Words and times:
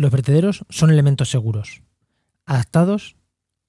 los 0.00 0.10
vertederos 0.10 0.64
son 0.70 0.90
elementos 0.90 1.28
seguros, 1.28 1.82
adaptados 2.46 3.16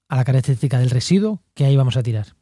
a 0.08 0.16
la 0.16 0.24
característica 0.24 0.78
del 0.78 0.88
residuo 0.88 1.42
que 1.52 1.66
ahí 1.66 1.76
vamos 1.76 1.98
a 1.98 2.02
tirar. 2.02 2.36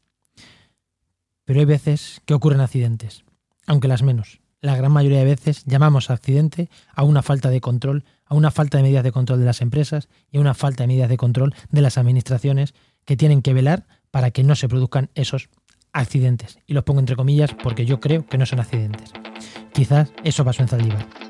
Pero 1.44 1.58
hay 1.58 1.66
veces 1.66 2.22
que 2.24 2.34
ocurren 2.34 2.60
accidentes, 2.60 3.24
aunque 3.66 3.88
las 3.88 4.04
menos. 4.04 4.42
La 4.60 4.76
gran 4.76 4.92
mayoría 4.92 5.18
de 5.18 5.24
veces 5.24 5.64
llamamos 5.64 6.08
accidente 6.08 6.70
a 6.94 7.02
una 7.02 7.22
falta 7.22 7.50
de 7.50 7.60
control, 7.60 8.04
a 8.26 8.36
una 8.36 8.52
falta 8.52 8.78
de 8.78 8.84
medidas 8.84 9.02
de 9.02 9.10
control 9.10 9.40
de 9.40 9.46
las 9.46 9.60
empresas 9.60 10.08
y 10.30 10.36
a 10.36 10.40
una 10.40 10.54
falta 10.54 10.84
de 10.84 10.86
medidas 10.86 11.08
de 11.08 11.16
control 11.16 11.52
de 11.70 11.80
las 11.80 11.98
administraciones 11.98 12.74
que 13.04 13.16
tienen 13.16 13.42
que 13.42 13.54
velar 13.54 13.88
para 14.12 14.30
que 14.30 14.44
no 14.44 14.54
se 14.54 14.68
produzcan 14.68 15.10
esos 15.16 15.48
accidentes. 15.92 16.60
Y 16.64 16.74
los 16.74 16.84
pongo 16.84 17.00
entre 17.00 17.16
comillas 17.16 17.56
porque 17.60 17.86
yo 17.86 17.98
creo 17.98 18.24
que 18.24 18.38
no 18.38 18.46
son 18.46 18.60
accidentes. 18.60 19.10
Quizás 19.72 20.12
eso 20.22 20.44
pasó 20.44 20.62
en 20.62 20.68
Zaldívar. 20.68 21.29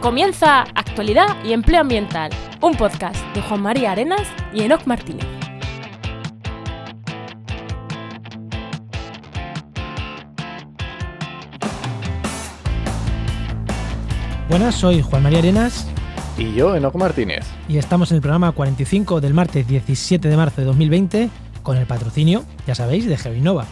Comienza 0.00 0.62
Actualidad 0.74 1.44
y 1.44 1.52
Empleo 1.52 1.82
Ambiental, 1.82 2.30
un 2.62 2.74
podcast 2.74 3.22
de 3.34 3.42
Juan 3.42 3.60
María 3.60 3.92
Arenas 3.92 4.26
y 4.52 4.62
Enoc 4.62 4.86
Martínez. 4.86 5.26
Buenas, 14.48 14.74
soy 14.74 15.00
Juan 15.02 15.22
María 15.22 15.38
Arenas 15.38 15.86
Y 16.36 16.52
yo, 16.54 16.74
Enoc 16.74 16.94
Martínez. 16.96 17.46
y 17.68 17.78
estamos 17.78 18.10
en 18.10 18.16
el 18.16 18.20
programa 18.20 18.52
45 18.52 19.20
del 19.20 19.34
martes 19.34 19.66
17 19.66 20.28
de 20.28 20.36
marzo 20.36 20.60
de 20.60 20.66
2020 20.66 21.30
con 21.62 21.76
el 21.76 21.86
patrocinio, 21.86 22.44
ya 22.66 22.74
sabéis, 22.74 23.06
de 23.06 23.16
GeoInnova. 23.16 23.66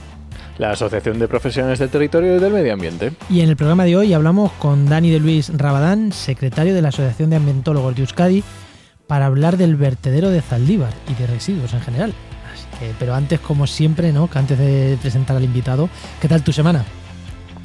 La 0.59 0.73
Asociación 0.73 1.21
de 1.21 1.29
Profesionales 1.29 1.79
del 1.79 1.89
Territorio 1.89 2.37
y 2.37 2.41
del 2.41 2.53
Medio 2.53 2.73
Ambiente. 2.73 3.13
Y 3.31 3.43
en 3.43 3.49
el 3.49 3.57
programa 3.57 3.85
de 3.85 3.97
hoy 3.97 4.13
hablamos 4.13 4.51
con 4.53 4.87
Dani 4.87 5.09
de 5.09 5.21
Luis 5.21 5.53
Rabadán, 5.57 6.13
secretario 6.13 6.75
de 6.75 6.83
la 6.83 6.89
Asociación 6.89 7.31
de 7.31 7.37
Ambientólogos 7.37 7.95
de 7.95 8.03
Euskadi, 8.03 8.43
para 9.07 9.27
hablar 9.27 9.57
del 9.57 9.77
vertedero 9.77 10.31
de 10.31 10.43
Zaldívar 10.43 10.93
y 11.09 11.15
de 11.15 11.29
residuos 11.29 11.73
en 11.75 11.81
general. 11.81 12.13
Así 12.53 12.67
que, 12.79 12.93
pero 12.99 13.15
antes, 13.15 13.39
como 13.39 13.69
siempre, 13.69 14.13
¿no? 14.13 14.29
Que 14.29 14.39
antes 14.41 14.59
de 14.59 14.99
presentar 15.01 15.37
al 15.37 15.45
invitado, 15.45 15.89
¿qué 16.21 16.27
tal 16.27 16.43
tu 16.43 16.53
semana? 16.53 16.85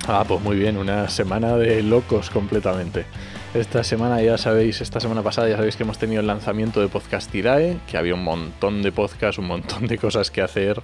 Ah, 0.08 0.24
pues 0.28 0.42
muy 0.42 0.58
bien, 0.58 0.78
una 0.78 1.10
semana 1.10 1.58
de 1.58 1.82
locos 1.82 2.30
completamente. 2.30 3.06
Esta 3.54 3.84
semana 3.84 4.22
ya 4.22 4.38
sabéis, 4.38 4.82
esta 4.82 5.00
semana 5.00 5.24
pasada 5.24 5.50
ya 5.50 5.56
sabéis 5.58 5.78
que 5.78 5.84
hemos 5.84 5.98
tenido 5.98 6.22
el 6.22 6.28
lanzamiento 6.28 6.82
de 6.82 6.90
Podcastidae, 6.90 7.80
que 7.88 7.98
había 7.98 8.14
un 8.14 8.24
montón 8.24 8.82
de 8.82 8.92
podcasts, 8.92 9.40
un 9.40 9.48
montón 9.48 9.88
de 9.88 9.98
cosas 9.98 10.30
que 10.30 10.42
hacer. 10.42 10.82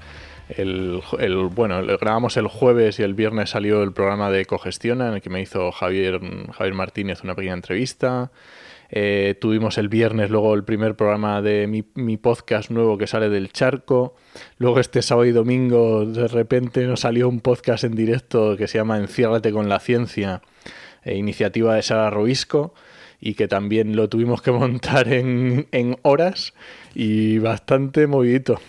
El, 0.50 1.02
bueno, 1.54 1.86
grabamos 1.86 2.36
el 2.38 2.48
jueves 2.48 3.00
y 3.00 3.04
el 3.04 3.14
viernes 3.14 3.52
salió 3.52 3.84
el 3.84 3.94
programa 3.94 4.32
de 4.32 4.46
Cogestiona, 4.46 5.10
en 5.10 5.14
el 5.16 5.22
que 5.22 5.30
me 5.30 5.42
hizo 5.42 5.72
Javier, 5.72 6.20
Javier 6.52 6.74
Martínez 6.74 7.24
una 7.24 7.36
pequeña 7.36 7.54
entrevista. 7.54 8.32
Eh, 8.92 9.36
tuvimos 9.40 9.78
el 9.78 9.88
viernes 9.88 10.32
luego 10.32 10.56
el 10.56 10.64
primer 10.64 10.96
programa 10.96 11.44
de 11.44 11.68
mi, 11.68 11.84
mi 11.94 12.18
podcast 12.18 12.72
nuevo 12.72 12.98
que 12.98 13.06
sale 13.06 13.30
del 13.30 13.52
charco. 13.52 14.16
Luego 14.58 14.80
este 14.80 15.04
sábado 15.04 15.26
y 15.26 15.32
domingo 15.32 16.06
de 16.06 16.28
repente 16.28 16.84
nos 16.88 17.02
salió 17.02 17.30
un 17.30 17.42
podcast 17.42 17.84
en 17.84 17.94
directo 17.94 18.58
que 18.58 18.68
se 18.68 18.80
llama 18.80 18.98
Enciérrate 18.98 19.52
con 19.52 19.70
la 19.70 19.80
ciencia, 19.80 20.42
eh, 21.04 21.16
iniciativa 21.16 21.76
de 21.76 21.84
Sara 21.84 22.10
Robisco, 22.10 22.74
y 23.22 23.36
que 23.36 23.48
también 23.48 23.96
lo 23.96 24.10
tuvimos 24.10 24.42
que 24.42 24.52
montar 24.52 25.14
en, 25.14 25.68
en 25.72 25.98
horas 26.02 26.56
y 26.96 27.38
bastante 27.40 28.08
movidito. 28.08 28.60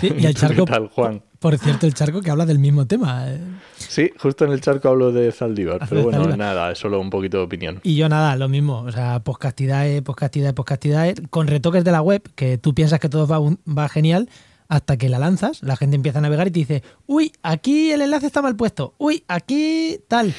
Sí, 0.00 0.12
y 0.18 0.26
el 0.26 0.34
¿Tú 0.34 0.40
charco- 0.46 0.64
¿Qué 0.64 0.72
tal, 0.72 0.88
Juan? 0.88 1.22
Por 1.38 1.58
cierto, 1.58 1.86
el 1.86 1.94
charco 1.94 2.22
que 2.22 2.30
habla 2.30 2.46
del 2.46 2.58
mismo 2.58 2.86
tema. 2.86 3.24
eh. 3.28 3.38
Sí, 3.76 4.10
justo 4.18 4.44
en 4.46 4.52
el 4.52 4.60
charco 4.62 4.88
hablo 4.88 5.12
de 5.12 5.30
Zaldívar, 5.32 5.80
pero 5.88 6.02
bueno, 6.04 6.18
Zaldívar. 6.18 6.38
nada, 6.38 6.72
es 6.72 6.78
solo 6.78 6.98
un 6.98 7.10
poquito 7.10 7.36
de 7.36 7.44
opinión. 7.44 7.80
Y 7.82 7.94
yo 7.94 8.08
nada, 8.08 8.34
lo 8.36 8.48
mismo. 8.48 8.80
O 8.80 8.90
sea, 8.90 9.20
podcastidae, 9.20 10.00
podcastidae, 10.02 10.54
podcastidae, 10.54 11.14
con 11.30 11.46
retoques 11.46 11.84
de 11.84 11.92
la 11.92 12.00
web, 12.02 12.22
que 12.34 12.56
tú 12.58 12.74
piensas 12.74 12.98
que 13.00 13.08
todo 13.10 13.26
va, 13.26 13.38
un- 13.38 13.60
va 13.68 13.88
genial, 13.88 14.28
hasta 14.68 14.96
que 14.96 15.08
la 15.08 15.18
lanzas, 15.20 15.62
la 15.62 15.76
gente 15.76 15.94
empieza 15.94 16.18
a 16.18 16.22
navegar 16.22 16.48
y 16.48 16.50
te 16.50 16.58
dice, 16.60 16.82
uy, 17.06 17.30
aquí 17.42 17.92
el 17.92 18.00
enlace 18.00 18.26
está 18.26 18.42
mal 18.42 18.56
puesto, 18.56 18.94
uy, 18.98 19.22
aquí 19.28 20.00
tal. 20.08 20.34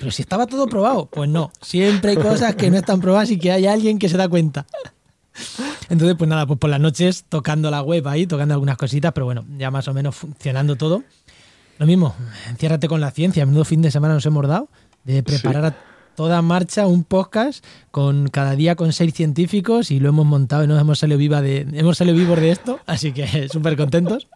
Pero 0.00 0.10
si 0.10 0.22
estaba 0.22 0.46
todo 0.46 0.66
probado. 0.66 1.08
Pues 1.12 1.28
no, 1.30 1.52
siempre 1.60 2.12
hay 2.12 2.16
cosas 2.16 2.56
que 2.56 2.70
no 2.70 2.78
están 2.78 3.00
probadas 3.00 3.30
y 3.30 3.38
que 3.38 3.52
hay 3.52 3.66
alguien 3.66 3.98
que 4.00 4.08
se 4.08 4.16
da 4.16 4.28
cuenta. 4.28 4.66
Entonces, 5.88 6.16
pues 6.16 6.28
nada, 6.28 6.46
pues 6.46 6.58
por 6.58 6.70
las 6.70 6.80
noches 6.80 7.24
tocando 7.28 7.70
la 7.70 7.82
web 7.82 8.06
ahí, 8.08 8.26
tocando 8.26 8.54
algunas 8.54 8.76
cositas, 8.76 9.12
pero 9.12 9.26
bueno, 9.26 9.44
ya 9.56 9.70
más 9.70 9.88
o 9.88 9.94
menos 9.94 10.14
funcionando 10.14 10.76
todo. 10.76 11.02
Lo 11.78 11.86
mismo, 11.86 12.14
enciérrate 12.48 12.88
con 12.88 13.00
la 13.00 13.10
ciencia. 13.10 13.46
Menudo 13.46 13.64
fin 13.64 13.82
de 13.82 13.90
semana 13.90 14.14
nos 14.14 14.26
hemos 14.26 14.46
dado 14.46 14.68
de 15.04 15.22
preparar 15.22 15.64
a 15.64 15.76
toda 16.16 16.42
marcha 16.42 16.88
un 16.88 17.04
podcast 17.04 17.64
con 17.92 18.26
cada 18.28 18.56
día 18.56 18.74
con 18.74 18.92
seis 18.92 19.14
científicos 19.14 19.92
y 19.92 20.00
lo 20.00 20.08
hemos 20.08 20.26
montado 20.26 20.64
y 20.64 20.66
nos 20.66 20.80
hemos 20.80 20.98
salido 20.98 21.16
viva 21.16 21.40
de 21.40 21.64
hemos 21.72 21.96
salido 21.96 22.16
vivos 22.16 22.40
de 22.40 22.50
esto, 22.50 22.80
así 22.86 23.12
que 23.12 23.48
súper 23.52 23.76
contentos. 23.76 24.26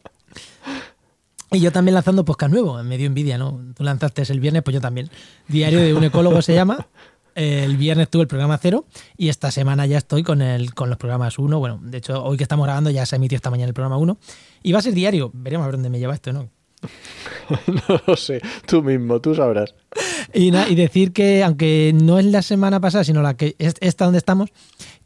Y 1.50 1.60
yo 1.60 1.72
también 1.72 1.94
lanzando 1.94 2.24
podcast 2.24 2.52
nuevo, 2.52 2.82
me 2.82 2.96
dio 2.96 3.06
envidia, 3.06 3.36
¿no? 3.36 3.60
Tú 3.76 3.84
lanzaste 3.84 4.22
el 4.32 4.40
viernes, 4.40 4.62
pues 4.62 4.72
yo 4.72 4.80
también. 4.80 5.10
Diario 5.48 5.80
de 5.80 5.92
un 5.92 6.02
ecólogo 6.04 6.40
se 6.40 6.54
llama. 6.54 6.86
El 7.34 7.76
viernes 7.76 8.08
tuve 8.10 8.22
el 8.22 8.28
programa 8.28 8.58
cero 8.58 8.84
y 9.16 9.28
esta 9.28 9.50
semana 9.50 9.86
ya 9.86 9.98
estoy 9.98 10.22
con 10.22 10.42
el 10.42 10.74
con 10.74 10.88
los 10.88 10.98
programas 10.98 11.38
1. 11.38 11.58
Bueno, 11.58 11.80
de 11.82 11.98
hecho, 11.98 12.22
hoy 12.22 12.36
que 12.36 12.42
estamos 12.42 12.64
grabando 12.66 12.90
ya 12.90 13.06
se 13.06 13.16
emitió 13.16 13.36
esta 13.36 13.50
mañana 13.50 13.68
el 13.68 13.74
programa 13.74 13.96
1. 13.96 14.18
Y 14.62 14.72
va 14.72 14.78
a 14.80 14.82
ser 14.82 14.94
diario. 14.94 15.30
Veremos 15.34 15.64
a 15.64 15.66
ver 15.68 15.76
dónde 15.76 15.90
me 15.90 15.98
lleva 15.98 16.14
esto, 16.14 16.32
¿no? 16.32 16.48
no 17.88 18.00
lo 18.06 18.16
sé, 18.16 18.40
tú 18.66 18.82
mismo, 18.82 19.20
tú 19.20 19.34
sabrás. 19.34 19.74
Y, 20.34 20.50
na- 20.50 20.68
y 20.68 20.74
decir 20.74 21.12
que, 21.12 21.44
aunque 21.44 21.92
no 21.94 22.18
es 22.18 22.24
la 22.24 22.42
semana 22.42 22.80
pasada, 22.80 23.04
sino 23.04 23.22
la 23.22 23.34
que 23.34 23.54
es 23.58 23.74
esta 23.80 24.04
donde 24.04 24.18
estamos, 24.18 24.50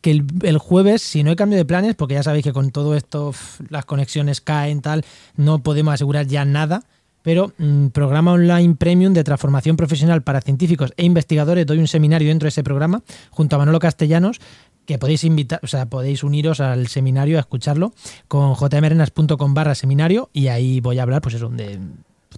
que 0.01 0.11
el, 0.11 0.25
el 0.43 0.57
jueves, 0.59 1.03
si 1.03 1.23
no 1.23 1.31
hay 1.31 1.37
cambio 1.37 1.59
de 1.59 1.65
planes, 1.67 1.95
porque 1.95 2.15
ya 2.15 2.23
sabéis 2.23 2.45
que 2.45 2.53
con 2.55 2.71
todo 2.71 2.95
esto 2.97 3.35
las 3.69 3.85
conexiones 3.85 4.41
caen, 4.41 4.81
tal, 4.81 5.05
no 5.37 5.59
podemos 5.63 5.93
asegurar 5.95 6.27
ya 6.27 6.45
nada. 6.47 6.83
Pero 7.27 7.53
mm, 7.59 7.89
programa 7.89 8.35
online 8.35 8.77
premium 8.77 9.13
de 9.13 9.25
transformación 9.25 9.77
profesional 9.77 10.23
para 10.23 10.41
científicos 10.41 10.93
e 10.97 11.05
investigadores. 11.05 11.67
Doy 11.67 11.79
un 11.79 11.89
seminario 11.89 12.29
dentro 12.29 12.47
de 12.47 12.51
ese 12.51 12.63
programa 12.63 13.03
junto 13.31 13.57
a 13.57 13.59
Manolo 13.59 13.81
Castellanos 13.81 14.39
que 14.87 14.97
podéis 14.97 15.25
invitar, 15.25 15.59
o 15.65 15.67
sea, 15.67 15.87
podéis 15.87 16.23
uniros 16.23 16.61
al 16.61 16.87
seminario 16.87 17.39
a 17.39 17.41
escucharlo 17.41 17.93
con 18.29 18.55
jmrenas.com 18.55 19.55
barra 19.55 19.75
seminario 19.75 20.31
y 20.33 20.47
ahí 20.47 20.79
voy 20.79 21.01
a 21.01 21.03
hablar, 21.03 21.21
pues 21.21 21.35
eso, 21.35 21.49
de 21.49 21.81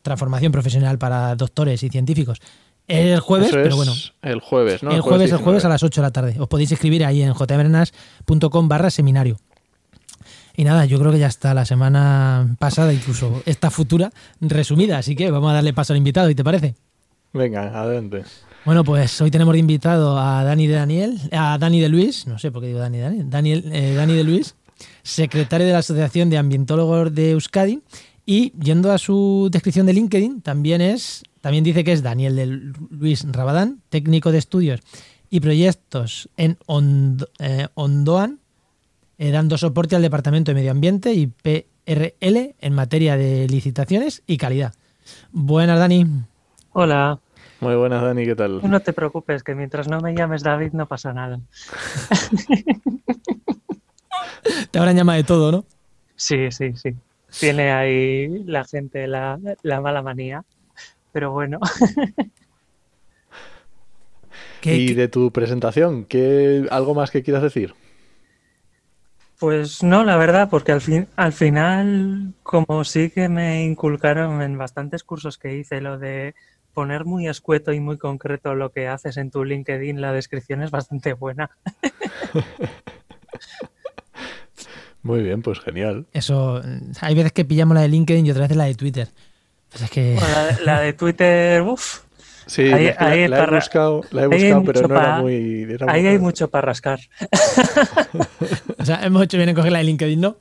transformación 0.01 0.53
profesional 0.53 0.97
para 0.97 1.35
doctores 1.35 1.83
y 1.83 1.91
científicos. 1.91 2.41
El 2.87 3.21
jueves, 3.21 3.51
Eso 3.51 3.59
pero 3.63 3.77
bueno, 3.77 3.93
el 4.23 4.41
jueves, 4.41 4.83
¿no? 4.83 4.93
el 4.93 5.03
jueves, 5.03 5.25
el 5.25 5.37
19. 5.37 5.45
jueves 5.45 5.65
a 5.67 5.69
las 5.69 5.83
8 5.83 6.01
de 6.01 6.07
la 6.07 6.13
tarde. 6.13 6.37
Os 6.39 6.49
podéis 6.49 6.73
escribir 6.73 7.05
ahí 7.05 7.21
en 7.21 7.35
jmrenas.com 7.35 8.69
barra 8.69 8.89
seminario. 8.89 9.37
Y 10.59 10.65
nada, 10.65 10.87
yo 10.87 10.99
creo 10.99 11.13
que 11.13 11.21
ya 11.21 11.29
está 11.29 11.55
la 11.55 11.65
semana 11.65 12.57
pasada, 12.59 12.93
incluso 12.93 13.45
esta 13.47 13.71
futura, 13.71 14.11
resumida. 14.41 14.99
Así 14.99 15.15
que 15.15 15.31
vamos 15.31 15.53
a 15.53 15.55
darle 15.55 15.73
paso 15.73 15.93
al 15.93 15.99
invitado, 15.99 16.29
¿y 16.31 16.35
te 16.35 16.43
parece? 16.43 16.75
Venga, 17.33 17.81
adelante. 17.81 18.25
Bueno, 18.65 18.83
pues 18.83 19.21
hoy 19.21 19.31
tenemos 19.31 19.53
de 19.53 19.61
invitado 19.61 20.19
a 20.19 20.43
Dani 20.43 20.67
de 20.67 20.75
Daniel, 20.75 21.21
a 21.31 21.59
Dani 21.59 21.81
de 21.81 21.89
Luis, 21.89 22.27
no 22.27 22.41
sé 22.41 22.51
por 22.51 22.61
qué 22.61 22.67
digo 22.67 22.81
Dani 22.81 22.99
de 22.99 23.05
Daniel, 23.05 23.31
Daniel, 23.31 23.71
eh, 23.73 23.95
Dani 23.95 24.15
de 24.15 24.25
Luis, 24.25 24.57
secretario 25.05 25.65
de 25.65 25.75
la 25.75 25.79
Asociación 25.79 26.29
de 26.29 26.39
Ambientólogos 26.39 27.15
de 27.15 27.31
Euskadi. 27.31 27.81
Y 28.27 28.53
yendo 28.59 28.91
a 28.91 28.99
su 28.99 29.51
descripción 29.53 29.87
de 29.87 29.93
LinkedIn, 29.93 30.41
también 30.41 30.81
es, 30.81 31.23
también 31.41 31.63
dice 31.63 31.85
que 31.85 31.93
es 31.93 32.03
Daniel 32.03 32.35
de 32.35 32.47
Luis 32.91 33.25
Rabadán, 33.31 33.81
técnico 33.91 34.33
de 34.33 34.39
estudios 34.39 34.81
y 35.31 35.39
proyectos 35.39 36.29
en 36.37 36.59
eh, 37.39 37.69
Ondoan, 37.75 38.41
eh, 39.19 39.31
dando 39.31 39.59
soporte 39.59 39.97
al 39.97 40.03
Departamento 40.03 40.51
de 40.51 40.55
Medio 40.55 40.71
Ambiente 40.71 41.13
y 41.13 41.27
PRL 41.27 42.55
en 42.61 42.73
materia 42.75 43.17
de 43.17 43.47
licitaciones 43.49 44.23
y 44.27 44.37
calidad. 44.39 44.75
Buenas, 45.33 45.79
Dani. 45.79 46.07
Hola, 46.73 47.19
Muy 47.61 47.75
buenas, 47.75 48.03
Dani, 48.03 48.25
¿qué 48.25 48.35
tal? 48.37 48.61
no 48.63 48.81
te 48.81 48.93
preocupes, 48.93 49.43
que 49.43 49.55
mientras 49.55 49.89
no 49.89 50.01
me 50.01 50.15
llames 50.15 50.43
David 50.43 50.73
no 50.73 50.87
pasa 50.87 51.13
nada. 51.13 51.41
Te 54.71 54.79
habrán 54.79 54.97
llamado 54.97 55.17
de 55.17 55.25
todo, 55.25 55.51
¿no? 55.53 55.65
Sí, 56.17 56.51
sí, 56.51 56.73
sí. 56.77 56.95
Tiene 57.41 57.71
ahí 57.73 58.29
la 58.45 58.65
gente 58.65 59.07
la, 59.07 59.39
la 59.63 59.81
mala 59.81 60.03
manía, 60.03 60.45
pero 61.13 61.33
bueno. 61.33 61.59
¿Qué- 64.61 64.77
y 64.77 64.87
qué- 64.89 64.95
de 64.95 65.09
tu 65.09 65.31
presentación, 65.33 66.05
¿qué, 66.05 66.67
¿algo 66.71 66.95
más 66.95 67.11
que 67.11 67.23
quieras 67.23 67.43
decir? 67.43 67.75
Pues 69.39 69.83
no, 69.85 70.03
la 70.05 70.17
verdad, 70.17 70.49
porque 70.51 70.73
al 70.73 70.81
fin, 70.81 71.07
al 71.15 71.33
final, 71.33 72.33
como 72.43 72.83
sí 72.85 73.11
que 73.11 73.29
me 73.29 73.63
inculcaron 73.65 74.43
en 74.43 74.59
bastantes 74.59 75.05
cursos 75.05 75.39
que 75.39 75.55
hice, 75.57 75.81
lo 75.81 75.97
de 75.99 76.35
poner 76.75 77.05
muy 77.05 77.29
escueto 77.29 77.73
y 77.73 77.79
muy 77.81 77.99
concreto 77.99 78.55
lo 78.55 78.73
que 78.73 78.89
haces 78.89 79.17
en 79.17 79.31
tu 79.31 79.45
LinkedIn, 79.45 80.01
la 80.01 80.13
descripción 80.13 80.63
es 80.63 80.71
bastante 80.73 81.13
buena. 81.13 81.51
Muy 85.03 85.23
bien, 85.23 85.43
pues 85.43 85.61
genial. 85.61 86.07
Eso, 86.13 86.61
hay 87.01 87.15
veces 87.15 87.33
que 87.33 87.45
pillamos 87.45 87.75
la 87.77 87.83
de 87.83 87.89
LinkedIn 87.89 88.27
y 88.27 88.31
otras 88.31 88.45
veces 88.45 88.57
la 88.57 88.65
de 88.65 88.75
Twitter. 88.75 89.09
Pues 89.71 89.83
es 89.85 89.91
que 89.91 90.15
Bueno, 90.19 90.35
la, 90.35 90.59
la 90.75 90.81
de 90.81 90.93
Twitter, 90.93 91.63
uff, 91.63 92.01
Sí, 92.47 92.63
Ahí- 92.73 92.87
la, 92.87 92.95
la- 92.99 93.07
ahí 93.11 93.29
la 93.29 93.45
he 93.45 93.51
buscado, 93.51 94.01
la 94.11 94.23
he 94.23 94.27
buscado, 94.27 94.63
pero 94.65 94.89
no 94.89 94.95
era 94.97 95.21
muy. 95.21 95.63
era 95.71 95.87
Ahí 95.93 96.01
muy- 96.03 96.11
hay 96.11 96.19
mucho 96.19 96.49
para 96.51 96.67
rascar. 96.67 96.99
O 98.79 98.85
sea, 98.85 99.05
hemos 99.05 99.23
hecho 99.23 99.37
bien 99.37 99.49
en 99.49 99.55
coger 99.55 99.73
la 99.73 99.79
de 99.79 99.85
LinkedIn, 99.85 100.21
¿no? 100.21 100.37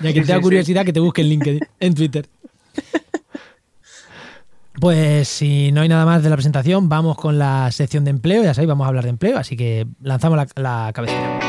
Ya 0.00 0.12
que 0.12 0.20
Sí, 0.20 0.26
te 0.26 0.32
da 0.32 0.36
sí, 0.36 0.42
curiosidad, 0.42 0.84
que 0.84 0.92
te 0.92 1.00
busque 1.00 1.22
en 1.22 1.28
LinkedIn, 1.28 1.60
en 1.80 1.94
Twitter. 1.94 2.26
Pues 4.80 5.26
si 5.28 5.72
no 5.72 5.80
hay 5.80 5.88
nada 5.88 6.04
más 6.06 6.22
de 6.22 6.30
la 6.30 6.36
presentación, 6.36 6.88
vamos 6.88 7.16
con 7.16 7.36
la 7.36 7.68
sección 7.72 8.04
de 8.04 8.10
empleo. 8.10 8.44
Ya 8.44 8.54
sabéis, 8.54 8.68
vamos 8.68 8.84
a 8.84 8.88
hablar 8.88 9.04
de 9.04 9.10
empleo, 9.10 9.36
así 9.36 9.56
que 9.56 9.86
lanzamos 10.00 10.36
la, 10.36 10.46
la 10.54 10.92
cabecera. 10.92 11.40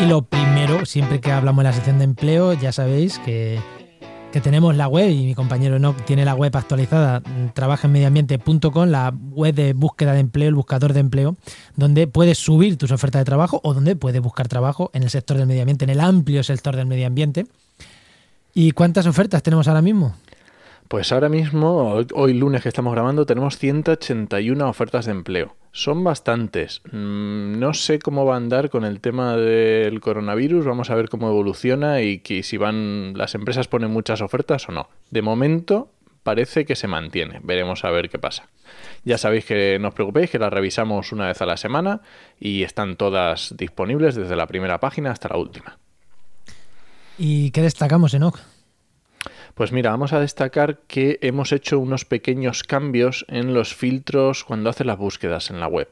Y 0.00 0.06
lo 0.06 0.22
primero, 0.22 0.84
siempre 0.86 1.20
que 1.20 1.30
hablamos 1.30 1.62
de 1.62 1.68
la 1.70 1.74
sección 1.74 1.98
de 1.98 2.04
empleo, 2.04 2.54
ya 2.54 2.72
sabéis 2.72 3.18
que, 3.20 3.60
que 4.32 4.40
tenemos 4.40 4.76
la 4.76 4.86
web 4.86 5.10
y 5.10 5.24
mi 5.24 5.34
compañero 5.34 5.76
Enoch 5.76 5.96
tiene 6.04 6.24
la 6.24 6.34
web 6.34 6.56
actualizada, 6.56 7.20
mm, 7.20 7.52
trabajaenmedioambiente.com, 7.52 8.88
la 8.88 9.12
web 9.32 9.54
de 9.54 9.72
búsqueda 9.72 10.12
de 10.12 10.20
empleo, 10.20 10.48
el 10.48 10.54
buscador 10.54 10.92
de 10.92 11.00
empleo, 11.00 11.36
donde 11.76 12.06
puedes 12.06 12.38
subir 12.38 12.76
tus 12.76 12.92
ofertas 12.92 13.20
de 13.20 13.24
trabajo 13.24 13.60
o 13.64 13.74
donde 13.74 13.96
puedes 13.96 14.20
buscar 14.20 14.46
trabajo 14.46 14.90
en 14.94 15.02
el 15.02 15.10
sector 15.10 15.36
del 15.36 15.46
medio 15.46 15.62
ambiente, 15.62 15.84
en 15.84 15.90
el 15.90 16.00
amplio 16.00 16.42
sector 16.44 16.76
del 16.76 16.86
medio 16.86 17.06
ambiente. 17.06 17.46
¿Y 18.54 18.72
cuántas 18.72 19.06
ofertas 19.06 19.42
tenemos 19.42 19.68
ahora 19.68 19.82
mismo? 19.82 20.14
Pues 20.90 21.12
ahora 21.12 21.28
mismo, 21.28 22.02
hoy, 22.14 22.34
lunes 22.34 22.64
que 22.64 22.68
estamos 22.68 22.92
grabando, 22.92 23.24
tenemos 23.24 23.58
181 23.58 24.68
ofertas 24.68 25.06
de 25.06 25.12
empleo. 25.12 25.54
Son 25.70 26.02
bastantes. 26.02 26.82
Mm, 26.90 27.60
No 27.60 27.74
sé 27.74 28.00
cómo 28.00 28.24
va 28.26 28.34
a 28.34 28.38
andar 28.38 28.70
con 28.70 28.84
el 28.84 29.00
tema 29.00 29.36
del 29.36 30.00
coronavirus. 30.00 30.64
Vamos 30.66 30.90
a 30.90 30.96
ver 30.96 31.08
cómo 31.08 31.28
evoluciona 31.28 32.02
y 32.02 32.20
si 32.42 32.56
van 32.56 33.12
las 33.16 33.36
empresas 33.36 33.68
ponen 33.68 33.92
muchas 33.92 34.20
ofertas 34.20 34.68
o 34.68 34.72
no. 34.72 34.88
De 35.12 35.22
momento 35.22 35.92
parece 36.24 36.64
que 36.64 36.74
se 36.74 36.88
mantiene. 36.88 37.38
Veremos 37.44 37.84
a 37.84 37.90
ver 37.92 38.10
qué 38.10 38.18
pasa. 38.18 38.48
Ya 39.04 39.16
sabéis 39.16 39.44
que 39.44 39.78
no 39.78 39.90
os 39.90 39.94
preocupéis, 39.94 40.28
que 40.28 40.40
las 40.40 40.52
revisamos 40.52 41.12
una 41.12 41.28
vez 41.28 41.40
a 41.40 41.46
la 41.46 41.56
semana 41.56 42.00
y 42.40 42.64
están 42.64 42.96
todas 42.96 43.54
disponibles 43.56 44.16
desde 44.16 44.34
la 44.34 44.48
primera 44.48 44.80
página 44.80 45.12
hasta 45.12 45.28
la 45.28 45.36
última. 45.36 45.78
¿Y 47.16 47.52
qué 47.52 47.62
destacamos, 47.62 48.12
Enoch? 48.12 48.40
Pues 49.54 49.72
mira, 49.72 49.90
vamos 49.90 50.12
a 50.12 50.20
destacar 50.20 50.78
que 50.86 51.18
hemos 51.22 51.52
hecho 51.52 51.78
unos 51.78 52.04
pequeños 52.04 52.62
cambios 52.62 53.26
en 53.28 53.52
los 53.52 53.74
filtros 53.74 54.44
cuando 54.44 54.70
haces 54.70 54.86
las 54.86 54.96
búsquedas 54.96 55.50
en 55.50 55.60
la 55.60 55.66
web. 55.66 55.88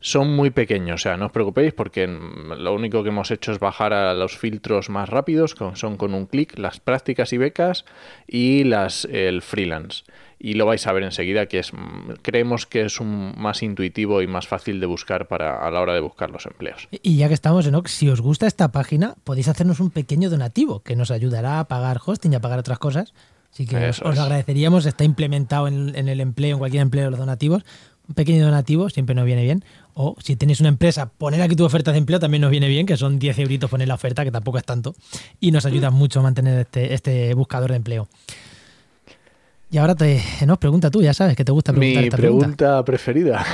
Son 0.00 0.34
muy 0.34 0.50
pequeños, 0.50 1.02
o 1.02 1.02
sea, 1.02 1.16
no 1.18 1.26
os 1.26 1.32
preocupéis 1.32 1.74
porque 1.74 2.06
lo 2.06 2.72
único 2.72 3.02
que 3.02 3.10
hemos 3.10 3.30
hecho 3.30 3.52
es 3.52 3.58
bajar 3.58 3.92
a 3.92 4.14
los 4.14 4.38
filtros 4.38 4.88
más 4.88 5.10
rápidos, 5.10 5.54
son 5.74 5.96
con 5.98 6.14
un 6.14 6.24
clic, 6.24 6.58
las 6.58 6.80
prácticas 6.80 7.34
y 7.34 7.38
becas 7.38 7.84
y 8.26 8.64
las 8.64 9.04
el 9.04 9.42
freelance. 9.42 10.04
Y 10.42 10.54
lo 10.54 10.64
vais 10.64 10.86
a 10.86 10.92
ver 10.92 11.02
enseguida 11.02 11.44
que 11.46 11.58
es 11.58 11.74
mm, 11.74 12.14
creemos 12.22 12.64
que 12.64 12.86
es 12.86 12.98
un 12.98 13.34
más 13.36 13.62
intuitivo 13.62 14.22
y 14.22 14.26
más 14.26 14.48
fácil 14.48 14.80
de 14.80 14.86
buscar 14.86 15.28
para 15.28 15.58
a 15.66 15.70
la 15.70 15.80
hora 15.80 15.92
de 15.92 16.00
buscar 16.00 16.30
los 16.30 16.46
empleos. 16.46 16.88
Y 17.02 17.16
ya 17.18 17.28
que 17.28 17.34
estamos, 17.34 17.66
Enoch, 17.66 17.88
si 17.88 18.08
os 18.08 18.22
gusta 18.22 18.46
esta 18.46 18.72
página, 18.72 19.16
podéis 19.24 19.48
hacernos 19.48 19.80
un 19.80 19.90
pequeño 19.90 20.30
donativo 20.30 20.80
que 20.80 20.96
nos 20.96 21.10
ayudará 21.10 21.60
a 21.60 21.64
pagar 21.68 22.00
hosting 22.04 22.32
y 22.32 22.36
a 22.36 22.40
pagar 22.40 22.58
otras 22.58 22.78
cosas. 22.78 23.12
Así 23.52 23.66
que 23.66 23.76
os, 23.76 23.82
Eso 23.82 24.04
os 24.06 24.14
es. 24.14 24.20
agradeceríamos, 24.20 24.86
está 24.86 25.04
implementado 25.04 25.68
en, 25.68 25.94
en 25.94 26.08
el 26.08 26.20
empleo, 26.20 26.52
en 26.54 26.58
cualquier 26.58 26.82
empleo 26.82 27.04
de 27.04 27.10
los 27.10 27.20
donativos. 27.20 27.62
Un 28.08 28.14
pequeño 28.14 28.44
donativo 28.44 28.88
siempre 28.88 29.14
nos 29.14 29.26
viene 29.26 29.42
bien. 29.42 29.62
O 29.92 30.16
si 30.24 30.36
tenéis 30.36 30.60
una 30.60 30.70
empresa, 30.70 31.10
poner 31.18 31.42
aquí 31.42 31.54
tu 31.54 31.64
oferta 31.64 31.92
de 31.92 31.98
empleo 31.98 32.18
también 32.18 32.40
nos 32.40 32.50
viene 32.50 32.66
bien, 32.68 32.86
que 32.86 32.96
son 32.96 33.18
10 33.18 33.38
euritos 33.40 33.68
poner 33.68 33.88
la 33.88 33.94
oferta, 33.94 34.24
que 34.24 34.30
tampoco 34.32 34.56
es 34.56 34.64
tanto. 34.64 34.94
Y 35.38 35.52
nos 35.52 35.66
ayuda 35.66 35.90
mucho 35.90 36.20
a 36.20 36.22
mantener 36.22 36.60
este, 36.60 36.94
este 36.94 37.34
buscador 37.34 37.70
de 37.70 37.76
empleo. 37.76 38.08
Y 39.70 39.78
ahora 39.78 39.94
te 39.94 40.20
nos 40.46 40.58
pregunta 40.58 40.90
tú, 40.90 41.00
ya 41.02 41.14
sabes 41.14 41.36
que 41.36 41.44
te 41.44 41.52
gusta 41.52 41.72
preguntar 41.72 42.02
Mi 42.02 42.06
esta 42.06 42.16
pregunta, 42.16 42.46
pregunta. 42.46 42.84
preferida. 42.84 43.44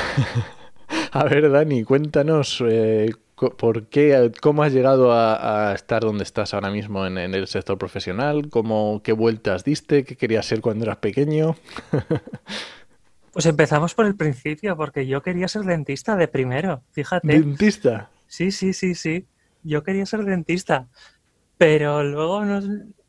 a 1.13 1.25
ver, 1.25 1.51
Dani, 1.51 1.85
cuéntanos 1.85 2.63
eh, 2.67 3.13
por 3.59 3.87
qué, 3.89 4.33
cómo 4.41 4.63
has 4.63 4.73
llegado 4.73 5.13
a, 5.13 5.71
a 5.71 5.75
estar 5.75 6.03
donde 6.03 6.25
estás 6.25 6.55
ahora 6.55 6.71
mismo 6.71 7.07
en, 7.07 7.19
en 7.19 7.35
el 7.35 7.47
sector 7.49 7.77
profesional, 7.77 8.49
cómo, 8.49 9.03
qué 9.05 9.13
vueltas 9.13 9.63
diste, 9.65 10.05
qué 10.05 10.17
querías 10.17 10.47
ser 10.47 10.63
cuando 10.63 10.85
eras 10.85 10.99
pequeño. 10.99 11.57
Pues 13.33 13.45
empezamos 13.45 13.95
por 13.95 14.07
el 14.07 14.17
principio, 14.17 14.79
porque 14.79 15.07
yo 15.07 15.23
quería 15.23 15.47
ser 15.47 15.63
dentista 15.65 16.17
de 16.17 16.27
primero, 16.27 16.83
fíjate. 16.93 17.27
Dentista. 17.27 18.09
Sí, 18.27 18.51
sí, 18.51 18.73
sí, 18.73 18.95
sí. 18.95 19.27
Yo 19.63 19.83
quería 19.83 20.07
ser 20.07 20.25
dentista. 20.25 20.89
Pero 21.59 22.03
luego, 22.03 22.47
no- 22.47 22.63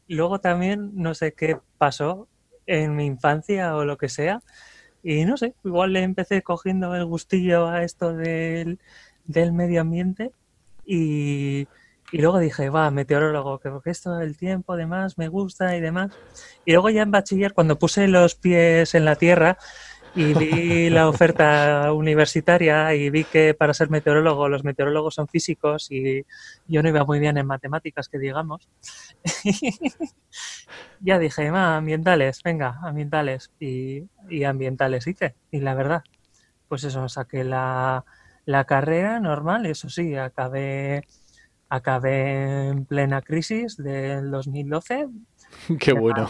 luego 0.09 0.39
también 0.39 0.91
no 0.95 1.13
sé 1.13 1.33
qué 1.33 1.59
pasó 1.77 2.27
en 2.67 2.95
mi 2.95 3.05
infancia 3.05 3.75
o 3.75 3.85
lo 3.85 3.97
que 3.97 4.09
sea. 4.09 4.41
Y 5.03 5.25
no 5.25 5.37
sé, 5.37 5.55
igual 5.63 5.93
le 5.93 6.03
empecé 6.03 6.41
cogiendo 6.43 6.93
el 6.95 7.05
gustillo 7.05 7.67
a 7.67 7.83
esto 7.83 8.13
del, 8.13 8.79
del 9.25 9.53
medio 9.53 9.81
ambiente. 9.81 10.31
Y, 10.85 11.67
y 12.11 12.19
luego 12.19 12.39
dije, 12.39 12.69
va, 12.69 12.89
meteorólogo, 12.91 13.59
que 13.59 13.69
porque 13.69 13.89
esto 13.89 14.15
del 14.15 14.37
tiempo, 14.37 14.75
demás, 14.75 15.17
me 15.17 15.27
gusta 15.27 15.75
y 15.75 15.81
demás. 15.81 16.11
Y 16.65 16.71
luego 16.71 16.89
ya 16.89 17.01
en 17.01 17.11
bachiller, 17.11 17.53
cuando 17.53 17.79
puse 17.79 18.07
los 18.07 18.35
pies 18.35 18.95
en 18.95 19.05
la 19.05 19.15
tierra 19.15 19.57
y 20.17 20.33
vi 20.33 20.89
la 20.89 21.07
oferta 21.07 21.93
universitaria 21.93 22.95
y 22.95 23.11
vi 23.11 23.23
que 23.23 23.53
para 23.53 23.75
ser 23.75 23.91
meteorólogo 23.91 24.49
los 24.49 24.63
meteorólogos 24.63 25.13
son 25.13 25.27
físicos 25.27 25.91
y 25.91 26.25
yo 26.67 26.81
no 26.81 26.89
iba 26.89 27.05
muy 27.05 27.19
bien 27.19 27.37
en 27.37 27.45
matemáticas, 27.45 28.09
que 28.09 28.17
digamos. 28.17 28.67
ya 31.01 31.19
dije, 31.19 31.51
"Ma, 31.51 31.77
ambientales, 31.77 32.41
venga, 32.43 32.79
ambientales. 32.81 33.51
Y, 33.59 34.05
y 34.27 34.43
ambientales 34.43 35.05
hice. 35.05 35.35
Y 35.51 35.59
la 35.59 35.75
verdad, 35.75 36.03
pues 36.67 36.83
eso, 36.83 37.07
saqué 37.09 37.43
la, 37.43 38.03
la 38.45 38.65
carrera 38.65 39.19
normal, 39.19 39.67
eso 39.67 39.87
sí, 39.87 40.15
acabé, 40.15 41.05
acabé 41.69 42.69
en 42.69 42.85
plena 42.85 43.21
crisis 43.21 43.77
del 43.77 44.31
2012, 44.31 45.09
Qué 45.79 45.93
bueno. 45.93 46.29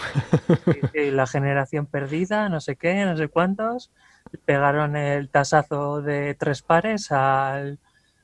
Sí, 0.94 1.12
la 1.12 1.28
generación 1.28 1.86
perdida, 1.86 2.50
no 2.50 2.60
sé 2.60 2.76
qué, 2.76 3.06
no 3.06 3.16
sé 3.18 3.28
cuántos, 3.30 3.92
pegaron 4.46 4.96
el 4.96 5.30
tasazo 5.30 6.02
de 6.02 6.36
tres 6.36 6.62
pares 6.62 7.12
al- 7.12 7.80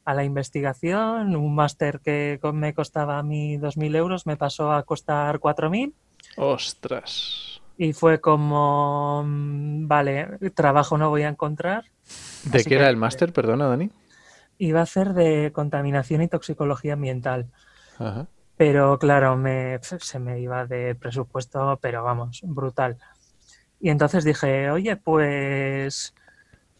a 0.05 0.13
la 0.13 0.23
investigación, 0.25 1.35
un 1.35 1.55
máster 1.55 2.01
que 2.01 2.39
me 2.53 2.73
costaba 2.73 3.17
a 3.19 3.23
mí 3.23 3.57
2.000 3.57 3.95
euros 3.95 4.25
me 4.25 4.35
pasó 4.35 4.73
a 4.73 4.83
costar 4.83 5.39
4.000 5.39 5.95
Ostras. 6.35 7.61
y 7.77 7.93
fue 7.93 8.19
como, 8.19 9.23
vale, 9.25 10.27
trabajo 10.55 10.97
no 10.97 11.09
voy 11.09 11.23
a 11.23 11.29
encontrar. 11.29 11.85
¿De 12.43 12.63
qué 12.63 12.75
era 12.75 12.89
el 12.89 12.97
máster? 12.97 13.31
Perdona, 13.31 13.67
Dani. 13.67 13.89
Iba 14.57 14.81
a 14.81 14.83
hacer 14.83 15.13
de 15.13 15.51
contaminación 15.53 16.21
y 16.21 16.27
toxicología 16.27 16.93
ambiental. 16.93 17.47
Ajá. 17.97 18.27
Pero 18.57 18.97
claro, 18.99 19.35
me, 19.35 19.79
se 19.81 20.19
me 20.19 20.39
iba 20.39 20.65
de 20.65 20.95
presupuesto, 20.95 21.79
pero 21.81 22.03
vamos, 22.03 22.41
brutal. 22.43 22.97
Y 23.79 23.89
entonces 23.89 24.23
dije, 24.23 24.69
oye, 24.69 24.95
pues, 24.95 26.13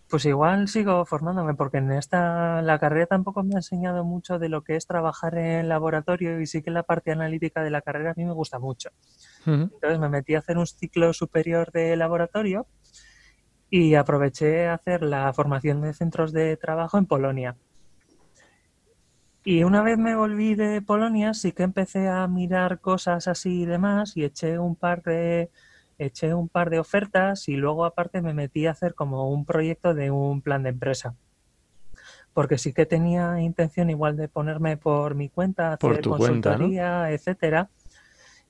pues 0.09 0.25
igual 0.25 0.67
sigo 0.67 1.05
formándome, 1.05 1.55
porque 1.55 1.77
en 1.77 1.91
esta, 1.91 2.61
la 2.61 2.79
carrera 2.79 3.07
tampoco 3.07 3.43
me 3.43 3.55
ha 3.55 3.57
enseñado 3.57 4.03
mucho 4.03 4.39
de 4.39 4.49
lo 4.49 4.63
que 4.63 4.75
es 4.75 4.85
trabajar 4.85 5.37
en 5.37 5.67
laboratorio 5.67 6.39
y 6.39 6.45
sí 6.45 6.61
que 6.61 6.71
la 6.71 6.83
parte 6.83 7.11
analítica 7.11 7.63
de 7.63 7.71
la 7.71 7.81
carrera 7.81 8.11
a 8.11 8.13
mí 8.15 8.23
me 8.23 8.33
gusta 8.33 8.59
mucho. 8.59 8.89
Ujú. 9.41 9.71
Entonces 9.73 9.99
me 9.99 10.09
metí 10.09 10.35
a 10.35 10.39
hacer 10.39 10.57
un 10.57 10.67
ciclo 10.67 11.11
superior 11.13 11.71
de 11.71 11.95
laboratorio 11.95 12.67
y 13.69 13.95
aproveché 13.95 14.67
a 14.67 14.75
hacer 14.75 15.01
la 15.01 15.33
formación 15.33 15.81
de 15.81 15.93
centros 15.95 16.31
de 16.31 16.55
trabajo 16.57 16.99
en 16.99 17.07
Polonia. 17.07 17.57
Y 19.45 19.63
una 19.63 19.81
vez 19.81 19.97
me 19.97 20.15
volví 20.15 20.55
de 20.55 20.81
Polonia, 20.81 21.33
sí 21.33 21.51
que 21.51 21.63
empecé 21.63 22.07
a 22.07 22.27
mirar 22.27 22.79
cosas 22.79 23.27
así 23.27 23.63
y 23.63 23.65
demás 23.65 24.15
y 24.15 24.23
eché 24.23 24.57
un 24.57 24.75
par 24.75 25.03
de 25.03 25.51
eché 25.97 26.33
un 26.33 26.49
par 26.49 26.69
de 26.69 26.79
ofertas 26.79 27.47
y 27.49 27.55
luego 27.55 27.85
aparte 27.85 28.21
me 28.21 28.33
metí 28.33 28.65
a 28.65 28.71
hacer 28.71 28.95
como 28.95 29.29
un 29.29 29.45
proyecto 29.45 29.93
de 29.93 30.11
un 30.11 30.41
plan 30.41 30.63
de 30.63 30.69
empresa. 30.69 31.15
Porque 32.33 32.57
sí 32.57 32.73
que 32.73 32.85
tenía 32.85 33.41
intención 33.41 33.89
igual 33.89 34.15
de 34.15 34.27
ponerme 34.27 34.77
por 34.77 35.13
mi 35.13 35.29
cuenta, 35.29 35.77
Por 35.77 35.91
hacer 35.91 36.03
tu 36.03 36.09
cuenta, 36.11 36.51
¿no? 36.51 36.57
consultoría, 36.57 37.11
etcétera. 37.11 37.69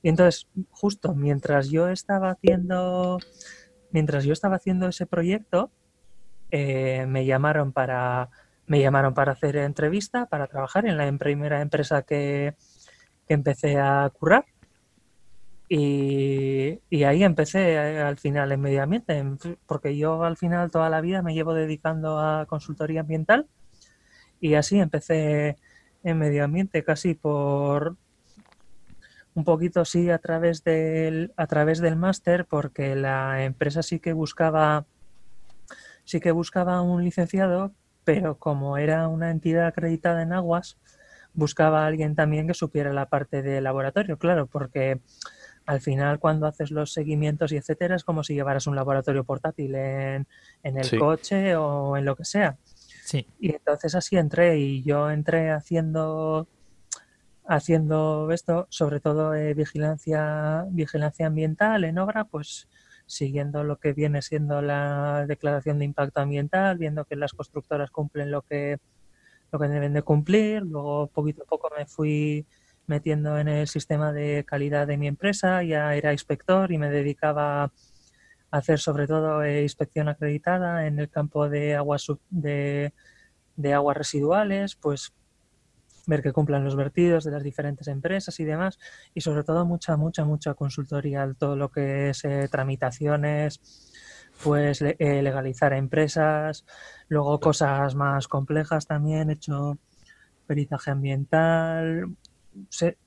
Y 0.02 0.10
entonces, 0.10 0.48
justo 0.70 1.16
mientras 1.16 1.70
yo 1.70 1.90
estaba 1.90 2.32
haciendo 2.32 3.18
mientras 3.92 4.26
yo 4.26 4.34
estaba 4.34 4.58
haciendo 4.58 4.88
ese 4.88 5.06
proyecto, 5.06 5.72
eh, 6.52 7.06
me 7.08 7.26
llamaron 7.26 7.72
para 7.72 8.30
me 8.68 8.80
llamaron 8.80 9.14
para 9.14 9.34
hacer 9.34 9.58
entrevista, 9.58 10.26
para 10.28 10.48
trabajar 10.48 10.86
en 10.86 10.98
la 10.98 11.08
em- 11.08 11.18
primera 11.18 11.62
empresa 11.62 12.04
que, 12.04 12.56
que 13.28 13.34
empecé 13.34 13.80
a 13.80 14.10
currar. 14.18 14.46
Y, 15.70 16.80
y 16.90 17.04
ahí 17.04 17.24
empecé 17.24 17.74
eh, 17.74 18.02
al 18.02 18.18
final 18.18 18.52
en 18.52 18.62
medio 18.62 18.84
ambiente, 18.84 19.18
en- 19.18 19.38
porque 19.66 19.98
yo 19.98 20.24
al 20.24 20.38
final 20.38 20.70
toda 20.72 20.90
la 20.90 21.02
vida 21.02 21.22
me 21.22 21.34
llevo 21.34 21.54
dedicando 21.54 22.20
a 22.20 22.46
consultoría 22.46 23.02
ambiental 23.02 23.48
y 24.40 24.56
así 24.56 24.80
empecé 24.80 25.58
en 26.04 26.18
medio 26.20 26.44
ambiente 26.44 26.84
casi 26.84 27.14
por, 27.16 27.98
un 29.34 29.44
poquito 29.44 29.86
sí 29.86 30.10
a 30.10 30.20
través 30.20 30.64
del, 30.64 31.34
a 31.38 31.48
través 31.48 31.80
del 31.80 31.96
máster, 31.96 32.46
porque 32.46 32.96
la 32.96 33.44
empresa 33.46 33.82
sí 33.82 34.00
que 34.00 34.14
buscaba 34.14 34.86
sí 36.04 36.20
que 36.20 36.32
buscaba 36.32 36.82
un 36.82 37.04
licenciado, 37.04 37.74
pero 38.04 38.38
como 38.38 38.78
era 38.78 39.08
una 39.08 39.32
entidad 39.32 39.68
acreditada 39.68 40.22
en 40.22 40.34
aguas, 40.34 40.78
buscaba 41.34 41.84
a 41.84 41.88
alguien 41.88 42.16
también 42.16 42.48
que 42.48 42.54
supiera 42.54 42.94
la 42.94 43.08
parte 43.08 43.42
de 43.42 43.62
laboratorio, 43.62 44.18
claro, 44.18 44.48
porque 44.48 45.00
al 45.66 45.82
final 45.82 46.20
cuando 46.20 46.46
haces 46.46 46.72
los 46.72 46.92
seguimientos 46.92 47.52
y 47.52 47.58
etcétera 47.58 47.96
es 47.96 48.04
como 48.04 48.24
si 48.24 48.34
llevaras 48.34 48.68
un 48.68 48.76
laboratorio 48.76 49.24
portátil 49.24 49.76
en, 49.76 50.28
en 50.62 50.78
el 50.78 51.00
coche 51.00 51.56
o 51.56 51.98
en 51.98 52.06
lo 52.06 52.16
que 52.16 52.26
sea. 52.26 52.58
Sí. 53.04 53.28
Y 53.40 53.54
entonces 53.54 53.96
así 53.96 54.18
entré 54.18 54.58
y 54.58 54.84
yo 54.84 55.10
entré 55.10 55.52
haciendo 55.52 56.48
haciendo 57.46 58.32
esto, 58.32 58.68
sobre 58.70 59.00
todo 59.00 59.34
eh, 59.34 59.54
vigilancia, 59.54 60.66
vigilancia 60.70 61.28
ambiental 61.28 61.84
en 61.84 61.98
obra, 61.98 62.24
pues 62.26 62.68
siguiendo 63.06 63.64
lo 63.64 63.78
que 63.78 63.94
viene 63.94 64.22
siendo 64.22 64.62
la 64.62 65.26
declaración 65.28 65.80
de 65.80 65.86
impacto 65.86 66.22
ambiental, 66.22 66.78
viendo 66.78 67.06
que 67.06 67.16
las 67.16 67.34
constructoras 67.34 67.92
cumplen 67.92 68.32
lo 68.32 68.42
que 68.42 68.80
lo 69.52 69.60
que 69.60 69.68
deben 69.68 69.94
de 69.94 70.02
cumplir. 70.02 70.64
Luego, 70.64 71.08
poquito 71.08 71.44
a 71.44 71.46
poco 71.46 71.70
me 71.78 71.86
fui 71.86 72.46
metiendo 72.88 73.38
en 73.40 73.48
el 73.48 73.68
sistema 73.68 74.12
de 74.12 74.44
calidad 74.46 74.88
de 74.88 74.98
mi 74.98 75.08
empresa, 75.08 75.64
ya 75.64 75.96
era 75.96 76.12
inspector 76.12 76.72
y 76.72 76.78
me 76.78 76.90
dedicaba 76.90 77.64
a 77.64 77.72
hacer 78.52 78.80
sobre 78.80 79.08
todo 79.08 79.44
eh, 79.44 79.64
inspección 79.64 80.10
acreditada 80.10 80.86
en 80.88 81.00
el 81.00 81.10
campo 81.10 81.50
de 81.50 81.76
aguas, 81.76 82.08
de, 82.30 82.94
de 83.56 83.74
aguas 83.74 83.98
residuales, 83.98 84.76
pues 84.76 85.14
ver 86.06 86.22
que 86.22 86.34
cumplan 86.34 86.64
los 86.64 86.76
vertidos 86.76 87.24
de 87.24 87.32
las 87.32 87.44
diferentes 87.44 87.88
empresas 87.88 88.40
y 88.40 88.44
demás, 88.44 88.80
y 89.14 89.22
sobre 89.22 89.44
todo 89.44 89.66
mucha, 89.66 89.98
mucha, 89.98 90.26
mucha 90.26 90.54
consultoría, 90.54 91.32
todo 91.38 91.56
lo 91.56 91.70
que 91.70 92.10
es 92.10 92.26
eh, 92.26 92.48
tramitaciones, 92.52 93.62
pues 94.44 94.82
eh, 94.82 95.22
legalizar 95.22 95.74
empresas, 95.74 96.66
luego 97.08 97.40
cosas 97.40 97.96
más 97.96 98.28
complejas 98.28 98.86
también, 98.88 99.30
he 99.30 99.34
hecho 99.34 99.78
peritaje 100.46 100.92
ambiental, 100.92 102.16
sé, 102.70 102.98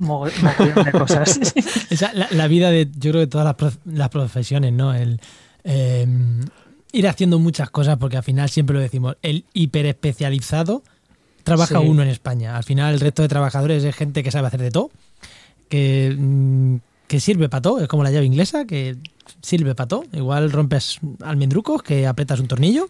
de 0.00 0.92
cosas. 0.92 1.54
la, 2.30 2.48
vida 2.48 2.70
de, 2.70 2.90
yo 2.96 3.10
creo, 3.10 3.20
de 3.20 3.26
todas 3.26 3.56
las, 3.84 4.08
profesiones, 4.08 4.72
¿no? 4.72 4.94
El 4.94 5.20
em, 5.64 6.40
ir 6.92 7.08
haciendo 7.08 7.38
muchas 7.38 7.70
cosas, 7.70 7.98
porque 7.98 8.16
al 8.16 8.22
final 8.22 8.48
siempre 8.48 8.74
lo 8.74 8.80
decimos, 8.80 9.16
el 9.22 9.44
hiperespecializado 9.52 10.82
trabaja 11.42 11.80
uno 11.80 12.02
en 12.02 12.08
España. 12.08 12.56
Al 12.56 12.64
final 12.64 12.94
el 12.94 13.00
resto 13.00 13.22
de 13.22 13.28
trabajadores 13.28 13.84
es 13.84 13.94
gente 13.94 14.22
que 14.22 14.30
sabe 14.30 14.48
hacer 14.48 14.60
de 14.60 14.70
todo, 14.70 14.90
que, 15.68 16.14
mm, 16.18 16.76
que 17.06 17.20
sirve 17.20 17.48
para 17.48 17.62
todo, 17.62 17.80
es 17.80 17.88
como 17.88 18.04
la 18.04 18.10
llave 18.10 18.26
inglesa, 18.26 18.64
que 18.64 18.96
sirve 19.42 19.74
para 19.74 19.88
todo. 19.88 20.04
Igual 20.12 20.52
rompes 20.52 20.98
almendrucos, 21.22 21.82
que 21.82 22.06
apretas 22.06 22.40
un 22.40 22.48
tornillo. 22.48 22.88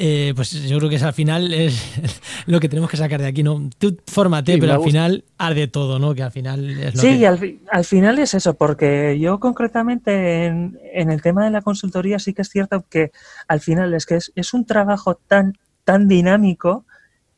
Eh, 0.00 0.32
pues 0.36 0.52
yo 0.52 0.78
creo 0.78 0.88
que 0.88 0.94
es, 0.94 1.02
al 1.02 1.12
final 1.12 1.52
es 1.52 1.82
lo 2.46 2.60
que 2.60 2.68
tenemos 2.68 2.88
que 2.88 2.96
sacar 2.96 3.20
de 3.20 3.26
aquí, 3.26 3.42
¿no? 3.42 3.68
Tú 3.78 3.98
fórmate, 4.06 4.56
pero 4.58 4.74
al 4.74 4.82
final 4.84 5.24
arde 5.38 5.66
todo, 5.66 5.98
¿no? 5.98 6.14
Que 6.14 6.22
al 6.22 6.30
final 6.30 6.70
es 6.70 6.94
lo 6.94 7.00
Sí, 7.00 7.18
que... 7.18 7.26
al, 7.26 7.58
al, 7.68 7.84
final 7.84 8.20
es 8.20 8.34
eso, 8.34 8.54
porque 8.54 9.18
yo 9.18 9.40
concretamente 9.40 10.46
en, 10.46 10.78
en, 10.94 11.10
el 11.10 11.20
tema 11.20 11.44
de 11.44 11.50
la 11.50 11.62
consultoría 11.62 12.20
sí 12.20 12.32
que 12.32 12.42
es 12.42 12.48
cierto 12.48 12.84
que 12.88 13.10
al 13.48 13.58
final 13.58 13.92
es 13.92 14.06
que 14.06 14.14
es, 14.14 14.30
es 14.36 14.54
un 14.54 14.64
trabajo 14.66 15.16
tan, 15.16 15.58
tan 15.82 16.06
dinámico 16.06 16.84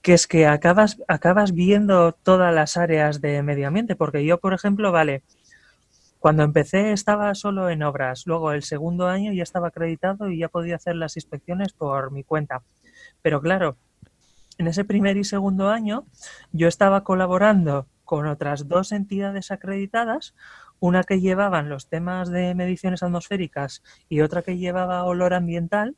que 0.03 0.15
es 0.15 0.27
que 0.27 0.47
acabas, 0.47 0.99
acabas 1.09 1.53
viendo 1.53 2.13
todas 2.13 2.55
las 2.55 2.77
áreas 2.77 3.21
de 3.21 3.43
medio 3.43 3.69
ambiente, 3.69 3.97
porque 3.97 4.25
yo, 4.25 4.39
por 4.39 4.55
ejemplo, 4.55 4.93
vale, 4.93 5.23
cuando 6.19 6.43
empecé 6.43 6.93
estaba 6.93 7.35
solo 7.35 7.71
en 7.71 7.83
obras, 7.83 8.27
luego 8.27 8.53
el 8.53 8.63
segundo 8.63 9.09
año 9.09 9.33
ya 9.33 9.43
estaba 9.43 9.69
acreditado 9.69 10.29
y 10.29 10.39
ya 10.39 10.49
podía 10.49 10.77
hacer 10.77 10.97
las 10.97 11.17
inspecciones 11.17 11.73
por 11.73 12.13
mi 12.13 12.25
cuenta. 12.25 12.63
Pero 13.23 13.41
claro, 13.41 13.77
en 14.59 14.67
ese 14.67 14.85
primer 14.85 15.17
y 15.17 15.25
segundo 15.25 15.71
año 15.71 16.05
yo 16.53 16.69
estaba 16.69 17.05
colaborando 17.05 17.87
con 18.05 18.27
otras 18.27 18.69
dos 18.69 18.93
entidades 18.93 19.51
acreditadas, 19.51 20.35
una 20.79 21.05
que 21.05 21.21
llevaban 21.21 21.69
los 21.69 21.89
temas 21.89 22.31
de 22.31 22.55
mediciones 22.55 23.03
atmosféricas 23.03 23.83
y 24.09 24.23
otra 24.23 24.43
que 24.43 24.59
llevaba 24.59 25.05
olor 25.05 25.33
ambiental, 25.33 25.97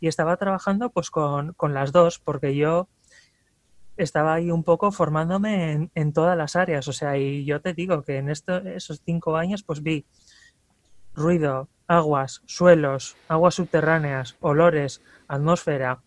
y 0.00 0.08
estaba 0.08 0.36
trabajando 0.36 0.90
pues 0.90 1.10
con, 1.10 1.52
con 1.52 1.74
las 1.74 1.92
dos, 1.92 2.18
porque 2.18 2.56
yo 2.56 2.88
estaba 3.96 4.34
ahí 4.34 4.50
un 4.50 4.64
poco 4.64 4.92
formándome 4.92 5.90
en, 5.94 6.12
todas 6.12 6.36
las 6.36 6.56
áreas. 6.56 6.88
O 6.88 6.92
sea, 6.92 7.16
y 7.16 7.44
yo 7.44 7.60
te 7.60 7.74
digo 7.74 8.02
que 8.02 8.18
en 8.18 8.30
esos 8.30 9.02
cinco 9.04 9.36
años 9.36 9.62
pues 9.62 9.82
vi 9.82 10.04
ruido, 11.14 11.68
aguas, 11.86 12.42
suelos, 12.46 13.16
aguas 13.28 13.54
subterráneas, 13.54 14.36
olores, 14.40 15.02
atmósfera, 15.28 16.00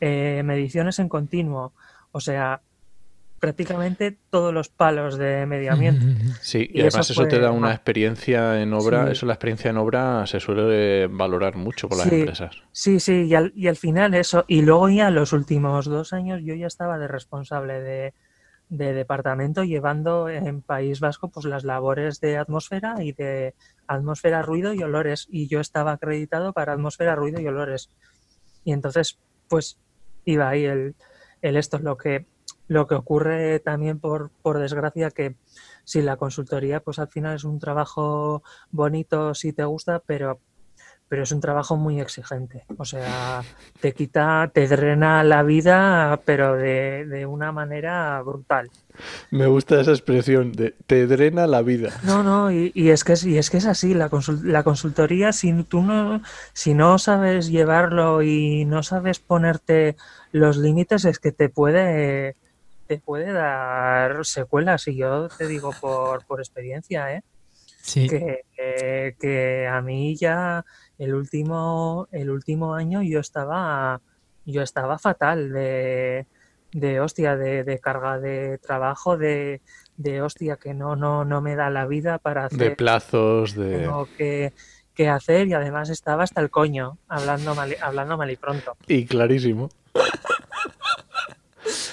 eh, 0.00 0.42
mediciones 0.44 0.98
en 0.98 1.08
continuo. 1.08 1.72
O 2.12 2.20
sea, 2.20 2.62
prácticamente 3.38 4.16
todos 4.30 4.52
los 4.52 4.68
palos 4.68 5.16
de 5.16 5.46
medio 5.46 5.72
ambiente. 5.72 6.04
Sí, 6.40 6.68
y, 6.72 6.80
además 6.80 7.10
eso, 7.10 7.26
te 7.26 7.38
da 7.38 7.50
una 7.50 7.72
experiencia 7.72 8.60
en 8.60 8.72
obra, 8.72 9.10
eso 9.10 9.26
la 9.26 9.34
experiencia 9.34 9.70
en 9.70 9.76
obra 9.76 10.26
se 10.26 10.40
suele 10.40 11.06
valorar 11.06 11.56
mucho 11.56 11.88
por 11.88 11.98
las 11.98 12.10
empresas. 12.10 12.56
Sí, 12.72 13.00
sí, 13.00 13.26
y 13.26 13.34
al, 13.34 13.52
y 13.54 13.68
al, 13.68 13.76
final 13.76 14.14
eso, 14.14 14.44
y 14.48 14.62
luego 14.62 14.88
ya 14.88 15.10
los 15.10 15.32
últimos 15.32 15.86
dos 15.86 16.12
años 16.12 16.40
yo 16.42 16.54
ya 16.54 16.66
estaba 16.66 16.98
de 16.98 17.08
responsable 17.08 17.80
de, 17.80 18.14
de 18.68 18.92
departamento 18.92 19.64
llevando 19.64 20.28
en 20.28 20.60
País 20.62 21.00
Vasco 21.00 21.28
pues 21.28 21.46
las 21.46 21.64
labores 21.64 22.20
de 22.20 22.36
atmósfera 22.36 22.96
y 23.02 23.12
de 23.12 23.54
atmósfera, 23.86 24.42
ruido 24.42 24.74
y 24.74 24.82
olores, 24.82 25.26
y 25.30 25.46
yo 25.48 25.60
estaba 25.60 25.92
acreditado 25.92 26.52
para 26.52 26.72
atmósfera, 26.72 27.14
ruido 27.14 27.40
y 27.40 27.46
olores. 27.46 27.90
Y 28.64 28.72
entonces, 28.72 29.18
pues 29.48 29.78
iba 30.24 30.48
ahí 30.48 30.64
el, 30.64 30.94
el 31.40 31.56
esto, 31.56 31.76
es 31.76 31.82
lo 31.82 31.96
que 31.96 32.26
lo 32.68 32.86
que 32.86 32.94
ocurre 32.94 33.58
también, 33.60 33.98
por, 33.98 34.30
por 34.42 34.58
desgracia, 34.58 35.10
que 35.10 35.34
si 35.84 36.02
la 36.02 36.16
consultoría, 36.16 36.80
pues 36.80 36.98
al 36.98 37.08
final 37.08 37.34
es 37.34 37.44
un 37.44 37.58
trabajo 37.58 38.42
bonito 38.70 39.34
si 39.34 39.52
te 39.52 39.64
gusta, 39.64 40.00
pero 40.06 40.38
pero 41.08 41.22
es 41.22 41.32
un 41.32 41.40
trabajo 41.40 41.76
muy 41.76 42.00
exigente. 42.00 42.64
O 42.76 42.84
sea, 42.84 43.42
te 43.80 43.92
quita, 43.92 44.50
te 44.52 44.68
drena 44.68 45.24
la 45.24 45.42
vida, 45.42 46.20
pero 46.24 46.54
de, 46.54 47.06
de, 47.06 47.24
una 47.24 47.50
manera 47.50 48.20
brutal. 48.22 48.70
Me 49.30 49.46
gusta 49.46 49.80
esa 49.80 49.92
expresión 49.92 50.52
de 50.52 50.74
te 50.86 51.06
drena 51.06 51.46
la 51.46 51.62
vida. 51.62 51.92
No, 52.02 52.22
no, 52.22 52.52
y, 52.52 52.72
y 52.74 52.90
es 52.90 53.04
que 53.04 53.14
es, 53.14 53.24
y 53.24 53.38
es 53.38 53.48
que 53.48 53.56
es 53.56 53.66
así, 53.66 53.94
la, 53.94 54.10
la 54.44 54.62
consultoría, 54.62 55.32
si 55.32 55.62
tú 55.64 55.82
no, 55.82 56.20
si 56.52 56.74
no 56.74 56.98
sabes 56.98 57.48
llevarlo 57.48 58.22
y 58.22 58.66
no 58.66 58.82
sabes 58.82 59.18
ponerte 59.18 59.96
los 60.32 60.58
límites, 60.58 61.06
es 61.06 61.18
que 61.18 61.32
te 61.32 61.48
puede 61.48 62.36
te 62.88 62.98
puede 62.98 63.32
dar 63.32 64.24
secuelas 64.24 64.88
y 64.88 64.96
yo 64.96 65.28
te 65.28 65.46
digo 65.46 65.72
por, 65.78 66.24
por 66.24 66.40
experiencia, 66.40 67.14
¿eh? 67.14 67.22
Sí. 67.82 68.08
Que, 68.08 68.44
eh, 68.56 69.14
que, 69.20 69.66
a 69.66 69.80
mí 69.82 70.16
ya 70.16 70.64
el 70.98 71.14
último, 71.14 72.08
el 72.10 72.30
último 72.30 72.74
año 72.74 73.02
yo 73.02 73.20
estaba, 73.20 74.00
yo 74.46 74.62
estaba 74.62 74.98
fatal 74.98 75.52
de, 75.52 76.26
de 76.72 77.00
hostia, 77.00 77.36
de, 77.36 77.62
de, 77.62 77.78
carga 77.78 78.18
de 78.18 78.58
trabajo, 78.58 79.18
de, 79.18 79.60
de 79.96 80.22
hostia 80.22 80.56
que 80.56 80.72
no, 80.72 80.96
no, 80.96 81.24
no 81.24 81.40
me 81.40 81.56
da 81.56 81.70
la 81.70 81.86
vida 81.86 82.18
para 82.18 82.46
hacer. 82.46 82.58
De 82.58 82.70
plazos, 82.70 83.54
de. 83.54 83.80
Tengo 83.80 84.08
que, 84.16 84.52
que 84.94 85.08
hacer 85.08 85.46
y 85.46 85.52
además 85.52 85.90
estaba 85.90 86.24
hasta 86.24 86.40
el 86.40 86.50
coño, 86.50 86.98
hablando 87.06 87.54
mal, 87.54 87.76
hablando 87.82 88.16
mal 88.16 88.30
y 88.30 88.36
pronto. 88.36 88.76
Y 88.86 89.04
clarísimo. 89.04 89.68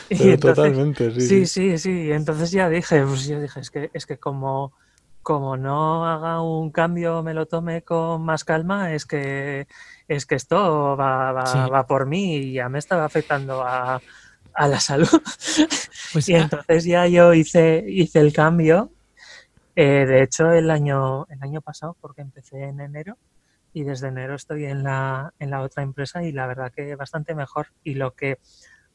Y 0.09 0.37
totalmente, 0.37 1.11
sí, 1.11 1.45
sí. 1.45 1.45
Sí, 1.45 1.77
sí, 1.77 2.11
Entonces 2.11 2.51
ya 2.51 2.69
dije, 2.69 3.03
pues 3.03 3.27
yo 3.27 3.39
dije, 3.41 3.59
es 3.59 3.71
que, 3.71 3.89
es 3.93 4.05
que 4.05 4.17
como, 4.17 4.73
como 5.21 5.57
no 5.57 6.05
haga 6.05 6.41
un 6.41 6.71
cambio, 6.71 7.23
me 7.23 7.33
lo 7.33 7.47
tome 7.47 7.83
con 7.83 8.23
más 8.23 8.43
calma, 8.43 8.93
es 8.93 9.05
que, 9.05 9.67
es 10.07 10.25
que 10.25 10.35
esto 10.35 10.95
va, 10.95 11.31
va, 11.31 11.45
sí. 11.45 11.57
va 11.71 11.87
por 11.87 12.05
mí 12.05 12.37
y 12.37 12.53
ya 12.53 12.69
me 12.69 12.79
estaba 12.79 13.05
afectando 13.05 13.63
a, 13.63 14.01
a 14.53 14.67
la 14.67 14.79
salud. 14.79 15.09
Pues, 16.13 16.29
y 16.29 16.35
entonces 16.35 16.85
ya 16.85 17.07
yo 17.07 17.33
hice, 17.33 17.83
hice 17.87 18.19
el 18.19 18.33
cambio. 18.33 18.91
Eh, 19.75 20.05
de 20.05 20.23
hecho, 20.23 20.51
el 20.51 20.71
año, 20.71 21.25
el 21.29 21.41
año 21.41 21.61
pasado, 21.61 21.97
porque 21.99 22.21
empecé 22.21 22.63
en 22.63 22.79
enero, 22.79 23.17
y 23.73 23.83
desde 23.83 24.07
enero 24.07 24.35
estoy 24.35 24.65
en 24.65 24.83
la, 24.83 25.33
en 25.37 25.49
la 25.49 25.61
otra 25.61 25.83
empresa 25.83 26.23
y 26.23 26.31
la 26.31 26.47
verdad 26.47 26.71
que 26.73 26.95
bastante 26.95 27.35
mejor. 27.35 27.67
Y 27.83 27.95
lo 27.95 28.11
que 28.11 28.39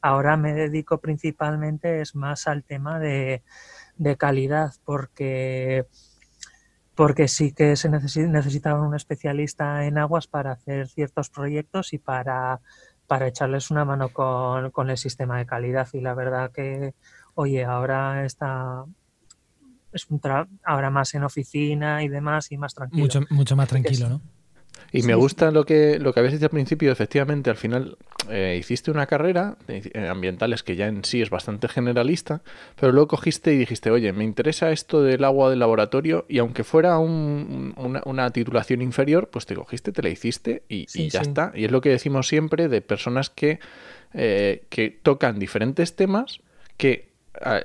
Ahora 0.03 0.37
me 0.37 0.53
dedico 0.53 0.99
principalmente 0.99 2.01
es 2.01 2.15
más 2.15 2.47
al 2.47 2.65
tema 2.65 2.99
de, 2.99 3.43
de 3.97 4.17
calidad 4.17 4.73
porque 4.85 5.87
porque 6.95 7.29
sí 7.29 7.53
que 7.53 7.77
se 7.77 7.89
necesitaba 7.89 8.87
un 8.87 8.95
especialista 8.95 9.87
en 9.87 9.97
aguas 9.97 10.27
para 10.27 10.53
hacer 10.53 10.87
ciertos 10.87 11.31
proyectos 11.31 11.95
y 11.95 11.99
para, 11.99 12.61
para 13.07 13.27
echarles 13.27 13.71
una 13.71 13.87
mano 13.87 14.11
con, 14.11 14.71
con, 14.71 14.91
el 14.91 14.99
sistema 14.99 15.39
de 15.39 15.47
calidad. 15.47 15.89
Y 15.95 16.03
la 16.03 16.13
verdad 16.13 16.53
que, 16.53 16.95
oye, 17.35 17.65
ahora 17.65 18.27
está, 18.27 18.85
es 19.93 20.11
un 20.11 20.21
ahora 20.63 20.91
más 20.91 21.15
en 21.15 21.25
oficina 21.25 22.03
y 22.03 22.09
demás 22.09 22.53
y 22.53 22.59
más 22.59 22.75
tranquilo. 22.75 23.05
Mucho, 23.05 23.21
mucho 23.31 23.57
más 23.57 23.69
tranquilo, 23.69 24.11
¿no? 24.11 24.21
Y 24.93 25.03
me 25.03 25.15
gusta 25.15 25.51
lo 25.51 25.65
que, 25.65 25.99
lo 25.99 26.13
que 26.13 26.21
habías 26.21 26.35
dicho 26.35 26.47
al 26.47 26.51
principio, 26.51 26.91
efectivamente, 26.91 27.51
al 27.51 27.57
final 27.57 27.97
eh, 28.29 28.57
hiciste 28.59 28.91
una 28.91 29.07
carrera 29.07 29.57
de 29.67 29.91
eh, 29.95 30.09
ambientales 30.09 30.63
que 30.63 30.77
ya 30.77 30.87
en 30.87 31.05
sí 31.05 31.23
es 31.23 31.31
bastante 31.31 31.69
generalista, 31.69 32.43
pero 32.79 32.93
luego 32.93 33.09
cogiste 33.09 33.53
y 33.53 33.59
dijiste, 33.59 33.91
oye, 33.91 34.13
me 34.13 34.25
interesa 34.25 34.71
esto 34.73 35.03
del 35.03 35.25
agua 35.25 35.51
del 35.51 35.61
laboratorio 35.61 36.27
y 36.29 36.39
aunque 36.39 36.65
fuera 36.65 36.99
una, 36.99 38.31
titulación 38.31 38.83
inferior, 38.83 39.29
pues 39.31 39.47
te 39.47 39.55
cogiste, 39.55 39.93
te 39.93 40.03
la 40.03 40.09
hiciste 40.09 40.63
y, 40.69 40.87
ya 41.09 41.21
está. 41.21 41.53
Y 41.55 41.65
es 41.65 41.71
lo 41.71 41.81
que 41.81 41.91
decimos 41.91 42.29
siempre 42.29 42.69
de 42.69 42.81
personas 42.81 43.31
que, 43.31 43.61
eh, 44.15 44.65
que 44.69 44.91
tocan 44.91 45.39
diferentes 45.39 45.95
temas 45.95 46.41
que 46.77 47.10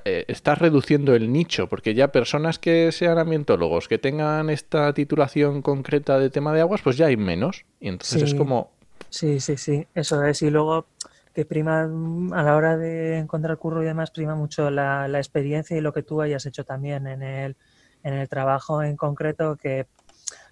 estás 0.04 0.60
reduciendo 0.60 1.16
el 1.16 1.32
nicho, 1.32 1.68
porque 1.68 1.94
ya 1.94 2.12
personas 2.12 2.60
que 2.60 2.92
sean 2.92 3.18
ambientólogos, 3.18 3.88
que 3.88 3.98
tengan 3.98 4.50
esta 4.50 4.94
titulación 4.94 5.62
concreta 5.62 6.20
de 6.20 6.30
tema 6.30 6.54
de 6.54 6.62
aguas, 6.62 6.82
pues 6.82 6.98
ya 6.98 7.08
hay 7.08 7.18
menos. 7.18 7.66
Y 7.80 7.90
entonces 7.90 8.22
es 8.22 8.36
como... 8.36 8.72
Sí, 9.10 9.40
sí, 9.40 9.58
sí, 9.58 9.88
eso 9.96 10.24
es. 10.24 10.42
Y 10.42 10.50
luego 10.50 10.88
que 11.34 11.46
prima 11.46 11.82
a 11.84 12.44
la 12.44 12.56
hora 12.56 12.78
de 12.78 13.18
encontrar 13.18 13.58
curro 13.58 13.84
y 13.84 13.86
demás, 13.86 14.12
prima 14.12 14.36
mucho 14.36 14.70
la, 14.70 15.08
experiencia 15.18 15.76
y 15.76 15.82
lo 15.82 15.94
que 15.94 16.04
tú 16.04 16.22
hayas 16.22 16.46
hecho 16.46 16.64
también 16.64 17.08
en 17.08 17.22
el, 17.22 17.58
en 18.04 18.14
el 18.14 18.30
trabajo 18.30 18.82
en 18.82 18.96
concreto, 18.96 19.58
que 19.58 19.88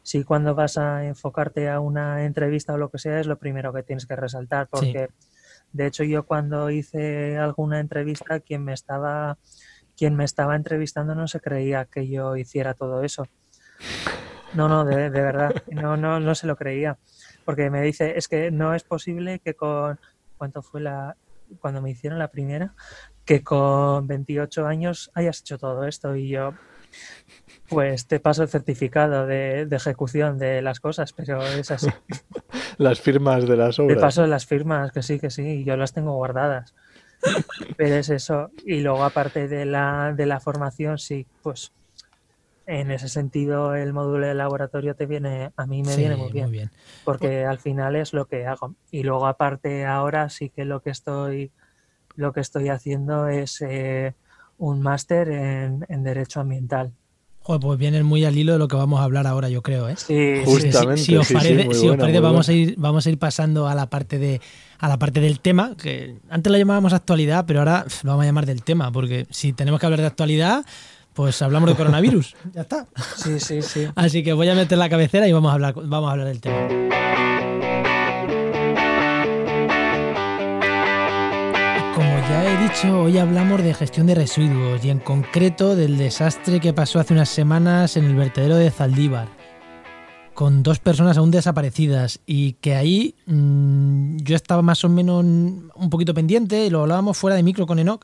si 0.02 0.26
cuando 0.26 0.56
vas 0.56 0.78
a 0.78 1.06
enfocarte 1.06 1.70
a 1.70 1.80
una 1.80 2.26
entrevista 2.26 2.74
o 2.74 2.78
lo 2.78 2.90
que 2.90 2.98
sea, 2.98 3.20
es 3.20 3.28
lo 3.28 3.38
primero 3.38 3.72
que 3.72 3.84
tienes 3.84 4.06
que 4.06 4.16
resaltar, 4.16 4.68
porque... 4.70 5.10
De 5.74 5.88
hecho, 5.88 6.04
yo 6.04 6.24
cuando 6.24 6.70
hice 6.70 7.38
alguna 7.38 7.80
entrevista, 7.80 8.40
quien 8.40 8.64
me 8.64 8.74
estaba, 8.74 9.38
quien 9.98 10.16
me 10.16 10.24
estaba 10.24 10.56
entrevistando 10.56 11.16
no 11.16 11.28
se 11.28 11.40
creía 11.40 11.86
que 11.86 12.08
yo 12.08 12.38
hiciera 12.38 12.74
todo 12.74 13.04
eso. 13.04 13.28
No, 14.54 14.68
no, 14.68 14.86
de, 14.86 15.10
verdad, 15.10 15.52
no, 15.72 15.98
no, 15.98 16.20
no 16.20 16.36
se 16.36 16.46
lo 16.46 16.56
creía. 16.56 16.98
Porque 17.44 17.72
me 17.72 17.82
dice, 17.82 18.18
es 18.18 18.28
que 18.28 18.52
no 18.52 18.76
es 18.76 18.84
posible 18.84 19.40
que 19.40 19.56
con, 19.56 20.00
¿cuánto 20.38 20.62
fue 20.62 20.80
la, 20.80 21.18
cuando 21.60 21.82
me 21.82 21.90
hicieron 21.90 22.20
la 22.20 22.30
primera? 22.30 22.76
Que 23.26 23.44
con 23.44 24.06
28 24.08 24.68
años 24.68 25.12
hayas 25.16 25.40
hecho 25.40 25.58
todo 25.58 25.86
esto 25.86 26.16
y 26.16 26.30
yo, 26.30 26.54
pues 27.68 28.08
te 28.08 28.20
paso 28.20 28.44
el 28.44 28.50
certificado 28.50 29.26
de, 29.26 29.68
ejecución 29.72 30.38
de 30.38 30.62
las 30.62 30.80
cosas, 30.80 31.14
pero 31.14 31.42
es 31.44 31.72
así. 31.72 31.90
las 32.78 33.00
firmas 33.00 33.48
de 33.48 33.58
las 33.58 33.80
obras. 33.80 33.98
Te 33.98 34.02
paso 34.02 34.28
las 34.28 34.46
firmas, 34.46 34.92
que 34.92 35.02
sí, 35.02 35.20
que 35.20 35.30
sí, 35.30 35.64
yo 35.64 35.78
las 35.78 35.94
tengo 35.94 36.14
guardadas. 36.16 36.74
pero 37.78 37.96
es 37.96 38.10
eso. 38.10 38.52
Y 38.66 38.82
luego, 38.82 39.04
aparte 39.04 39.48
de 39.48 39.66
la, 39.66 40.14
de 40.16 40.26
la 40.26 40.40
formación, 40.40 40.98
sí, 40.98 41.26
pues 41.42 41.72
en 42.66 42.92
ese 42.92 43.10
sentido 43.10 43.76
el 43.76 43.92
módulo 43.92 44.26
de 44.26 44.34
laboratorio 44.34 44.96
te 44.96 45.06
viene, 45.06 45.52
a 45.58 45.66
mí 45.66 45.84
me 45.84 45.98
viene 45.98 46.16
muy 46.16 46.32
bien, 46.32 46.72
Porque 47.04 47.46
al 47.46 47.60
final 47.60 47.96
es 47.96 48.14
lo 48.14 48.26
que 48.26 48.46
hago. 48.46 48.76
Y 48.92 49.04
luego, 49.04 49.28
aparte, 49.28 49.86
ahora 49.86 50.30
sí 50.30 50.50
que 50.50 50.66
lo 50.66 50.82
que 50.82 50.90
estoy, 50.90 51.52
lo 52.16 52.34
que 52.34 52.42
estoy 52.42 52.70
haciendo 52.70 53.28
es 53.28 53.62
eh, 53.62 54.14
un 54.58 54.82
máster 54.82 55.30
en, 55.30 55.86
en 55.90 56.04
Derecho 56.04 56.40
Ambiental 56.40 56.94
Joder, 57.44 57.62
pues 57.62 57.78
vienen 57.78 58.06
muy 58.06 58.24
al 58.24 58.38
hilo 58.38 58.54
de 58.54 58.60
lo 58.60 58.70
que 58.70 58.78
vamos 58.78 59.02
a 59.02 59.04
hablar 59.04 59.28
ahora, 59.28 59.50
yo 59.50 59.62
creo, 59.62 59.90
¿eh? 59.90 59.96
Sí, 59.98 60.42
justamente. 60.46 61.02
Si, 61.02 61.16
os 61.18 61.28
parece, 61.30 62.20
vamos 62.22 62.48
a 62.48 62.54
ir, 62.54 62.76
vamos 62.78 63.06
a 63.06 63.10
ir 63.10 63.20
pasando 63.20 63.68
a 63.68 63.76
la 63.76 63.90
parte 63.90 64.18
de 64.18 64.40
a 64.80 64.88
la 64.88 64.98
parte 64.98 65.20
del 65.20 65.42
tema, 65.42 65.76
que 65.82 66.16
antes 66.30 66.52
la 66.52 66.58
llamábamos 66.58 66.94
actualidad, 66.94 67.46
pero 67.46 67.60
ahora 67.60 67.86
lo 68.04 68.12
vamos 68.12 68.24
a 68.24 68.26
llamar 68.28 68.46
del 68.46 68.64
tema, 68.64 68.92
porque 68.92 69.28
si 69.30 69.52
tenemos 69.52 69.80
que 69.80 69.86
hablar 69.86 70.00
de 70.00 70.08
actualidad, 70.08 70.66
pues 71.14 71.42
hablamos 71.42 71.70
de 71.70 71.76
coronavirus. 71.76 72.36
ya 72.54 72.62
está. 72.62 72.88
Sí, 73.18 73.40
sí, 73.40 73.62
sí. 73.62 73.88
Así 73.96 74.24
que 74.24 74.34
voy 74.34 74.48
a 74.48 74.56
meter 74.56 74.78
la 74.78 74.90
cabecera 74.90 75.28
y 75.28 75.34
vamos 75.34 75.52
a 75.52 75.54
hablar, 75.56 75.74
vamos 75.76 76.10
a 76.10 76.12
hablar 76.12 76.28
del 76.28 76.40
tema. 76.40 76.68
Hoy 82.82 83.18
hablamos 83.18 83.64
de 83.64 83.74
gestión 83.74 84.08
de 84.08 84.16
residuos 84.16 84.84
y 84.84 84.90
en 84.90 85.00
concreto 85.00 85.76
del 85.76 85.98
desastre 85.98 86.60
que 86.60 86.74
pasó 86.74 87.00
hace 87.00 87.14
unas 87.14 87.30
semanas 87.30 87.96
en 87.96 88.06
el 88.06 88.16
vertedero 88.16 88.56
de 88.58 88.72
Zaldívar, 88.72 89.30
con 90.34 90.64
dos 90.64 90.80
personas 90.80 91.18
aún 91.18 91.32
desaparecidas 91.32 92.20
y 92.26 92.54
que 92.54 92.76
ahí 92.76 93.16
mm, 93.28 94.18
yo 94.18 94.36
estaba 94.36 94.62
más 94.62 94.84
o 94.84 94.90
menos 94.90 95.24
un 95.24 95.90
poquito 95.90 96.14
pendiente, 96.14 96.66
y 96.66 96.70
lo 96.70 96.82
hablábamos 96.82 97.18
fuera 97.18 97.38
de 97.38 97.44
micro 97.44 97.66
con 97.66 97.80
Enoch, 97.80 98.04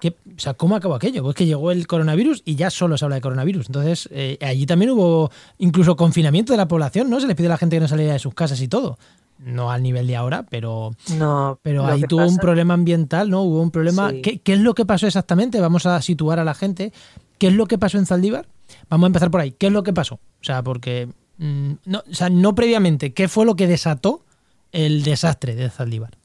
que, 0.00 0.10
o 0.10 0.38
sea, 0.38 0.54
¿cómo 0.54 0.76
acabó 0.76 0.94
aquello? 0.94 1.22
Pues 1.22 1.34
que 1.34 1.46
llegó 1.46 1.70
el 1.70 1.86
coronavirus 1.86 2.42
y 2.44 2.56
ya 2.56 2.70
solo 2.70 2.96
se 2.96 3.04
habla 3.04 3.16
de 3.16 3.22
coronavirus. 3.22 3.66
Entonces, 3.66 4.08
eh, 4.12 4.38
allí 4.40 4.66
también 4.66 4.90
hubo 4.90 5.30
incluso 5.58 5.96
confinamiento 5.96 6.52
de 6.52 6.56
la 6.58 6.68
población, 6.68 7.10
¿no? 7.10 7.20
Se 7.20 7.26
les 7.26 7.36
pide 7.36 7.46
a 7.46 7.50
la 7.50 7.58
gente 7.58 7.76
que 7.76 7.80
no 7.80 7.88
saliera 7.88 8.12
de 8.12 8.18
sus 8.18 8.34
casas 8.34 8.60
y 8.60 8.68
todo 8.68 8.98
no 9.38 9.70
al 9.70 9.82
nivel 9.82 10.06
de 10.06 10.16
ahora, 10.16 10.46
pero, 10.48 10.92
no, 11.18 11.58
pero 11.62 11.86
ahí 11.86 12.02
tuvo 12.02 12.26
un 12.26 12.38
problema 12.38 12.74
ambiental, 12.74 13.28
¿no? 13.30 13.42
Hubo 13.42 13.60
un 13.60 13.70
problema. 13.70 14.12
¿Qué, 14.22 14.40
es 14.44 14.60
lo 14.60 14.74
que 14.74 14.86
pasó 14.86 15.06
exactamente? 15.06 15.60
Vamos 15.60 15.86
a 15.86 16.00
situar 16.02 16.38
a 16.38 16.44
la 16.44 16.54
gente. 16.54 16.92
¿Qué 17.38 17.48
es 17.48 17.52
lo 17.52 17.66
que 17.66 17.78
pasó 17.78 17.98
en 17.98 18.06
Zaldívar? 18.06 18.48
Vamos 18.88 19.04
a 19.04 19.08
empezar 19.08 19.30
por 19.30 19.40
ahí. 19.40 19.52
¿Qué 19.52 19.66
es 19.66 19.72
lo 19.72 19.82
que 19.82 19.92
pasó? 19.92 20.14
O 20.14 20.44
sea, 20.44 20.62
porque. 20.62 21.08
Mm, 21.38 21.72
no, 21.84 22.02
o 22.10 22.14
sea, 22.14 22.30
no 22.30 22.54
previamente. 22.54 23.12
¿Qué 23.12 23.28
fue 23.28 23.44
lo 23.44 23.56
que 23.56 23.66
desató 23.66 24.24
el 24.72 25.02
desastre 25.02 25.54
de 25.54 25.68
Zaldívar? 25.68 26.16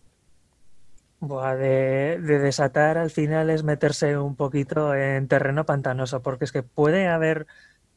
Buah, 1.21 1.55
de, 1.55 2.19
de, 2.19 2.39
desatar 2.39 2.97
al 2.97 3.11
final 3.11 3.49
es 3.49 3.63
meterse 3.63 4.17
un 4.17 4.35
poquito 4.35 4.93
en 4.95 5.27
terreno 5.27 5.65
pantanoso, 5.65 6.21
porque 6.21 6.45
es 6.45 6.51
que 6.51 6.63
puede 6.63 7.07
haber 7.07 7.47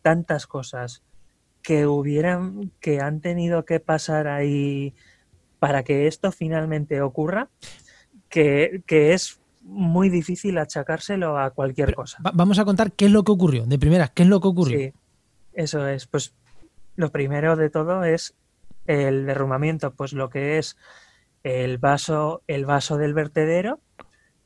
tantas 0.02 0.46
cosas 0.46 1.02
que 1.62 1.87
hubieran, 1.87 2.70
que 2.78 3.00
han 3.00 3.20
tenido 3.20 3.64
que 3.64 3.80
pasar 3.80 4.28
ahí 4.28 4.94
para 5.58 5.82
que 5.82 6.06
esto 6.06 6.30
finalmente 6.30 7.00
ocurra, 7.00 7.48
que, 8.28 8.82
es 8.87 9.40
muy 9.62 10.10
difícil 10.10 10.58
achacárselo 10.58 11.38
a 11.38 11.50
cualquier 11.50 11.94
cosa. 11.94 12.18
vamos 12.34 12.58
a 12.58 12.66
contar 12.66 12.92
qué 12.92 13.06
es 13.06 13.10
lo 13.10 13.24
que 13.24 13.32
ocurrió, 13.32 13.64
de 13.64 13.78
primera, 13.78 14.08
qué 14.08 14.24
es 14.24 14.28
lo 14.28 14.42
que 14.42 14.48
ocurrió. 14.48 14.78
Sí, 14.78 14.92
eso 15.54 15.88
es. 15.88 16.06
Pues 16.06 16.34
lo 16.96 17.10
primero 17.10 17.56
de 17.56 17.70
todo 17.70 18.04
es 18.04 18.34
el 18.87 19.24
derrumbamiento, 19.24 19.94
pues 19.94 20.12
lo 20.12 20.28
que 20.28 20.58
es 20.58 20.76
el 21.44 21.78
vaso, 21.78 22.42
el 22.48 22.66
vaso 22.66 22.96
del 22.96 23.14
vertedero 23.14 23.80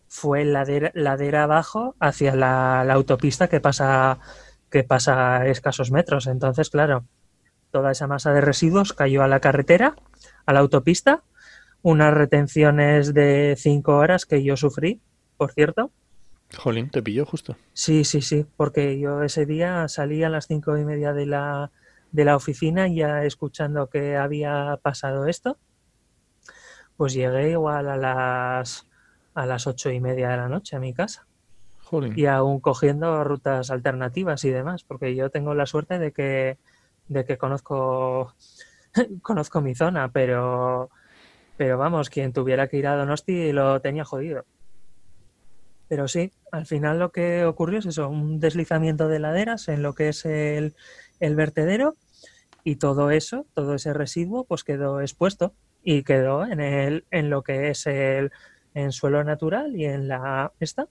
fue 0.09 0.45
ladera, 0.45 0.91
ladera 0.95 1.45
abajo 1.45 1.95
hacia 2.01 2.35
la, 2.35 2.85
la 2.87 2.95
autopista 2.95 3.49
que 3.49 3.61
pasa 3.61 4.19
que 4.71 4.85
pasa 4.85 5.39
a 5.39 5.47
escasos 5.47 5.91
metros. 5.91 6.27
Entonces, 6.27 6.71
claro, 6.71 7.05
toda 7.71 7.93
esa 7.93 8.07
masa 8.07 8.33
de 8.33 8.41
residuos 8.41 8.93
cayó 8.93 9.23
a 9.23 9.29
la 9.29 9.41
carretera, 9.41 9.97
a 10.47 10.53
la 10.53 10.61
autopista, 10.61 11.23
unas 11.83 12.13
retenciones 12.13 13.15
de 13.15 13.55
cinco 13.57 13.97
horas 13.97 14.27
que 14.27 14.43
yo 14.43 14.57
sufrí, 14.57 15.01
por 15.37 15.53
cierto. 15.53 15.91
Jolín, 16.57 16.91
te 16.91 17.03
pilló 17.03 17.27
justo. 17.27 17.57
Sí, 17.73 18.05
sí, 18.05 18.23
sí, 18.23 18.47
porque 18.57 18.99
yo 18.99 19.23
ese 19.23 19.47
día 19.47 19.87
salí 19.89 20.23
a 20.25 20.29
las 20.29 20.47
cinco 20.47 20.77
y 20.77 20.85
media 20.85 21.13
de 21.13 21.27
la, 21.27 21.71
de 22.11 22.25
la 22.25 22.37
oficina 22.37 22.89
ya 22.89 23.25
escuchando 23.25 23.89
que 23.89 24.17
había 24.17 24.79
pasado 24.83 25.27
esto. 25.27 25.59
Pues 26.99 27.15
llegué 27.15 27.53
igual 27.53 27.89
a 27.89 27.97
las 27.97 28.89
a 29.39 29.47
las 29.47 29.69
ocho 29.69 29.91
y 29.91 30.01
media 30.01 30.31
de 30.31 30.37
la 30.37 30.49
noche 30.49 30.75
a 30.75 30.81
mi 30.81 30.93
casa. 30.93 31.25
Y 32.17 32.27
aún 32.27 32.59
cogiendo 32.59 33.23
rutas 33.23 33.71
alternativas 33.71 34.45
y 34.45 34.51
demás, 34.51 34.83
porque 34.83 35.15
yo 35.15 35.31
tengo 35.31 35.55
la 35.55 35.65
suerte 35.65 36.01
de 36.01 36.13
que, 36.13 36.59
de 37.07 37.25
que 37.25 37.39
conozco, 37.39 38.35
conozco 39.23 39.61
mi 39.61 39.77
zona, 39.77 40.11
pero, 40.11 40.91
pero 41.57 41.79
vamos, 41.79 42.11
quien 42.11 42.33
tuviera 42.33 42.67
que 42.67 42.79
ir 42.79 42.89
a 42.89 42.97
Donosti 42.97 43.53
lo 43.53 43.81
tenía 43.81 44.05
jodido. 44.05 44.45
Pero 45.89 46.09
sí, 46.09 46.33
al 46.51 46.67
final 46.67 46.99
lo 46.99 47.13
que 47.13 47.45
ocurrió 47.45 47.79
es 47.79 47.87
eso, 47.87 48.09
un 48.09 48.41
deslizamiento 48.41 49.07
de 49.07 49.21
laderas 49.21 49.69
en 49.69 49.83
lo 49.83 49.95
que 49.95 50.09
es 50.09 50.27
el, 50.27 50.75
el 51.21 51.37
vertedero 51.37 51.95
y 52.65 52.77
todo 52.77 53.13
eso, 53.13 53.47
todo 53.55 53.75
ese 53.75 53.95
residuo, 53.95 54.45
pues 54.45 54.65
quedó 54.65 55.01
expuesto 55.01 55.55
y 55.91 56.03
quedó 56.03 56.45
en, 56.45 56.61
el, 56.61 57.07
en 57.11 57.31
lo 57.31 57.43
que 57.43 57.71
es 57.71 57.87
el, 57.87 58.31
en 58.75 58.93
suelo 58.93 59.25
natural 59.25 59.75
y 59.75 59.87
en 59.87 60.07
la 60.07 60.53
esta, 60.61 60.87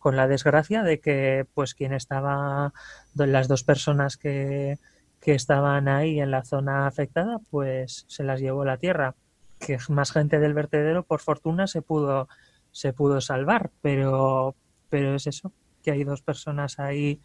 con 0.00 0.16
la 0.16 0.26
desgracia 0.26 0.82
de 0.82 0.98
que 0.98 1.46
pues 1.54 1.74
quien 1.74 1.92
estaba, 1.92 2.72
las 3.14 3.46
dos 3.46 3.62
personas 3.62 4.16
que, 4.16 4.80
que 5.20 5.34
estaban 5.36 5.86
ahí 5.86 6.20
en 6.20 6.32
la 6.32 6.42
zona 6.42 6.88
afectada, 6.88 7.38
pues 7.48 8.06
se 8.08 8.24
las 8.24 8.40
llevó 8.40 8.64
la 8.64 8.78
tierra. 8.78 9.14
Que 9.60 9.78
más 9.88 10.10
gente 10.10 10.40
del 10.40 10.54
vertedero, 10.54 11.04
por 11.04 11.20
fortuna, 11.20 11.68
se 11.68 11.80
pudo, 11.80 12.28
se 12.72 12.92
pudo 12.92 13.20
salvar, 13.20 13.70
pero, 13.82 14.56
pero 14.88 15.14
es 15.14 15.28
eso, 15.28 15.52
que 15.84 15.92
hay 15.92 16.02
dos 16.02 16.22
personas 16.22 16.80
ahí 16.80 17.20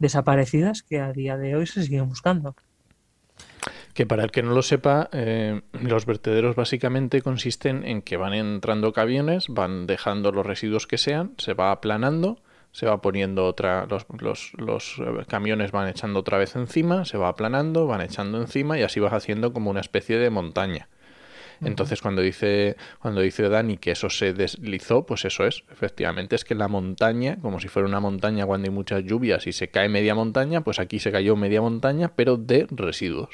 desaparecidas 0.00 0.82
que 0.82 1.00
a 1.00 1.12
día 1.12 1.36
de 1.36 1.54
hoy 1.54 1.68
se 1.68 1.84
siguen 1.84 2.08
buscando. 2.08 2.56
Que 3.96 4.04
para 4.04 4.24
el 4.24 4.30
que 4.30 4.42
no 4.42 4.52
lo 4.52 4.60
sepa, 4.60 5.08
eh, 5.12 5.62
los 5.72 6.04
vertederos 6.04 6.54
básicamente 6.54 7.22
consisten 7.22 7.82
en 7.82 8.02
que 8.02 8.18
van 8.18 8.34
entrando 8.34 8.92
camiones, 8.92 9.46
van 9.48 9.86
dejando 9.86 10.32
los 10.32 10.44
residuos 10.44 10.86
que 10.86 10.98
sean, 10.98 11.32
se 11.38 11.54
va 11.54 11.72
aplanando, 11.72 12.38
se 12.72 12.84
va 12.84 13.00
poniendo 13.00 13.46
otra, 13.46 13.86
los, 13.86 14.04
los, 14.20 14.52
los, 14.58 14.98
eh, 14.98 15.24
camiones 15.26 15.72
van 15.72 15.88
echando 15.88 16.20
otra 16.20 16.36
vez 16.36 16.56
encima, 16.56 17.06
se 17.06 17.16
va 17.16 17.28
aplanando, 17.28 17.86
van 17.86 18.02
echando 18.02 18.38
encima 18.38 18.78
y 18.78 18.82
así 18.82 19.00
vas 19.00 19.14
haciendo 19.14 19.54
como 19.54 19.70
una 19.70 19.80
especie 19.80 20.18
de 20.18 20.28
montaña. 20.28 20.88
Entonces 21.62 22.02
cuando 22.02 22.20
dice, 22.20 22.76
cuando 23.00 23.22
dice 23.22 23.48
Dani 23.48 23.78
que 23.78 23.92
eso 23.92 24.10
se 24.10 24.34
deslizó, 24.34 25.06
pues 25.06 25.24
eso 25.24 25.46
es, 25.46 25.64
efectivamente 25.72 26.36
es 26.36 26.44
que 26.44 26.54
la 26.54 26.68
montaña, 26.68 27.38
como 27.40 27.60
si 27.60 27.68
fuera 27.68 27.88
una 27.88 28.00
montaña 28.00 28.44
cuando 28.44 28.66
hay 28.66 28.74
muchas 28.74 29.04
lluvias 29.04 29.46
y 29.46 29.52
se 29.52 29.68
cae 29.68 29.88
media 29.88 30.14
montaña, 30.14 30.60
pues 30.60 30.78
aquí 30.80 30.98
se 30.98 31.10
cayó 31.10 31.34
media 31.34 31.62
montaña, 31.62 32.12
pero 32.14 32.36
de 32.36 32.66
residuos. 32.70 33.30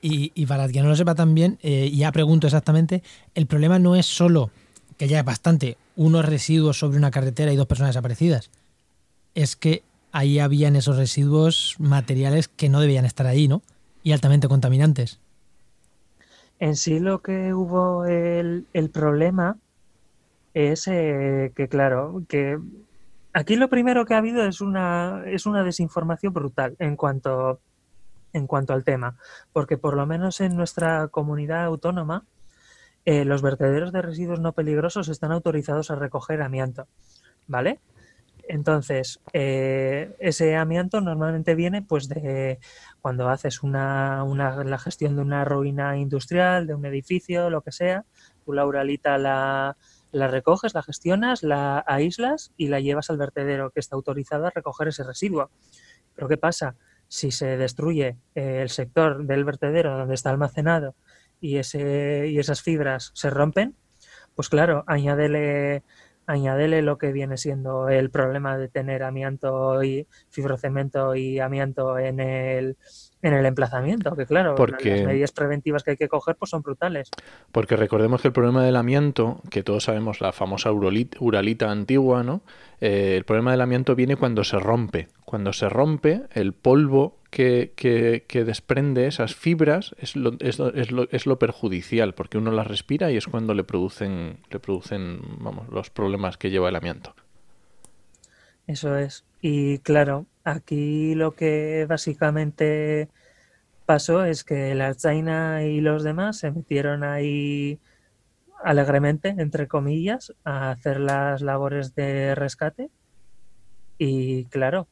Y, 0.00 0.46
para 0.46 0.68
quien 0.68 0.84
no 0.84 0.90
lo 0.90 0.96
sepa 0.96 1.14
también, 1.14 1.58
eh, 1.62 1.90
ya 1.90 2.10
pregunto 2.12 2.46
exactamente, 2.46 3.02
el 3.34 3.46
problema 3.46 3.78
no 3.78 3.94
es 3.94 4.06
solo 4.06 4.50
que 4.96 5.08
ya 5.08 5.20
es 5.20 5.24
bastante, 5.24 5.78
unos 5.96 6.26
residuos 6.26 6.78
sobre 6.78 6.98
una 6.98 7.10
carretera 7.10 7.52
y 7.52 7.56
dos 7.56 7.66
personas 7.66 7.94
desaparecidas. 7.94 8.50
Es 9.34 9.56
que 9.56 9.82
ahí 10.12 10.38
habían 10.38 10.76
esos 10.76 10.96
residuos 10.96 11.76
materiales 11.78 12.48
que 12.48 12.68
no 12.68 12.80
debían 12.80 13.04
estar 13.04 13.26
ahí, 13.26 13.48
¿no? 13.48 13.62
Y 14.02 14.12
altamente 14.12 14.48
contaminantes. 14.48 15.18
En 16.58 16.76
sí 16.76 17.00
lo 17.00 17.22
que 17.22 17.54
hubo 17.54 18.04
el, 18.04 18.66
problema 18.92 19.56
es 20.52 20.86
eh, 20.88 21.52
que, 21.56 21.68
claro, 21.68 22.22
que 22.28 22.58
aquí 23.32 23.56
lo 23.56 23.70
primero 23.70 24.04
que 24.04 24.12
ha 24.12 24.18
habido 24.18 24.44
es 24.44 24.60
una, 24.60 25.22
es 25.26 25.46
una 25.46 25.64
desinformación 25.64 26.34
brutal 26.34 26.76
en 26.78 26.96
cuanto, 26.96 27.60
en 28.32 28.46
cuanto 28.46 28.72
al 28.72 28.84
tema, 28.84 29.16
porque 29.52 29.78
por 29.78 29.96
lo 29.96 30.06
menos 30.06 30.40
en 30.40 30.56
nuestra 30.56 31.08
comunidad 31.08 31.64
autónoma, 31.64 32.26
eh, 33.04 33.24
los 33.24 33.42
vertederos 33.42 33.92
de 33.92 34.02
residuos 34.02 34.40
no 34.40 34.52
peligrosos 34.52 35.08
están 35.08 35.32
autorizados 35.32 35.90
a 35.90 35.96
recoger 35.96 36.42
amianto, 36.42 36.86
¿vale? 37.46 37.80
Entonces, 38.48 39.20
eh, 39.32 40.16
ese 40.18 40.56
amianto 40.56 41.00
normalmente 41.00 41.54
viene 41.54 41.82
pues 41.82 42.08
de 42.08 42.58
cuando 43.00 43.28
haces 43.28 43.62
una, 43.62 44.24
la 44.24 44.78
gestión 44.78 45.14
de 45.14 45.22
una 45.22 45.44
ruina 45.44 45.96
industrial, 45.96 46.66
de 46.66 46.74
un 46.74 46.84
edificio, 46.84 47.48
lo 47.48 47.62
que 47.62 47.70
sea, 47.70 48.04
tú 48.44 48.52
la 48.52 48.66
uralita 48.66 49.18
la, 49.18 49.76
la 50.10 50.26
recoges, 50.26 50.74
la 50.74 50.82
gestionas, 50.82 51.44
la 51.44 51.84
aíslas 51.86 52.52
y 52.56 52.66
la 52.66 52.80
llevas 52.80 53.08
al 53.10 53.18
vertedero 53.18 53.70
que 53.70 53.78
está 53.80 53.94
autorizado 53.94 54.46
a 54.46 54.50
recoger 54.50 54.88
ese 54.88 55.04
residuo. 55.04 55.50
Pero 56.14 56.28
¿qué 56.28 56.36
pasa? 56.36 56.74
Si 57.10 57.32
se 57.32 57.56
destruye 57.56 58.16
eh, 58.36 58.60
el 58.62 58.68
sector 58.68 59.24
del 59.24 59.44
vertedero 59.44 59.98
donde 59.98 60.14
está 60.14 60.30
almacenado 60.30 60.94
y, 61.40 61.56
ese, 61.56 62.28
y 62.28 62.38
esas 62.38 62.62
fibras 62.62 63.10
se 63.14 63.30
rompen, 63.30 63.74
pues 64.36 64.48
claro, 64.48 64.84
añádele, 64.86 65.82
añádele 66.30 66.82
lo 66.82 66.98
que 66.98 67.12
viene 67.12 67.36
siendo 67.36 67.88
el 67.88 68.10
problema 68.10 68.56
de 68.56 68.68
tener 68.68 69.02
amianto 69.02 69.82
y 69.82 70.06
fibrocemento 70.30 71.14
y 71.14 71.40
amianto 71.40 71.98
en 71.98 72.20
el, 72.20 72.76
en 73.22 73.34
el 73.34 73.46
emplazamiento, 73.46 74.16
que 74.16 74.26
claro, 74.26 74.54
porque, 74.54 74.96
las 74.96 75.06
medidas 75.06 75.32
preventivas 75.32 75.82
que 75.82 75.92
hay 75.92 75.96
que 75.96 76.08
coger 76.08 76.36
pues 76.36 76.50
son 76.50 76.62
brutales. 76.62 77.10
Porque 77.52 77.76
recordemos 77.76 78.22
que 78.22 78.28
el 78.28 78.32
problema 78.32 78.64
del 78.64 78.76
amianto, 78.76 79.40
que 79.50 79.62
todos 79.62 79.84
sabemos 79.84 80.20
la 80.20 80.32
famosa 80.32 80.72
uralita, 80.72 81.70
antigua, 81.70 82.22
¿no? 82.22 82.42
Eh, 82.80 83.14
el 83.16 83.24
problema 83.24 83.50
del 83.50 83.60
amianto 83.60 83.94
viene 83.94 84.16
cuando 84.16 84.44
se 84.44 84.58
rompe. 84.58 85.08
Cuando 85.24 85.52
se 85.52 85.68
rompe, 85.68 86.22
el 86.32 86.54
polvo 86.54 87.19
que, 87.30 87.72
que, 88.26 88.44
desprende 88.44 89.06
esas 89.06 89.34
fibras 89.34 89.94
es 89.98 90.16
lo, 90.16 90.34
es, 90.40 90.58
lo, 90.58 90.74
es, 90.74 90.90
lo, 90.90 91.08
es 91.10 91.26
lo, 91.26 91.38
perjudicial, 91.38 92.14
porque 92.14 92.38
uno 92.38 92.50
las 92.50 92.66
respira 92.66 93.10
y 93.10 93.16
es 93.16 93.26
cuando 93.26 93.54
le 93.54 93.64
producen, 93.64 94.40
le 94.50 94.58
producen 94.58 95.20
vamos, 95.38 95.68
los 95.68 95.90
problemas 95.90 96.36
que 96.36 96.50
lleva 96.50 96.68
el 96.68 96.76
amianto. 96.76 97.14
Eso 98.66 98.96
es. 98.96 99.24
Y 99.40 99.78
claro, 99.78 100.26
aquí 100.44 101.14
lo 101.14 101.32
que 101.32 101.86
básicamente 101.88 103.08
pasó 103.86 104.24
es 104.24 104.44
que 104.44 104.74
la 104.74 104.94
China 104.94 105.64
y 105.64 105.80
los 105.80 106.02
demás 106.02 106.38
se 106.38 106.50
metieron 106.50 107.04
ahí 107.04 107.78
alegremente, 108.62 109.34
entre 109.38 109.68
comillas, 109.68 110.34
a 110.44 110.70
hacer 110.70 111.00
las 111.00 111.42
labores 111.42 111.94
de 111.94 112.34
rescate. 112.34 112.90
Y 113.98 114.44
claro, 114.46 114.88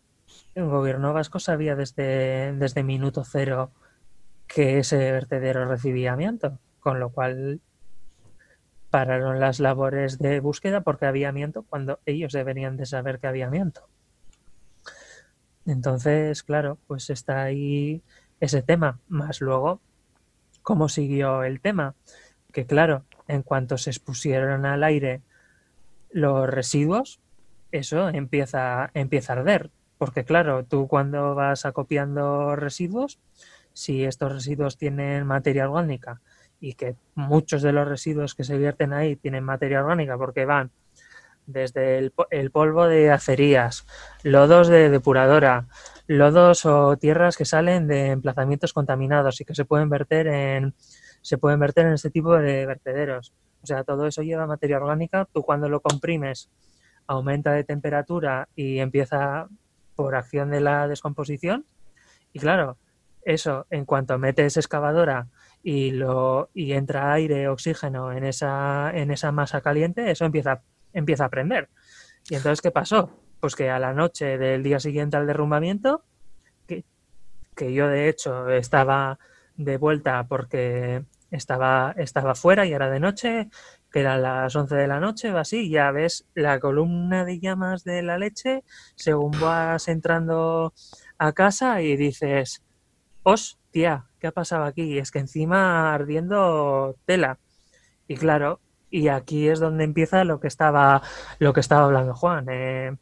el 0.55 0.67
gobierno 0.67 1.13
vasco 1.13 1.39
sabía 1.39 1.77
desde, 1.77 2.53
desde 2.55 2.83
minuto 2.83 3.25
cero 3.25 3.71
que 4.47 4.79
ese 4.79 5.13
vertedero 5.13 5.67
recibía 5.67 6.13
amianto, 6.13 6.59
con 6.81 7.01
lo 7.01 7.11
cual 7.11 7.61
pararon 8.91 9.41
las 9.41 9.61
labores 9.61 10.19
de 10.19 10.41
búsqueda 10.41 10.81
porque 10.81 11.07
había 11.07 11.29
amianto 11.29 11.63
cuando 11.63 12.01
ellos 12.07 12.33
deberían 12.33 12.77
de 12.77 12.87
saber 12.87 13.19
que 13.19 13.27
había 13.27 13.47
amianto. 13.47 13.89
Entonces, 15.67 16.43
claro, 16.43 16.79
pues 16.87 17.11
está 17.11 17.43
ahí 17.43 18.03
ese 18.41 18.63
tema, 18.63 19.01
más 19.09 19.41
luego 19.41 19.81
cómo 20.63 20.89
siguió 20.89 21.45
el 21.45 21.61
tema, 21.61 21.95
que 22.53 22.67
claro, 22.67 23.05
en 23.27 23.43
cuanto 23.43 23.77
se 23.79 23.91
expusieron 23.91 24.65
al 24.65 24.83
aire 24.83 25.23
los 26.11 26.49
residuos, 26.49 27.21
eso 27.71 28.09
empieza, 28.09 28.91
empieza 28.95 29.33
a 29.33 29.37
arder, 29.37 29.71
porque 29.99 30.25
claro, 30.25 30.65
tú 30.65 30.89
cuando 30.89 31.35
vas 31.35 31.67
acopiando 31.67 32.57
residuos, 32.57 33.19
si 33.73 34.05
estos 34.05 34.33
residuos 34.33 34.77
tienen 34.77 35.27
materia 35.27 35.69
orgánica 35.69 36.21
y 36.61 36.75
que 36.75 36.97
muchos 37.15 37.63
de 37.63 37.73
los 37.73 37.87
residuos 37.87 38.35
que 38.35 38.45
se 38.45 38.59
vierten 38.59 38.93
ahí 38.93 39.17
tienen 39.17 39.45
materia 39.45 39.83
orgánica 39.83 40.17
porque 40.17 40.45
van 40.45 40.71
desde 41.47 41.99
el, 41.99 42.51
polvo 42.51 42.87
de 42.87 43.11
acerías, 43.11 43.87
lodos 44.23 44.69
de 44.69 44.91
depuradora, 44.91 45.67
lodos 46.07 46.67
o 46.67 46.97
tierras 46.99 47.37
que 47.37 47.47
salen 47.47 47.87
de 47.89 48.09
emplazamientos 48.09 48.75
contaminados 48.75 49.41
y 49.41 49.45
que 49.45 49.55
se 49.55 49.65
pueden 49.65 49.89
verter 49.89 50.27
en 50.27 50.75
se 51.23 51.39
pueden 51.39 51.59
verter 51.59 51.87
en 51.87 51.95
este 51.95 52.11
tipo 52.11 52.37
de 52.37 52.67
vertederos. 52.67 53.33
O 53.63 53.67
sea, 53.67 53.83
todo 53.83 54.07
eso 54.07 54.23
lleva 54.23 54.47
materia 54.47 54.77
orgánica. 54.77 55.27
Tú 55.33 55.43
cuando 55.43 55.69
lo 55.69 55.81
comprimes 55.81 56.49
aumenta 57.07 57.53
de 57.53 57.65
temperatura 57.65 58.49
y 58.55 58.79
empieza 58.79 59.49
por 59.99 60.15
acción 60.15 60.51
de 60.51 60.61
la 60.61 60.87
descomposición. 60.87 61.67
Y 62.33 62.39
claro, 62.39 62.79
eso, 63.23 63.67
en 63.69 63.85
cuanto 63.85 64.17
metes 64.17 64.57
excavadora 64.57 65.27
y, 65.61 65.91
lo, 65.91 66.51
y 66.55 66.71
entra 66.75 67.13
aire, 67.13 67.49
oxígeno 67.49 68.13
en 68.13 68.23
esa, 68.23 68.93
en 68.95 69.11
esa 69.11 69.33
masa 69.33 69.61
caliente, 69.61 70.09
eso 70.09 70.25
empieza, 70.25 70.63
empieza 70.93 71.25
a 71.25 71.31
prender. 71.31 71.69
Y 72.31 72.37
entonces, 72.37 72.63
¿qué 72.63 72.71
pasó? 72.71 73.11
Pues 73.41 73.57
que 73.57 73.71
a 73.71 73.81
la 73.81 73.93
noche 73.93 74.39
del 74.39 74.63
día 74.63 74.79
siguiente 74.79 75.17
al 75.17 75.27
derrumbamiento, 75.27 76.05
que, 76.69 76.85
que 77.57 77.73
yo 77.73 77.89
de 77.89 78.09
hecho 78.09 78.49
estaba 78.51 79.19
de 79.57 79.79
vuelta 79.79 80.29
porque 80.29 81.03
estaba, 81.33 81.93
estaba 81.97 82.37
fuera 82.37 82.67
y 82.67 82.73
era 82.73 82.89
de 82.89 83.01
noche, 83.01 83.49
que 83.91 84.01
eran 84.01 84.23
las 84.23 84.55
11 84.55 84.75
de 84.75 84.87
la 84.87 85.01
noche 85.01 85.33
o 85.33 85.39
así, 85.39 85.71
ya 85.71 85.91
ves 85.91 86.27
la 86.35 86.61
columna 86.61 87.25
de 87.25 87.41
llamas 87.41 87.85
de 87.85 88.03
la 88.03 88.19
leche 88.19 88.65
según 88.97 89.33
vas 89.41 89.89
entrando 89.89 90.75
a 91.19 91.33
casa 91.33 91.83
y 91.83 91.97
dices, 91.97 92.63
hostia, 93.23 94.07
¿qué 94.21 94.29
ha 94.29 94.33
pasado 94.33 94.65
aquí? 94.65 94.99
Es 94.99 95.11
que 95.11 95.19
encima 95.21 95.95
ardiendo 95.95 96.97
tela. 97.07 97.39
Y 98.07 98.17
claro, 98.17 98.61
y 98.91 99.09
aquí 99.09 99.49
es 99.49 99.61
donde 99.61 99.85
empieza 99.85 100.25
lo 100.25 100.41
que 100.41 100.49
estaba, 100.49 101.03
lo 101.39 101.53
que 101.53 101.61
estaba 101.61 101.85
hablando 101.85 102.15
Juan. 102.15 102.47
Eh, 102.51 102.97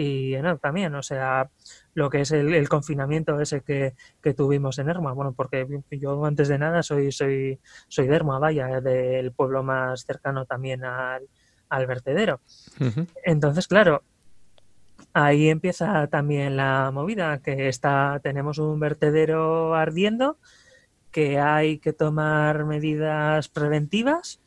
y 0.00 0.36
no, 0.40 0.58
también, 0.58 0.94
o 0.94 1.02
sea, 1.02 1.50
lo 1.94 2.08
que 2.08 2.20
es 2.20 2.30
el, 2.30 2.68
confinamiento 2.68 3.40
ese 3.40 3.62
que, 3.62 3.94
tuvimos 4.32 4.78
en 4.78 4.88
Erma. 4.88 5.12
Bueno, 5.12 5.32
porque 5.32 5.66
yo 5.90 6.24
antes 6.24 6.46
de 6.46 6.56
nada 6.56 6.84
soy, 6.84 7.10
soy, 7.10 7.58
soy 7.88 8.06
de 8.06 8.14
Erma, 8.14 8.38
vaya, 8.38 8.80
del 8.80 9.32
pueblo 9.32 9.64
más 9.64 10.04
cercano 10.04 10.46
también 10.46 10.84
al, 10.84 11.26
vertedero. 11.88 12.40
Entonces, 13.24 13.66
claro, 13.66 14.04
ahí 15.14 15.48
empieza 15.48 16.06
también 16.06 16.56
la 16.56 16.92
movida, 16.92 17.38
que 17.38 17.66
está, 17.66 18.20
tenemos 18.22 18.58
un 18.58 18.78
vertedero 18.78 19.74
ardiendo, 19.74 20.38
que 21.10 21.40
hay 21.40 21.80
que 21.80 21.92
tomar 21.92 22.66
medidas 22.66 23.48
preventivas 23.48 24.40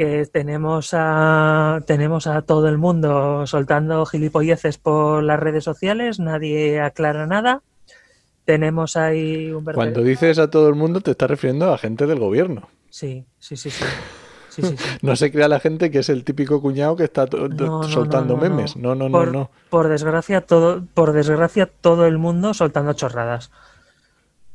que 0.00 0.24
tenemos 0.24 0.94
a, 0.94 1.82
tenemos 1.86 2.26
a 2.26 2.40
todo 2.40 2.70
el 2.70 2.78
mundo 2.78 3.46
soltando 3.46 4.06
gilipolleces 4.06 4.78
por 4.78 5.22
las 5.22 5.38
redes 5.38 5.62
sociales, 5.62 6.18
nadie 6.18 6.80
aclara 6.80 7.26
nada. 7.26 7.60
Tenemos 8.46 8.96
ahí 8.96 9.50
un 9.50 9.62
Cuando 9.62 10.00
dices 10.02 10.38
a 10.38 10.48
todo 10.48 10.70
el 10.70 10.74
mundo, 10.74 11.02
te 11.02 11.10
estás 11.10 11.28
refiriendo 11.28 11.70
a 11.70 11.76
gente 11.76 12.06
del 12.06 12.18
gobierno. 12.18 12.70
Sí, 12.88 13.26
sí, 13.38 13.58
sí, 13.58 13.68
sí. 13.68 13.84
no 15.02 15.16
se 15.16 15.30
crea 15.30 15.48
la 15.48 15.60
gente 15.60 15.90
que 15.90 15.98
es 15.98 16.08
el 16.08 16.24
típico 16.24 16.62
cuñado 16.62 16.96
que 16.96 17.04
está 17.04 17.28
soltando 17.86 18.38
memes. 18.38 18.76
No, 18.76 18.94
no, 18.94 19.10
no, 19.10 19.26
no. 19.26 19.50
Por 19.68 19.88
desgracia, 19.88 20.40
todo, 20.40 20.82
por 20.94 21.12
desgracia, 21.12 21.66
todo 21.66 22.06
el 22.06 22.16
mundo 22.16 22.54
soltando 22.54 22.94
chorradas. 22.94 23.50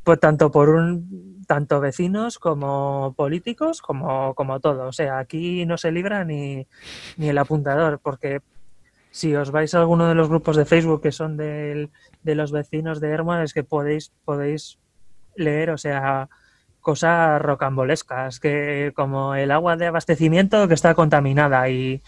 Pues 0.03 0.19
tanto 0.19 0.49
por 0.49 0.69
un 0.69 1.34
tanto 1.45 1.79
vecinos 1.79 2.39
como 2.39 3.13
políticos, 3.15 3.81
como, 3.81 4.33
como 4.35 4.59
todo. 4.59 4.87
O 4.87 4.91
sea, 4.91 5.19
aquí 5.19 5.65
no 5.65 5.77
se 5.77 5.91
libra 5.91 6.23
ni, 6.23 6.67
ni 7.17 7.29
el 7.29 7.37
apuntador, 7.37 7.99
porque 7.99 8.41
si 9.11 9.33
os 9.35 9.51
vais 9.51 9.73
a 9.73 9.79
alguno 9.79 10.07
de 10.07 10.15
los 10.15 10.27
grupos 10.27 10.57
de 10.57 10.65
Facebook 10.65 11.01
que 11.01 11.11
son 11.11 11.37
del, 11.37 11.89
de 12.23 12.35
los 12.35 12.51
vecinos 12.51 12.99
de 12.99 13.09
Herman, 13.11 13.43
es 13.43 13.53
que 13.53 13.63
podéis, 13.63 14.11
podéis 14.25 14.77
leer, 15.35 15.69
o 15.69 15.77
sea, 15.77 16.27
cosas 16.81 17.41
rocambolescas, 17.41 18.39
que 18.39 18.91
como 18.95 19.33
el 19.33 19.51
agua 19.51 19.77
de 19.77 19.87
abastecimiento 19.87 20.67
que 20.67 20.73
está 20.73 20.93
contaminada 20.95 21.69
y, 21.69 22.01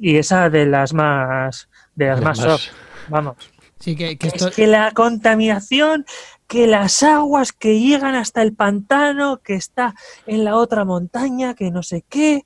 y 0.00 0.16
esa 0.16 0.50
de 0.50 0.66
las 0.66 0.92
más 0.92 1.68
de 1.94 2.06
las 2.06 2.20
más 2.20 2.38
soft, 2.38 2.72
vamos. 3.08 3.36
Sí, 3.78 3.96
que, 3.96 4.18
Es 4.20 4.46
que 4.54 4.66
la 4.66 4.92
contaminación, 4.92 6.04
que 6.50 6.66
las 6.66 7.04
aguas 7.04 7.52
que 7.52 7.78
llegan 7.78 8.16
hasta 8.16 8.42
el 8.42 8.54
pantano, 8.54 9.38
que 9.38 9.54
está 9.54 9.94
en 10.26 10.44
la 10.44 10.56
otra 10.56 10.84
montaña, 10.84 11.54
que 11.54 11.70
no 11.70 11.84
sé 11.84 12.02
qué. 12.08 12.42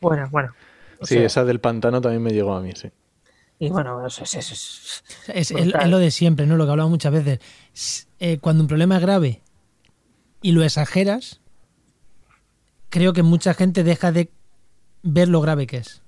Bueno, 0.00 0.28
bueno. 0.30 0.54
Sí, 1.02 1.18
esa 1.18 1.44
del 1.44 1.58
pantano 1.58 2.00
también 2.00 2.22
me 2.22 2.30
llegó 2.30 2.54
a 2.54 2.60
mí, 2.60 2.70
sí. 2.76 2.88
Y 3.58 3.70
bueno, 3.70 4.06
es, 4.06 4.20
es, 5.28 5.52
lo 5.88 5.98
de 5.98 6.12
siempre, 6.12 6.46
¿no? 6.46 6.56
Lo 6.56 6.66
que 6.66 6.70
hablamos 6.70 6.92
muchas 6.92 7.12
veces. 7.12 8.06
Eh, 8.20 8.38
cuando 8.38 8.62
un 8.62 8.68
problema 8.68 8.94
es 8.94 9.02
grave 9.02 9.42
y 10.40 10.52
lo 10.52 10.62
exageras, 10.62 11.40
creo 12.90 13.12
que 13.12 13.24
mucha 13.24 13.54
gente 13.54 13.82
deja 13.82 14.12
de 14.12 14.30
ver 15.02 15.26
lo 15.26 15.40
grave 15.40 15.66
que 15.66 15.78
es. 15.78 16.00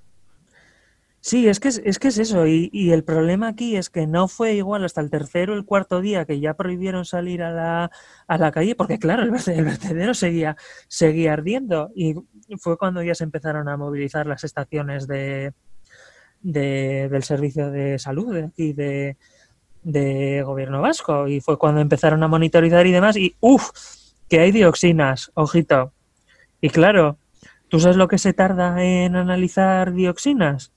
Sí, 1.23 1.47
es 1.47 1.59
que 1.59 1.67
es, 1.67 1.79
es 1.85 1.99
que 1.99 2.07
es 2.07 2.17
eso. 2.17 2.47
Y, 2.47 2.91
el 2.91 3.03
problema 3.03 3.49
aquí 3.49 3.75
es 3.75 3.91
que 3.91 4.07
no 4.07 4.27
fue 4.27 4.53
igual 4.55 4.83
hasta 4.83 5.01
el 5.01 5.11
tercero 5.11 5.53
o 5.53 5.55
el 5.55 5.65
cuarto 5.65 6.01
día 6.01 6.25
que 6.25 6.39
ya 6.39 6.55
prohibieron 6.55 7.05
salir 7.05 7.43
a 7.43 7.51
la, 7.51 7.91
a 8.27 8.37
la 8.39 8.51
calle, 8.51 8.75
porque 8.75 8.97
claro, 8.97 9.23
el 9.23 9.31
vertedero, 9.31 10.15
seguía, 10.15 10.57
seguía 10.87 11.33
ardiendo. 11.33 11.91
Y 11.95 12.15
fue 12.57 12.77
cuando 12.77 13.03
ya 13.03 13.13
se 13.13 13.23
empezaron 13.23 13.69
a 13.69 13.77
movilizar 13.77 14.25
las 14.25 14.43
estaciones 14.43 15.07
de, 15.07 15.53
del 16.41 17.23
servicio 17.23 17.69
de 17.69 17.99
salud 17.99 18.33
de 18.33 18.45
aquí 18.45 18.73
de, 18.73 19.17
de 19.83 20.41
gobierno 20.43 20.81
vasco. 20.81 21.27
Y 21.27 21.39
fue 21.39 21.59
cuando 21.59 21.81
empezaron 21.81 22.23
a 22.23 22.27
monitorizar 22.27 22.87
y 22.87 22.91
demás. 22.91 23.15
Y 23.15 23.35
uff, 23.41 23.69
que 24.27 24.39
hay 24.39 24.51
dioxinas, 24.51 25.31
ojito. 25.35 25.93
Y 26.61 26.69
claro, 26.71 27.17
¿tú 27.69 27.79
sabes 27.79 27.97
lo 27.97 28.07
que 28.07 28.17
se 28.17 28.33
tarda 28.33 28.83
en 28.83 29.15
analizar 29.15 29.93
dioxinas? 29.93 30.71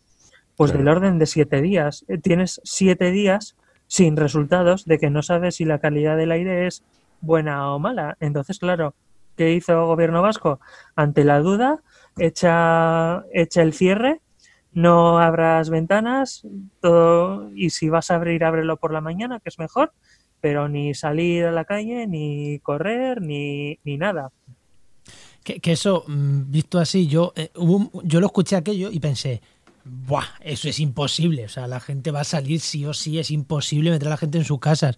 Pues 0.56 0.72
del 0.72 0.88
orden 0.88 1.18
de 1.18 1.26
siete 1.26 1.60
días. 1.60 2.04
Eh, 2.08 2.18
tienes 2.18 2.60
siete 2.64 3.10
días 3.10 3.56
sin 3.86 4.16
resultados 4.16 4.84
de 4.84 4.98
que 4.98 5.10
no 5.10 5.22
sabes 5.22 5.56
si 5.56 5.64
la 5.64 5.78
calidad 5.78 6.16
del 6.16 6.32
aire 6.32 6.66
es 6.66 6.84
buena 7.20 7.72
o 7.72 7.78
mala. 7.78 8.16
Entonces, 8.20 8.58
claro, 8.58 8.94
¿qué 9.36 9.52
hizo 9.52 9.72
el 9.72 9.86
gobierno 9.86 10.22
vasco? 10.22 10.60
Ante 10.94 11.24
la 11.24 11.40
duda, 11.40 11.82
echa, 12.18 13.24
echa 13.32 13.62
el 13.62 13.72
cierre, 13.72 14.20
no 14.72 15.18
abras 15.18 15.70
ventanas, 15.70 16.46
todo, 16.80 17.50
y 17.54 17.70
si 17.70 17.88
vas 17.88 18.10
a 18.10 18.16
abrir, 18.16 18.44
ábrelo 18.44 18.76
por 18.76 18.92
la 18.92 19.00
mañana, 19.00 19.40
que 19.40 19.48
es 19.48 19.58
mejor, 19.58 19.92
pero 20.40 20.68
ni 20.68 20.94
salir 20.94 21.46
a 21.46 21.52
la 21.52 21.64
calle, 21.64 22.06
ni 22.06 22.58
correr, 22.60 23.22
ni, 23.22 23.78
ni 23.84 23.96
nada. 23.96 24.30
Que, 25.44 25.60
eso, 25.64 26.04
mm, 26.06 26.50
visto 26.50 26.78
así, 26.78 27.06
yo, 27.06 27.32
eh, 27.36 27.50
yo 28.02 28.20
lo 28.20 28.26
escuché 28.26 28.56
aquello 28.56 28.90
y 28.90 28.98
pensé, 28.98 29.42
Buah, 29.84 30.24
eso 30.40 30.68
es 30.68 30.80
imposible. 30.80 31.44
O 31.44 31.48
sea, 31.48 31.66
la 31.66 31.80
gente 31.80 32.10
va 32.10 32.20
a 32.20 32.24
salir 32.24 32.60
sí 32.60 32.86
o 32.86 32.94
sí, 32.94 33.18
es 33.18 33.30
imposible 33.30 33.90
meter 33.90 34.08
a 34.08 34.12
la 34.12 34.16
gente 34.16 34.38
en 34.38 34.44
sus 34.44 34.58
casas. 34.58 34.96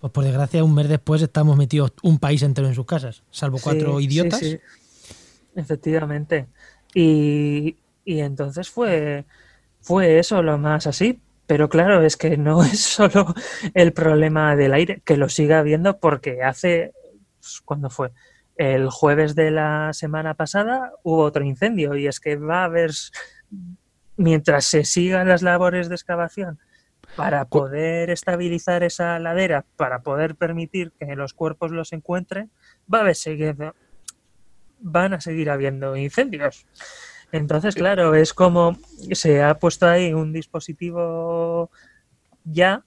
Pues 0.00 0.12
por 0.12 0.24
desgracia, 0.24 0.64
un 0.64 0.74
mes 0.74 0.88
después 0.88 1.22
estamos 1.22 1.56
metidos 1.56 1.92
un 2.02 2.18
país 2.18 2.42
entero 2.42 2.66
en 2.68 2.74
sus 2.74 2.86
casas, 2.86 3.22
salvo 3.30 3.58
cuatro 3.62 4.00
idiotas. 4.00 4.40
Sí, 4.40 4.58
Efectivamente. 5.54 6.46
Y, 6.94 7.76
y, 8.04 8.20
entonces 8.20 8.68
fue, 8.70 9.24
fue 9.80 10.18
eso 10.18 10.42
lo 10.42 10.58
más 10.58 10.86
así. 10.86 11.20
Pero 11.46 11.68
claro, 11.68 12.02
es 12.02 12.16
que 12.16 12.36
no 12.36 12.62
es 12.64 12.80
solo 12.80 13.34
el 13.74 13.92
problema 13.92 14.56
del 14.56 14.74
aire, 14.74 15.02
que 15.04 15.16
lo 15.16 15.28
siga 15.28 15.58
habiendo 15.58 15.98
porque 15.98 16.42
hace, 16.42 16.92
pues, 17.40 17.60
¿cuándo 17.64 17.90
fue? 17.90 18.12
El 18.56 18.88
jueves 18.90 19.34
de 19.34 19.50
la 19.50 19.92
semana 19.92 20.34
pasada 20.34 20.92
hubo 21.02 21.22
otro 21.22 21.44
incendio 21.44 21.96
y 21.96 22.06
es 22.06 22.20
que 22.20 22.36
va 22.36 22.62
a 22.62 22.64
haber 22.64 22.92
mientras 24.22 24.64
se 24.64 24.84
sigan 24.84 25.28
las 25.28 25.42
labores 25.42 25.88
de 25.88 25.96
excavación 25.96 26.58
para 27.16 27.44
poder 27.44 28.08
estabilizar 28.10 28.82
esa 28.82 29.18
ladera, 29.18 29.66
para 29.76 30.00
poder 30.02 30.36
permitir 30.36 30.92
que 30.92 31.14
los 31.16 31.34
cuerpos 31.34 31.72
los 31.72 31.92
encuentren, 31.92 32.50
va 32.92 33.06
a 33.06 33.14
seguir, 33.14 33.56
van 34.78 35.14
a 35.14 35.20
seguir 35.20 35.50
habiendo 35.50 35.96
incendios. 35.96 36.66
Entonces, 37.32 37.74
claro, 37.74 38.14
es 38.14 38.32
como 38.32 38.78
se 39.12 39.42
ha 39.42 39.58
puesto 39.58 39.86
ahí 39.88 40.14
un 40.14 40.32
dispositivo 40.32 41.70
ya 42.44 42.84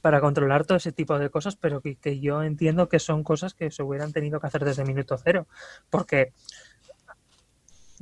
para 0.00 0.20
controlar 0.20 0.66
todo 0.66 0.78
ese 0.78 0.90
tipo 0.90 1.18
de 1.18 1.30
cosas, 1.30 1.56
pero 1.56 1.80
que, 1.80 1.94
que, 1.96 2.18
yo 2.18 2.42
entiendo 2.42 2.88
que 2.88 2.98
son 2.98 3.22
cosas 3.22 3.54
que 3.54 3.70
se 3.70 3.82
hubieran 3.82 4.12
tenido 4.12 4.40
que 4.40 4.48
hacer 4.48 4.64
desde 4.64 4.84
minuto 4.84 5.16
cero, 5.16 5.46
porque 5.90 6.32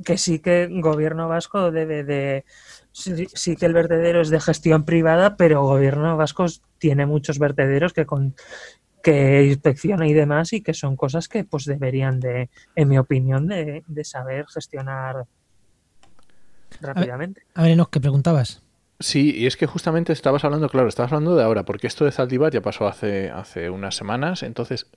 que 0.03 0.17
sí 0.17 0.39
que 0.39 0.63
el 0.63 0.81
gobierno 0.81 1.27
vasco 1.27 1.71
debe 1.71 2.03
de 2.03 2.45
sí, 2.91 3.55
que 3.55 3.65
el 3.65 3.73
vertedero 3.73 4.21
es 4.21 4.29
de 4.29 4.39
gestión 4.39 4.83
privada, 4.83 5.37
pero 5.37 5.63
gobierno 5.63 6.17
vasco 6.17 6.45
tiene 6.77 7.05
muchos 7.05 7.39
vertederos 7.39 7.93
que 7.93 8.05
con 8.05 8.35
que 9.01 9.45
inspecciona 9.45 10.07
y 10.07 10.13
demás 10.13 10.53
y 10.53 10.61
que 10.61 10.73
son 10.73 10.95
cosas 10.95 11.27
que 11.27 11.43
pues 11.43 11.65
deberían 11.65 12.19
de, 12.19 12.49
en 12.75 12.87
mi 12.87 12.99
opinión, 12.99 13.47
de, 13.47 13.83
saber 14.03 14.45
gestionar 14.47 15.25
rápidamente. 16.79 17.41
A 17.55 17.63
ver, 17.63 17.81
a 17.81 17.85
¿qué 17.89 17.99
preguntabas? 17.99 18.61
Sí, 19.01 19.33
y 19.35 19.47
es 19.47 19.57
que 19.57 19.65
justamente 19.65 20.13
estabas 20.13 20.45
hablando, 20.45 20.69
claro, 20.69 20.87
estabas 20.87 21.11
hablando 21.11 21.35
de 21.35 21.43
ahora, 21.43 21.63
porque 21.63 21.87
esto 21.87 22.05
de 22.05 22.11
Zaldivar 22.11 22.51
ya 22.51 22.61
pasó 22.61 22.87
hace, 22.87 23.31
hace 23.31 23.69
unas 23.69 23.95
semanas, 23.95 24.43
entonces 24.43 24.87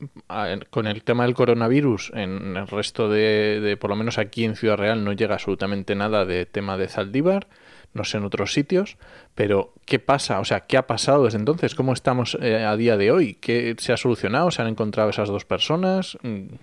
con 0.71 0.87
el 0.87 1.03
tema 1.03 1.25
del 1.25 1.35
coronavirus, 1.35 2.13
en 2.15 2.57
el 2.57 2.69
resto 2.69 3.09
de, 3.09 3.61
de, 3.61 3.77
por 3.79 3.91
lo 3.91 3.97
menos 3.97 4.19
aquí 4.19 4.45
en 4.45 4.57
Ciudad 4.57 4.77
Real, 4.77 5.03
no 5.05 5.13
llega 5.13 5.35
absolutamente 5.35 5.95
nada 5.95 6.27
de 6.27 6.45
tema 6.45 6.77
de 6.77 6.89
Zaldívar, 6.89 7.47
no 7.95 8.05
sé 8.05 8.19
en 8.19 8.25
otros 8.25 8.53
sitios, 8.53 8.99
pero 9.35 9.73
¿qué 9.87 9.99
pasa? 9.99 10.41
O 10.41 10.45
sea, 10.45 10.61
¿qué 10.61 10.77
ha 10.77 10.87
pasado 10.87 11.25
desde 11.25 11.39
entonces? 11.39 11.75
¿Cómo 11.75 11.93
estamos 11.93 12.37
eh, 12.43 12.65
a 12.65 12.77
día 12.77 12.97
de 12.97 13.11
hoy? 13.11 13.35
¿Qué 13.35 13.75
se 13.79 13.93
ha 13.93 13.97
solucionado? 13.97 14.51
¿Se 14.51 14.61
han 14.61 14.69
encontrado 14.69 15.11
esas 15.11 15.29
dos 15.29 15.45
personas? 15.45 16.19
Mm. 16.23 16.57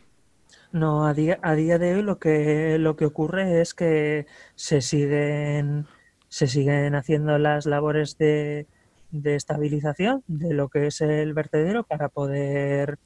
No, 0.74 1.06
a 1.06 1.14
día, 1.14 1.40
a 1.42 1.56
día 1.56 1.78
de 1.80 1.96
hoy 1.96 2.02
lo 2.02 2.20
que, 2.20 2.78
lo 2.78 2.96
que 2.96 3.06
ocurre 3.06 3.62
es 3.62 3.74
que 3.74 4.26
se 4.56 4.82
siguen 4.82 5.88
se 6.32 6.48
siguen 6.48 6.96
haciendo 6.96 7.38
las 7.38 7.66
labores 7.66 8.18
de, 8.18 8.66
estabilización 9.12 10.24
de 10.28 10.54
lo 10.54 10.70
que 10.70 10.88
es 10.88 11.02
el 11.02 11.34
vertedero 11.34 11.84
para 11.84 12.08
poder 12.08 12.98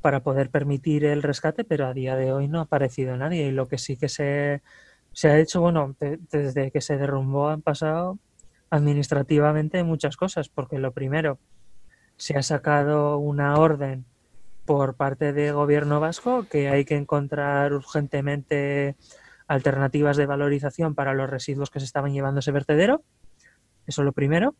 para 0.00 0.20
poder 0.20 0.50
permitir 0.50 1.04
el 1.04 1.22
rescate, 1.22 1.62
pero 1.62 1.86
a 1.86 1.94
día 1.94 2.16
de 2.16 2.32
hoy 2.32 2.48
no 2.48 2.58
ha 2.58 2.62
aparecido 2.62 3.16
nadie. 3.16 3.46
Y 3.46 3.52
lo 3.52 3.68
que 3.68 3.78
sí 3.78 3.96
que 3.96 4.08
se, 4.08 4.62
se 5.12 5.28
ha 5.28 5.38
hecho, 5.38 5.60
bueno, 5.60 5.96
desde 6.30 6.70
que 6.70 6.80
se 6.80 6.96
derrumbó 6.96 7.48
han 7.48 7.62
pasado 7.62 8.18
administrativamente 8.70 9.82
muchas 9.84 10.16
cosas, 10.16 10.48
porque 10.48 10.78
lo 10.78 10.92
primero, 10.92 11.38
se 12.16 12.36
ha 12.36 12.42
sacado 12.42 13.18
una 13.18 13.56
orden 13.56 14.04
por 14.64 14.94
parte 14.94 15.32
del 15.32 15.54
gobierno 15.54 16.00
vasco 16.00 16.46
que 16.48 16.68
hay 16.68 16.84
que 16.84 16.96
encontrar 16.96 17.72
urgentemente 17.72 18.96
alternativas 19.46 20.16
de 20.16 20.26
valorización 20.26 20.94
para 20.94 21.14
los 21.14 21.30
residuos 21.30 21.70
que 21.70 21.80
se 21.80 21.86
estaban 21.86 22.12
llevando 22.12 22.40
ese 22.40 22.52
vertedero. 22.52 23.02
Eso 23.86 24.02
es 24.02 24.04
lo 24.04 24.12
primero. 24.12 24.54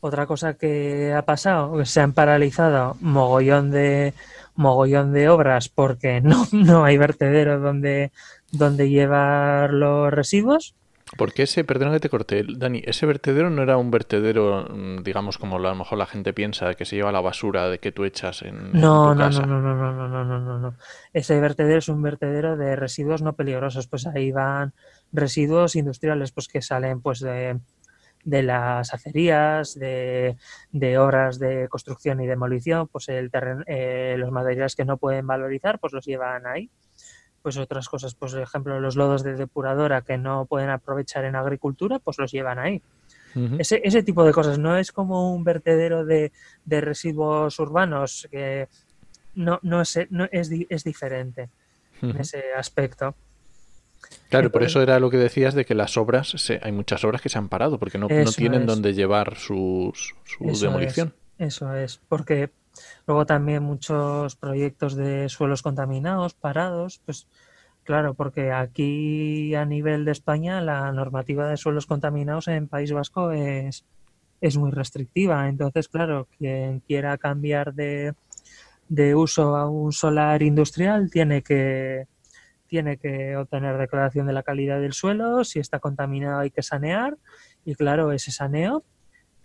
Otra 0.00 0.26
cosa 0.26 0.54
que 0.54 1.12
ha 1.12 1.22
pasado, 1.22 1.84
se 1.84 2.00
han 2.00 2.14
paralizado 2.14 2.96
mogollón 3.00 3.70
de 3.70 4.14
mogollón 4.54 5.12
de 5.12 5.28
obras 5.28 5.68
porque 5.68 6.20
no, 6.22 6.46
no 6.52 6.84
hay 6.84 6.96
vertedero 6.96 7.60
donde, 7.60 8.12
donde 8.50 8.88
llevar 8.88 9.72
los 9.72 10.12
residuos. 10.12 10.74
Porque 11.16 11.42
ese, 11.42 11.64
perdón 11.64 11.92
que 11.92 12.00
te 12.00 12.08
corté, 12.08 12.44
Dani, 12.46 12.82
ese 12.84 13.04
vertedero 13.04 13.50
no 13.50 13.62
era 13.62 13.76
un 13.76 13.90
vertedero, 13.90 14.66
mm, 14.70 15.02
digamos, 15.02 15.38
como 15.38 15.56
a 15.56 15.58
lo 15.58 15.74
mejor 15.74 15.98
la 15.98 16.06
gente 16.06 16.32
piensa, 16.32 16.74
que 16.74 16.84
se 16.84 16.96
lleva 16.96 17.10
la 17.10 17.20
basura 17.20 17.68
de 17.68 17.78
que 17.78 17.90
tú 17.90 18.04
echas 18.04 18.42
en, 18.42 18.72
no, 18.72 19.08
tu 19.08 19.14
no, 19.14 19.16
casa. 19.16 19.44
No, 19.44 19.60
no, 19.60 19.74
no, 19.74 19.92
no, 19.92 20.08
no, 20.08 20.24
no, 20.24 20.40
no, 20.40 20.58
no. 20.58 20.74
Ese 21.12 21.40
vertedero 21.40 21.78
es 21.78 21.88
un 21.88 22.00
vertedero 22.02 22.56
de 22.56 22.76
residuos 22.76 23.22
no 23.22 23.32
peligrosos. 23.34 23.88
Pues 23.88 24.06
ahí 24.06 24.30
van 24.30 24.72
residuos 25.12 25.74
industriales, 25.74 26.30
pues 26.30 26.46
que 26.46 26.62
salen, 26.62 27.00
pues 27.00 27.18
de, 27.18 27.58
de 28.24 28.42
las 28.44 28.94
acerías, 28.94 29.74
de, 29.74 30.36
de, 30.70 30.98
obras 30.98 31.40
de 31.40 31.68
construcción 31.68 32.20
y 32.20 32.28
demolición, 32.28 32.86
pues 32.86 33.08
el 33.08 33.30
eh, 33.66 34.14
los 34.16 34.30
materiales 34.30 34.76
que 34.76 34.84
no 34.84 34.96
pueden 34.96 35.26
valorizar, 35.26 35.80
pues 35.80 35.92
los 35.92 36.04
llevan 36.04 36.46
ahí 36.46 36.70
pues 37.42 37.56
otras 37.56 37.88
cosas, 37.88 38.14
pues 38.14 38.32
por 38.32 38.42
ejemplo 38.42 38.80
los 38.80 38.96
lodos 38.96 39.22
de 39.22 39.34
depuradora 39.34 40.02
que 40.02 40.18
no 40.18 40.46
pueden 40.46 40.70
aprovechar 40.70 41.24
en 41.24 41.36
agricultura, 41.36 41.98
pues 41.98 42.18
los 42.18 42.32
llevan 42.32 42.58
ahí. 42.58 42.82
ese, 43.58 43.80
ese, 43.84 44.02
tipo 44.02 44.24
de 44.24 44.32
cosas, 44.32 44.58
no 44.58 44.76
es 44.76 44.92
como 44.92 45.34
un 45.34 45.44
vertedero 45.44 46.04
de, 46.04 46.32
de 46.64 46.80
residuos 46.80 47.58
urbanos 47.58 48.28
que, 48.30 48.68
no, 49.34 49.58
no, 49.62 49.80
es, 49.80 49.98
no 50.10 50.26
es, 50.30 50.50
es 50.68 50.84
diferente 50.84 51.48
en 52.02 52.16
ese 52.16 52.42
aspecto. 52.56 53.14
Claro, 54.28 54.50
por 54.50 54.62
eso 54.62 54.82
era 54.82 54.98
lo 54.98 55.10
que 55.10 55.18
decías 55.18 55.54
de 55.54 55.64
que 55.64 55.74
las 55.74 55.96
obras, 55.96 56.28
se, 56.28 56.60
hay 56.62 56.72
muchas 56.72 57.04
obras 57.04 57.20
que 57.20 57.28
se 57.28 57.38
han 57.38 57.48
parado 57.48 57.78
porque 57.78 57.98
no, 57.98 58.08
no 58.08 58.32
tienen 58.32 58.66
donde 58.66 58.94
llevar 58.94 59.36
sus, 59.36 60.14
su 60.24 60.58
demolición. 60.60 61.14
eso 61.38 61.74
es, 61.74 62.00
porque 62.08 62.50
luego 63.06 63.26
también 63.26 63.62
muchos 63.62 64.36
proyectos 64.36 64.94
de 64.94 65.28
suelos 65.28 65.62
contaminados, 65.62 66.34
parados, 66.34 67.00
pues 67.04 67.26
claro, 67.84 68.14
porque 68.14 68.52
aquí 68.52 69.54
a 69.54 69.64
nivel 69.64 70.04
de 70.04 70.12
España 70.12 70.60
la 70.60 70.92
normativa 70.92 71.48
de 71.48 71.56
suelos 71.56 71.86
contaminados 71.86 72.48
en 72.48 72.68
País 72.68 72.92
Vasco 72.92 73.32
es, 73.32 73.84
es 74.40 74.56
muy 74.56 74.70
restrictiva. 74.70 75.48
Entonces, 75.48 75.88
claro, 75.88 76.28
quien 76.38 76.80
quiera 76.80 77.18
cambiar 77.18 77.74
de, 77.74 78.14
de 78.88 79.14
uso 79.14 79.56
a 79.56 79.68
un 79.68 79.92
solar 79.92 80.42
industrial 80.42 81.10
tiene 81.10 81.42
que 81.42 82.06
tiene 82.66 82.98
que 82.98 83.36
obtener 83.36 83.76
declaración 83.78 84.28
de 84.28 84.32
la 84.32 84.44
calidad 84.44 84.80
del 84.80 84.92
suelo, 84.92 85.42
si 85.42 85.58
está 85.58 85.80
contaminado 85.80 86.38
hay 86.38 86.50
que 86.52 86.62
sanear 86.62 87.16
y 87.64 87.74
claro, 87.74 88.12
ese 88.12 88.30
saneo 88.30 88.84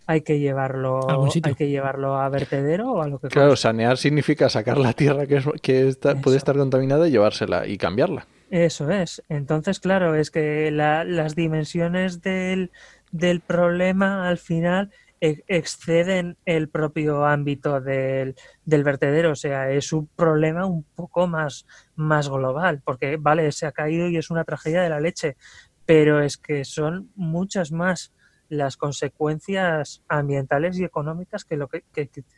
hay 0.08 0.22
que 0.22 0.40
llevarlo 0.40 1.00
hay 1.44 1.56
que 1.56 1.68
llevarlo 1.68 2.16
a 2.18 2.30
vertedero 2.30 2.92
o 2.92 3.02
a 3.02 3.08
lo 3.08 3.20
que 3.20 3.28
Claro, 3.30 3.56
sanear 3.56 3.98
significa 3.98 4.50
sacar 4.50 4.78
la 4.78 4.94
tierra 4.94 5.26
que, 5.26 5.42
que 5.62 5.96
puede 6.22 6.38
estar 6.38 6.56
contaminada 6.56 7.08
y 7.08 7.12
llevársela 7.12 7.68
y 7.68 7.78
cambiarla. 7.78 8.28
Eso 8.52 8.90
es. 8.92 9.24
Entonces, 9.28 9.80
claro, 9.80 10.16
es 10.16 10.32
que 10.32 10.72
las 10.72 11.36
dimensiones 11.36 12.22
del, 12.22 12.72
del 13.12 13.42
problema 13.42 14.30
al 14.30 14.38
final 14.38 14.92
exceden 15.20 16.38
el 16.46 16.70
propio 16.70 17.26
ámbito 17.26 17.82
del, 17.82 18.36
vertedero, 18.66 19.32
o 19.32 19.36
sea, 19.36 19.72
es 19.72 19.94
un 19.94 20.08
problema 20.08 20.66
un 20.66 20.84
poco 20.84 21.28
más, 21.28 21.66
más 21.96 22.30
global, 22.30 22.82
porque 22.84 23.18
vale, 23.18 23.52
se 23.52 23.66
ha 23.66 23.72
caído 23.72 24.08
y 24.08 24.18
es 24.18 24.30
una 24.30 24.44
tragedia 24.44 24.82
de 24.82 24.90
la 24.90 25.00
leche, 25.00 25.38
pero 25.86 26.22
es 26.22 26.38
que 26.38 26.66
son 26.66 27.12
muchas 27.16 27.72
más 27.72 28.12
las 28.50 28.78
consecuencias 28.78 30.04
ambientales 30.08 30.80
y 30.80 30.84
económicas 30.84 31.46
que 31.46 31.58
lo 31.58 31.68
que, 31.68 31.84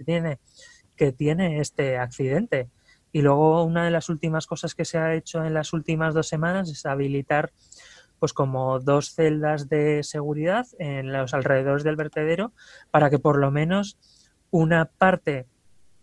tiene 0.06 0.40
que 0.96 1.12
tiene 1.12 1.60
este 1.60 1.98
accidente. 1.98 2.70
Y 3.12 3.22
luego 3.22 3.64
una 3.64 3.86
de 3.86 3.92
las 3.92 4.10
últimas 4.10 4.48
cosas 4.48 4.76
que 4.76 4.86
se 4.86 4.98
ha 4.98 5.14
hecho 5.14 5.44
en 5.44 5.54
las 5.54 5.74
últimas 5.74 6.14
dos 6.14 6.28
semanas 6.28 6.70
es 6.70 6.86
habilitar 6.86 7.52
pues 8.20 8.34
como 8.34 8.80
dos 8.80 9.14
celdas 9.14 9.70
de 9.70 10.04
seguridad 10.04 10.66
en 10.80 11.14
los 11.14 11.34
alrededores 11.34 11.84
del 11.84 11.96
vertedero 11.96 12.52
para 12.90 13.10
que 13.10 13.20
por 13.20 13.38
lo 13.38 13.52
menos 13.52 13.98
una 14.50 14.86
parte 14.86 15.46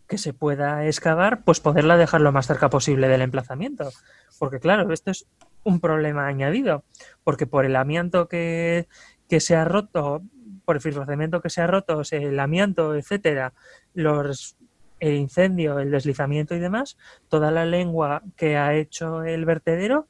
que 0.07 0.19
se 0.19 0.33
pueda 0.33 0.87
excavar, 0.87 1.45
pues 1.45 1.61
poderla 1.61 1.97
dejar 1.97 2.21
lo 2.21 2.31
más 2.31 2.47
cerca 2.47 2.69
posible 2.69 3.09
del 3.09 3.23
emplazamiento. 3.23 3.91
Porque 4.39 4.61
claro, 4.61 4.93
esto 4.93 5.11
es 5.11 5.27
un 5.65 5.81
problema 5.81 6.27
añadido, 6.27 6.85
porque 7.25 7.47
por 7.47 7.65
el 7.65 7.75
amianto 7.75 8.29
que, 8.29 8.87
que 9.29 9.41
se 9.41 9.57
ha 9.57 9.65
roto, 9.65 10.23
por 10.65 10.77
el 10.77 10.83
filtramiento 10.83 11.41
que 11.41 11.51
se 11.51 11.61
ha 11.61 11.67
roto, 11.67 12.03
el 12.11 12.41
amianto, 12.41 12.95
etcétera, 12.95 13.53
los 13.95 14.57
el 15.01 15.17
incendio, 15.17 15.79
el 15.81 15.91
deslizamiento 15.91 16.55
y 16.55 16.61
demás, 16.61 16.97
toda 17.29 17.51
la 17.51 17.67
lengua 17.67 18.23
que 18.37 18.57
ha 18.57 18.75
hecho 18.75 19.23
el 19.23 19.45
vertedero 19.45 20.09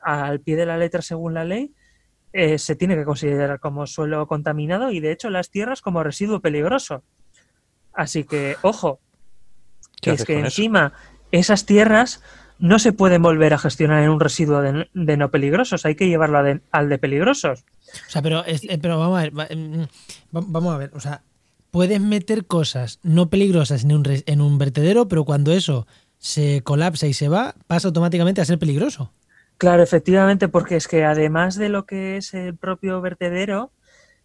al 0.00 0.40
pie 0.40 0.54
de 0.54 0.66
la 0.66 0.76
letra 0.76 1.02
según 1.02 1.34
la 1.34 1.44
ley, 1.44 1.74
eh, 2.32 2.58
se 2.58 2.76
tiene 2.76 2.94
que 2.94 3.04
considerar 3.04 3.58
como 3.58 3.86
suelo 3.86 4.26
contaminado 4.28 4.92
y 4.92 5.00
de 5.00 5.12
hecho 5.12 5.30
las 5.30 5.50
tierras 5.50 5.80
como 5.80 6.04
residuo 6.04 6.40
peligroso. 6.40 7.02
Así 7.92 8.24
que, 8.24 8.56
ojo, 8.62 9.00
que 10.00 10.12
es 10.12 10.24
que 10.24 10.38
encima 10.38 10.92
esas 11.32 11.66
tierras 11.66 12.22
no 12.58 12.78
se 12.78 12.92
pueden 12.92 13.22
volver 13.22 13.54
a 13.54 13.58
gestionar 13.58 14.02
en 14.02 14.10
un 14.10 14.20
residuo 14.20 14.60
de, 14.60 15.16
no 15.16 15.30
peligrosos, 15.30 15.86
hay 15.86 15.94
que 15.94 16.08
llevarlo 16.08 16.38
al 16.70 16.88
de 16.88 16.98
peligrosos. 16.98 17.64
O 18.06 18.10
sea, 18.10 18.22
pero, 18.22 18.44
eh, 18.46 18.78
pero 18.80 18.98
vamos 18.98 19.18
a 19.18 19.22
ver, 19.22 19.32
mm, 19.32 19.86
vamos 20.30 20.74
a 20.74 20.78
ver, 20.78 20.90
o 20.94 21.00
sea, 21.00 21.22
puedes 21.70 22.00
meter 22.00 22.46
cosas 22.46 22.98
no 23.02 23.30
peligrosas 23.30 23.84
en 23.84 23.92
un, 23.92 24.04
en 24.06 24.40
un 24.40 24.58
vertedero, 24.58 25.08
pero 25.08 25.24
cuando 25.24 25.52
eso 25.52 25.86
se 26.18 26.62
colapsa 26.62 27.06
y 27.06 27.14
se 27.14 27.28
va, 27.28 27.54
pasa 27.66 27.88
automáticamente 27.88 28.40
a 28.40 28.44
ser 28.44 28.58
peligroso. 28.58 29.12
Claro, 29.56 29.82
efectivamente, 29.82 30.48
porque 30.48 30.76
es 30.76 30.86
que 30.86 31.04
además 31.04 31.56
de 31.56 31.68
lo 31.68 31.84
que 31.84 32.16
es 32.16 32.34
el 32.34 32.56
propio 32.56 33.00
vertedero, 33.00 33.72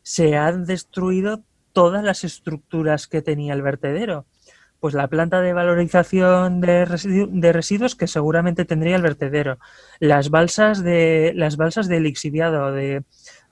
se 0.04 0.36
han 0.36 0.66
destruido 0.66 1.42
todas 1.72 2.04
las 2.04 2.24
estructuras 2.24 3.08
que 3.08 3.22
tenía 3.22 3.54
el 3.54 3.62
vertedero. 3.62 4.26
Pues 4.84 4.96
la 4.96 5.08
planta 5.08 5.40
de 5.40 5.54
valorización 5.54 6.60
de, 6.60 6.84
residuos 7.54 7.96
que 7.96 8.06
seguramente 8.06 8.66
tendría 8.66 8.98
el 8.98 9.02
vertedero, 9.02 9.58
las 10.02 10.30
balsas 10.30 10.84
de 10.84 11.32
las 11.38 11.56
balsas 11.56 11.88
de 11.88 12.02
lixiviado, 12.02 12.70
de 12.74 13.06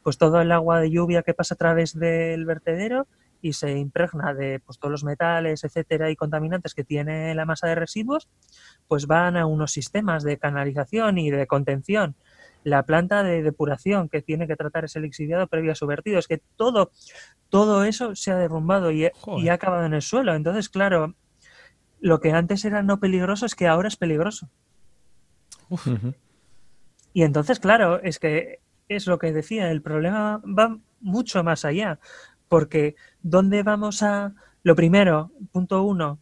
pues 0.04 0.17
todo 0.17 0.41
el 0.41 0.52
agua 0.52 0.82
de 0.82 0.91
lluvia 0.91 1.24
que 1.24 1.34
pasa 1.34 1.54
a 1.54 1.58
través 1.58 1.98
del 1.98 2.44
vertedero 2.44 3.08
y 3.41 3.54
se 3.54 3.78
impregna 3.78 4.34
de 4.34 4.60
pues, 4.60 4.78
todos 4.78 4.91
los 4.91 5.06
metales, 5.06 5.63
etcétera, 5.63 6.12
y 6.12 6.17
contaminantes 6.17 6.74
que 6.74 6.84
tiene 6.84 7.34
la 7.34 7.46
masa 7.46 7.67
de 7.67 7.76
residuos, 7.76 8.28
pues 8.89 9.08
van 9.08 9.38
a 9.38 9.46
unos 9.46 9.72
sistemas 9.72 10.24
de 10.24 10.38
canalización 10.38 11.17
y 11.17 11.32
de 11.32 11.48
contención. 11.48 12.17
La 12.65 12.84
planta 12.84 13.24
de 13.24 13.41
depuración 13.41 14.10
que 14.10 14.22
tiene 14.22 14.48
que 14.48 14.58
tratar 14.58 14.84
ese 14.84 15.00
lixiviado 15.00 15.48
previo 15.48 15.72
a 15.72 15.76
su 15.76 15.88
vertido. 15.88 16.20
Es 16.20 16.28
que 16.28 16.41
todo, 16.58 16.91
todo 17.50 17.86
eso 17.86 18.15
se 18.15 18.32
ha 18.32 18.36
derrumbado 18.36 18.91
y, 18.91 19.06
ha 19.06 19.54
acabado 19.54 19.86
en 19.86 19.94
el 19.94 20.02
suelo. 20.02 20.36
Entonces, 20.36 20.70
claro, 20.70 21.15
lo 22.01 22.19
que 22.19 22.31
antes 22.31 22.65
era 22.65 22.83
no 22.83 22.99
peligroso 22.99 23.45
es 23.45 23.55
que 23.55 23.67
ahora 23.67 23.87
es 23.87 23.95
peligroso. 23.95 24.49
Y 27.13 27.23
entonces, 27.23 27.59
claro, 27.59 28.01
es 28.01 28.19
que 28.19 28.59
es 28.89 29.07
lo 29.07 29.19
que 29.19 29.31
decía, 29.31 29.71
el 29.71 29.81
problema 29.81 30.41
va 30.45 30.77
mucho 30.99 31.43
más 31.43 31.63
allá 31.63 31.99
porque 32.51 32.97
¿dónde 33.21 33.63
vamos 33.63 34.03
a, 34.03 34.33
lo 34.63 34.75
primero, 34.75 35.31
punto 35.53 35.83
uno, 35.83 36.19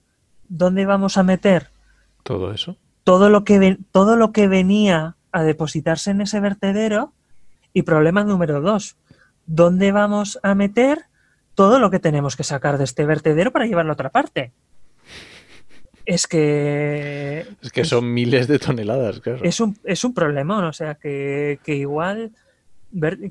¿dónde 0.48 0.86
vamos 0.86 1.18
a 1.18 1.24
meter 1.24 1.72
todo 2.22 2.52
eso? 2.54 2.78
Todo 3.04 3.30
lo 3.30 3.44
que, 3.44 3.80
todo 3.92 4.16
lo 4.16 4.32
que 4.32 4.48
venía 4.48 5.16
a 5.32 5.42
depositarse 5.42 6.12
en 6.12 6.22
ese 6.22 6.40
vertedero 6.40 7.14
y 7.74 7.82
problema 7.82 8.24
número 8.24 8.62
dos, 8.62 8.96
¿dónde 9.48 9.92
vamos 9.92 10.40
a 10.44 10.54
meter 10.54 11.06
todo 11.56 11.80
lo 11.80 11.90
que 11.90 12.00
tenemos 12.00 12.36
que 12.36 12.44
sacar 12.44 12.78
de 12.78 12.84
este 12.84 13.08
vertedero 13.08 13.52
para 13.52 13.66
llevarlo 13.66 13.92
a 13.92 13.94
otra 13.94 14.12
parte? 14.12 14.54
Es 16.10 16.26
que... 16.26 17.46
Es 17.62 17.72
que 17.72 17.86
son 17.86 18.12
miles 18.12 18.48
de 18.48 18.58
toneladas, 18.58 19.20
claro. 19.20 19.44
Es 19.44 19.60
un, 19.60 19.78
es 19.84 20.04
un 20.04 20.16
problemón, 20.16 20.64
o 20.64 20.74
sea, 20.74 20.96
que, 20.96 21.60
que 21.64 21.76
igual 21.76 22.32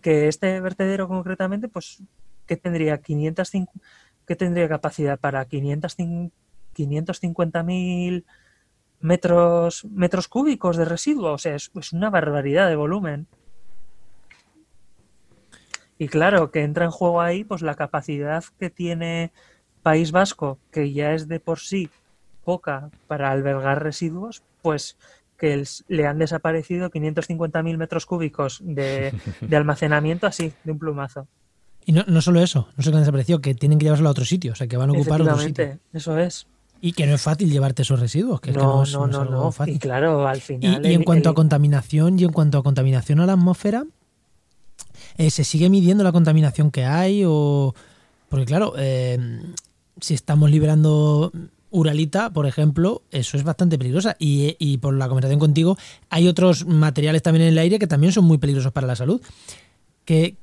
que 0.01 0.29
este 0.29 0.61
vertedero 0.61 1.09
concretamente, 1.09 1.67
pues 1.67 2.01
que 2.47 2.57
tendría 2.57 2.99
505, 2.99 3.73
que 4.25 4.37
tendría 4.37 4.69
capacidad 4.69 5.19
para 5.19 5.45
550.000 5.49 8.25
metros, 9.01 9.85
metros 9.87 10.29
cúbicos 10.29 10.77
de 10.77 10.85
residuos. 10.85 11.35
O 11.35 11.39
sea, 11.39 11.57
es, 11.57 11.73
una 11.93 12.11
barbaridad 12.11 12.69
de 12.69 12.77
volumen. 12.77 13.27
Y 15.99 16.07
claro, 16.07 16.53
que 16.53 16.63
entra 16.63 16.85
en 16.85 16.93
juego 16.93 17.21
ahí 17.21 17.43
pues 17.43 17.63
la 17.63 17.75
capacidad 17.75 18.45
que 18.61 18.71
tiene 18.71 19.33
País 19.83 20.13
Vasco, 20.13 20.61
que 20.71 20.93
ya 20.93 21.13
es 21.13 21.27
de 21.27 21.41
por 21.41 21.59
sí 21.59 21.91
poca 22.49 22.89
para 23.07 23.31
albergar 23.31 23.83
residuos, 23.83 24.43
pues 24.63 24.97
que 25.37 25.63
le 25.89 26.07
han 26.07 26.19
desaparecido 26.19 26.91
550.000 26.91 27.77
metros 27.77 28.07
cúbicos 28.07 28.63
de, 28.65 29.13
de 29.43 29.57
almacenamiento 29.57 30.27
así, 30.27 30.55
de 30.65 30.73
un 30.73 30.79
plumazo. 30.79 31.27
Y 31.85 31.93
no, 31.93 32.05
no 32.07 32.23
solo 32.23 32.41
eso, 32.41 32.67
no 32.75 32.83
se 32.83 32.89
han 32.89 33.01
desaparecido, 33.01 33.43
que 33.43 33.55
tienen 33.55 33.79
que 33.79 33.85
llevárselo 33.85 34.09
a 34.09 34.13
otro 34.13 34.25
sitio, 34.25 34.53
o 34.53 34.55
sea, 34.55 34.67
que 34.67 34.79
van 34.79 34.89
a 34.89 34.93
ocupar 34.95 35.21
otro 35.21 35.39
sitio. 35.39 35.79
Eso 35.93 36.17
es. 36.17 36.47
Y 36.81 36.93
que 36.93 37.07
no 37.07 37.17
es 37.17 37.21
fácil 37.21 37.53
llevarte 37.53 37.83
esos 37.83 38.01
residuos, 38.01 38.41
que, 38.41 38.53
no, 38.53 38.83
es, 38.83 38.95
no, 38.95 39.07
no, 39.07 39.27
no, 39.27 39.53
Fácil. 39.53 39.75
Y 39.75 39.79
claro, 39.79 40.27
al 40.27 40.41
final. 40.41 40.87
Y, 40.87 40.95
en 40.95 41.03
cuanto 41.03 41.29
a 41.29 41.35
contaminación, 41.35 42.19
y 42.19 42.25
en 42.25 42.33
cuanto 42.33 42.57
a 42.57 42.63
contaminación 42.63 43.21
a 43.21 43.27
la 43.27 43.35
atmósfera, 43.35 43.85
eh, 45.19 45.29
¿se 45.29 45.45
sigue 45.45 45.69
midiendo 45.69 46.03
la 46.03 46.13
contaminación 46.13 46.71
que 46.71 46.87
hay? 46.87 47.25
o 47.27 47.75
Porque 48.31 48.47
claro, 48.47 48.73
eh, 48.79 49.19
si 50.01 50.15
estamos 50.15 50.51
liberando 50.51 51.31
uralita, 51.71 52.31
por 52.31 52.47
ejemplo, 52.47 53.03
eso 53.11 53.37
es 53.37 53.45
bastante 53.45 53.79
peligrosa. 53.79 54.17
Y, 54.19 54.57
y, 54.59 54.79
por 54.79 54.95
la 54.95 55.09
conversación 55.09 55.41
contigo, 55.41 55.77
hay 56.11 56.29
otros 56.29 56.67
materiales 56.67 57.23
también 57.23 57.47
en 57.47 57.53
el 57.53 57.59
aire 57.59 57.79
que 57.79 57.87
también 57.87 58.13
son 58.13 58.25
muy 58.25 58.39
peligrosos 58.39 58.73
para 58.73 58.87
la 58.87 58.97
salud. 58.97 59.21
¿Qué, 60.05 60.37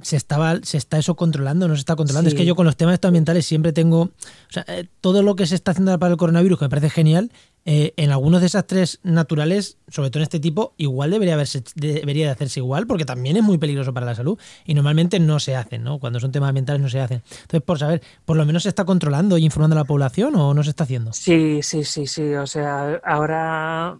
se 0.00 0.16
estaba 0.16 0.58
se 0.62 0.78
está 0.78 0.98
eso 0.98 1.14
controlando, 1.14 1.68
no 1.68 1.74
se 1.74 1.80
está 1.80 1.96
controlando. 1.96 2.28
Es 2.28 2.34
que 2.34 2.44
yo 2.44 2.54
con 2.54 2.66
los 2.66 2.76
temas 2.76 2.98
ambientales 3.02 3.46
siempre 3.46 3.72
tengo, 3.72 4.02
o 4.02 4.10
sea, 4.48 4.64
eh, 4.68 4.88
todo 5.00 5.22
lo 5.22 5.36
que 5.36 5.46
se 5.46 5.54
está 5.54 5.72
haciendo 5.72 5.98
para 5.98 6.12
el 6.12 6.18
coronavirus 6.18 6.58
que 6.58 6.64
me 6.64 6.68
parece 6.70 6.90
genial, 6.90 7.30
eh, 7.64 7.94
en 7.96 8.10
algunos 8.10 8.40
desastres 8.40 8.98
naturales, 9.04 9.76
sobre 9.86 10.10
todo 10.10 10.20
en 10.20 10.24
este 10.24 10.40
tipo, 10.40 10.74
igual 10.78 11.12
debería 11.12 11.34
haberse 11.34 11.62
debería 11.76 12.26
de 12.26 12.32
hacerse 12.32 12.58
igual 12.58 12.88
porque 12.88 13.04
también 13.04 13.36
es 13.36 13.44
muy 13.44 13.58
peligroso 13.58 13.94
para 13.94 14.04
la 14.04 14.16
salud 14.16 14.36
y 14.64 14.74
normalmente 14.74 15.20
no 15.20 15.38
se 15.38 15.54
hacen, 15.54 15.84
¿no? 15.84 16.00
Cuando 16.00 16.18
son 16.18 16.32
temas 16.32 16.48
ambientales 16.48 16.82
no 16.82 16.88
se 16.88 17.00
hacen. 17.00 17.22
Entonces, 17.42 17.62
por 17.62 17.78
saber, 17.78 18.02
por 18.24 18.36
lo 18.36 18.44
menos 18.46 18.64
se 18.64 18.68
está 18.68 18.84
controlando 18.84 19.38
y 19.38 19.44
informando 19.44 19.76
a 19.76 19.80
la 19.80 19.84
población 19.84 20.34
o 20.34 20.54
no 20.54 20.64
se 20.64 20.70
está 20.70 20.84
haciendo. 20.84 21.12
Sí, 21.12 21.60
sí, 21.62 21.84
sí, 21.84 22.06
sí. 22.06 22.34
O 22.34 22.46
sea, 22.48 23.00
ahora 23.04 23.98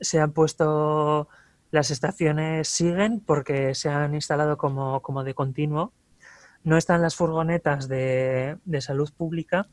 se 0.00 0.20
han 0.20 0.32
puesto, 0.32 1.28
las 1.72 1.90
estaciones 1.90 2.68
siguen 2.68 3.20
porque 3.20 3.74
se 3.74 3.88
han 3.88 4.14
instalado 4.14 4.56
como, 4.56 5.00
como 5.00 5.24
de 5.24 5.34
continuo. 5.34 5.92
No 6.62 6.76
están 6.76 7.02
las 7.02 7.16
furgonetas 7.16 7.88
de, 7.88 8.58
de 8.64 8.80
salud 8.80 9.10
pública 9.16 9.66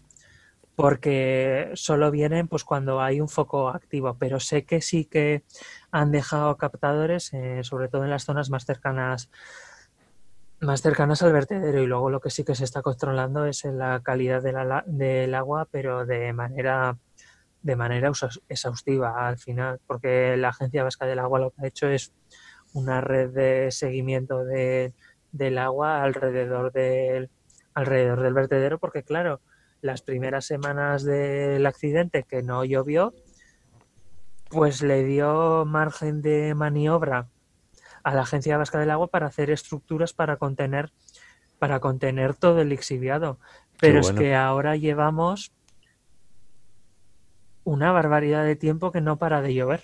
porque 0.75 1.71
solo 1.73 2.09
vienen 2.09 2.47
pues 2.47 2.63
cuando 2.63 3.01
hay 3.01 3.19
un 3.19 3.27
foco 3.27 3.67
activo, 3.67 4.15
pero 4.17 4.39
sé 4.39 4.63
que 4.63 4.81
sí 4.81 5.03
que 5.03 5.43
han 5.91 6.09
dejado 6.11 6.55
captadores, 6.55 7.33
eh, 7.33 7.65
sobre 7.65 7.89
todo 7.89 8.05
en 8.05 8.09
las 8.09 8.23
zonas 8.23 8.49
más 8.49 8.65
cercanas 8.65 9.29
más 10.61 10.81
cercanas 10.81 11.21
al 11.21 11.33
vertedero 11.33 11.81
y 11.81 11.85
luego 11.85 12.09
lo 12.09 12.21
que 12.21 12.29
sí 12.29 12.45
que 12.45 12.55
se 12.55 12.63
está 12.63 12.81
controlando 12.81 13.45
es 13.45 13.65
la 13.65 13.99
calidad 14.01 14.41
del 14.41 15.35
agua, 15.35 15.67
pero 15.69 16.05
de 16.05 16.31
manera 16.31 16.97
de 17.61 17.75
manera 17.75 18.11
exhaustiva 18.47 19.27
al 19.27 19.37
final, 19.37 19.79
porque 19.85 20.37
la 20.37 20.49
Agencia 20.49 20.83
Vasca 20.83 21.05
del 21.05 21.19
Agua 21.19 21.39
lo 21.39 21.51
que 21.51 21.63
ha 21.63 21.67
hecho 21.67 21.87
es 21.87 22.13
una 22.73 23.01
red 23.01 23.31
de 23.31 23.71
seguimiento 23.71 24.43
de- 24.45 24.93
del 25.31 25.57
agua 25.57 26.01
alrededor 26.03 26.71
del 26.71 27.29
alrededor 27.73 28.21
del 28.21 28.33
vertedero, 28.33 28.79
porque 28.79 29.03
claro, 29.03 29.41
las 29.81 30.01
primeras 30.01 30.45
semanas 30.45 31.03
del 31.03 31.65
accidente 31.65 32.23
que 32.23 32.41
no 32.43 32.65
llovió, 32.65 33.13
pues 34.49 34.81
le 34.81 35.03
dio 35.03 35.65
margen 35.65 36.21
de 36.21 36.55
maniobra 36.55 37.27
a 38.03 38.15
la 38.15 38.21
Agencia 38.21 38.57
Vasca 38.57 38.79
del 38.79 38.91
Agua 38.91 39.07
para 39.07 39.27
hacer 39.27 39.51
estructuras 39.51 40.13
para 40.13 40.37
contener 40.37 40.91
para 41.59 41.81
contener 41.81 42.35
todo 42.35 42.61
el 42.61 42.69
lixiviado. 42.69 43.37
Pero 43.81 44.01
bueno. 44.01 44.17
es 44.17 44.19
que 44.19 44.33
ahora 44.35 44.77
llevamos 44.77 45.51
una 47.69 47.91
barbaridad 47.91 48.43
de 48.45 48.55
tiempo 48.55 48.91
que 48.91 48.99
no 49.01 49.17
para 49.17 49.41
de 49.41 49.53
llover. 49.53 49.83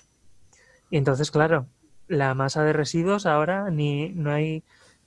Y 0.90 0.98
entonces, 0.98 1.30
claro, 1.30 1.68
la 2.08 2.34
masa 2.34 2.64
de 2.64 2.74
residuos 2.74 3.26
ahora 3.26 3.70
ni 3.70 4.10
no 4.10 4.32
hay 4.32 4.64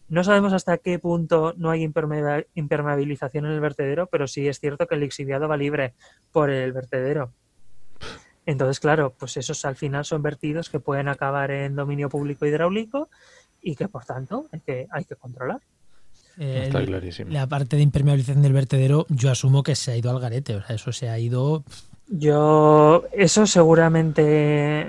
no 0.09 0.25
sabemos 0.25 0.55
hasta 0.55 0.79
qué 0.79 0.99
punto 0.99 1.53
no 1.59 1.71
hay 1.71 1.83
impermea- 1.87 2.47
impermeabilización 2.55 3.45
en 3.45 3.53
el 3.53 3.61
vertedero, 3.61 4.07
pero 4.07 4.27
sí 4.27 4.49
es 4.49 4.59
cierto 4.59 4.87
que 4.87 4.95
el 4.95 5.03
lixiviado 5.03 5.49
va 5.49 5.57
libre 5.59 5.95
por 6.33 6.49
el 6.49 6.73
vertedero. 6.73 7.33
Entonces, 8.47 8.81
claro, 8.81 9.13
pues 9.19 9.37
esos 9.37 9.65
al 9.67 9.77
final 9.77 10.07
son 10.07 10.23
vertidos 10.23 10.71
que 10.71 10.81
pueden 10.81 11.09
acabar 11.09 11.51
en 11.51 11.77
dominio 11.77 12.09
público 12.09 12.47
hidráulico 12.47 13.11
y 13.61 13.75
que 13.75 13.89
por 13.89 14.05
tanto 14.07 14.47
hay 14.51 14.61
que, 14.61 14.87
hay 14.91 15.05
que 15.05 15.17
controlar. 15.17 15.61
Eh, 16.39 16.65
Está 16.67 16.83
clarísimo. 16.85 17.31
la 17.31 17.47
parte 17.47 17.77
de 17.77 17.83
impermeabilización 17.83 18.43
del 18.43 18.53
vertedero, 18.55 19.05
yo 19.11 19.31
asumo 19.31 19.63
que 19.63 19.75
se 19.75 19.91
ha 19.91 19.97
ido 19.97 20.11
al 20.11 20.21
garete. 20.21 20.57
O 20.57 20.63
sea, 20.63 20.77
eso 20.77 20.93
se 20.93 21.11
ha 21.11 21.19
ido. 21.19 21.65
Yo, 22.11 23.05
eso 23.13 23.47
seguramente, 23.47 24.87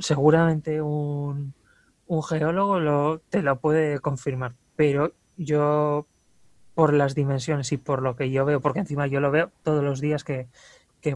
seguramente 0.00 0.82
un, 0.82 1.54
un 2.08 2.22
geólogo 2.22 2.80
lo, 2.80 3.20
te 3.28 3.42
lo 3.42 3.60
puede 3.60 4.00
confirmar, 4.00 4.54
pero 4.74 5.12
yo, 5.36 6.06
por 6.74 6.94
las 6.94 7.14
dimensiones 7.14 7.70
y 7.72 7.76
por 7.76 8.02
lo 8.02 8.16
que 8.16 8.30
yo 8.30 8.44
veo, 8.44 8.60
porque 8.60 8.80
encima 8.80 9.06
yo 9.06 9.20
lo 9.20 9.30
veo 9.30 9.52
todos 9.62 9.84
los 9.84 10.00
días 10.00 10.24
que, 10.24 10.48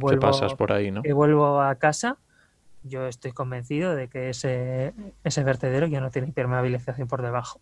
vuelvo, 0.01 0.21
pasas 0.21 0.55
por 0.55 0.73
ahí, 0.73 0.91
¿no? 0.91 1.03
que 1.03 1.13
vuelvo 1.13 1.61
a 1.61 1.75
casa, 1.75 2.19
yo 2.85 3.07
estoy 3.07 3.33
convencido 3.33 3.97
de 3.97 4.09
que 4.09 4.31
ese, 4.31 4.95
ese 5.25 5.45
vertedero 5.45 5.87
ya 5.87 6.01
no 6.01 6.11
tiene 6.11 6.29
impermeabilización 6.29 7.09
por 7.09 7.23
debajo. 7.23 7.61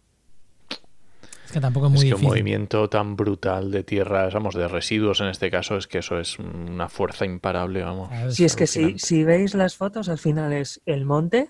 Es 1.51 1.55
que 1.55 1.61
tampoco 1.61 1.87
es 1.87 1.93
muy 1.95 1.99
es 1.99 2.05
que 2.05 2.15
un 2.15 2.21
difícil. 2.21 2.29
movimiento 2.29 2.89
tan 2.89 3.17
brutal 3.17 3.73
de 3.73 3.83
tierras, 3.83 4.33
vamos, 4.35 4.55
de 4.55 4.69
residuos 4.69 5.21
en 5.21 5.27
este 5.27 5.51
caso, 5.51 5.77
es 5.77 5.89
que 5.89 5.99
eso 5.99 6.21
es 6.21 6.39
una 6.39 6.89
fuerza 6.89 7.25
imparable, 7.25 7.83
vamos. 7.83 8.09
Claro, 8.09 8.31
Si 8.31 8.45
es 8.45 8.55
que 8.55 8.69
si, 8.69 9.25
veis 9.25 9.55
las 9.55 9.75
fotos, 9.77 10.09
al 10.09 10.19
final 10.19 10.53
es 10.53 10.81
el 10.87 11.05
monte 11.05 11.49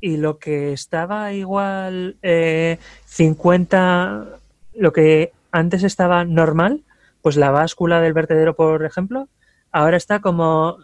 y 0.00 0.16
lo 0.16 0.38
que 0.38 0.72
estaba 0.72 1.30
igual 1.34 2.16
eh, 2.22 2.78
50, 3.04 4.28
lo 4.76 4.92
que 4.94 5.32
antes 5.50 5.82
estaba 5.82 6.24
normal, 6.24 6.82
pues 7.20 7.36
la 7.36 7.50
báscula 7.50 8.00
del 8.00 8.14
vertedero, 8.14 8.56
por 8.56 8.82
ejemplo, 8.82 9.28
ahora 9.72 9.98
está 9.98 10.20
como 10.20 10.78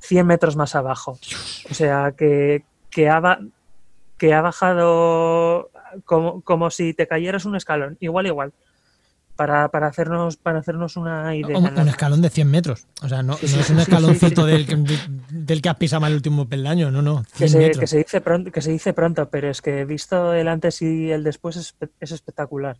100 0.00 0.26
metros 0.26 0.54
más 0.54 0.74
abajo. 0.74 1.18
O 1.70 1.72
sea, 1.74 2.12
que, 2.12 2.62
que, 2.90 3.08
ha, 3.08 3.20
ba- 3.20 3.40
que 4.18 4.34
ha 4.34 4.42
bajado 4.42 5.70
como, 6.04 6.40
como 6.42 6.70
si 6.70 6.94
te 6.94 7.06
cayeras 7.06 7.44
un 7.44 7.56
escalón, 7.56 7.96
igual, 8.00 8.26
igual. 8.26 8.52
Para, 9.36 9.68
para, 9.68 9.86
hacernos, 9.86 10.36
para 10.36 10.58
hacernos 10.58 10.98
una 10.98 11.34
idea. 11.34 11.56
Un, 11.56 11.88
escalón 11.88 12.20
de 12.20 12.28
100 12.28 12.50
metros. 12.50 12.86
O 13.00 13.08
sea, 13.08 13.22
no, 13.22 13.34
Sí, 13.38 13.46
no 13.46 13.48
sí, 13.48 13.60
es 13.60 13.70
un 13.70 13.76
sí, 13.78 13.84
sí, 13.84 13.90
escaloncito 13.90 14.44
sí. 14.44 14.50
del, 14.52 14.66
que- 14.66 14.98
del 15.30 15.62
que 15.62 15.68
has 15.70 15.76
pisado 15.76 16.00
mal 16.00 16.12
el 16.12 16.16
último 16.16 16.46
peldaño, 16.46 16.90
no, 16.90 17.00
no. 17.00 17.24
100 17.24 17.38
que 17.38 17.48
se, 17.48 17.58
metros. 17.58 17.80
que 17.80 17.86
se 17.86 17.98
dice 17.98 18.20
pronto, 18.20 18.52
que 18.52 18.60
se 18.60 18.70
dice 18.70 18.92
pronto, 18.92 19.30
pero 19.30 19.48
es 19.48 19.62
que 19.62 19.86
visto 19.86 20.34
el 20.34 20.46
antes 20.46 20.82
y 20.82 21.10
el 21.10 21.24
después 21.24 21.56
es, 21.56 21.74
es 22.00 22.12
espectacular. 22.12 22.76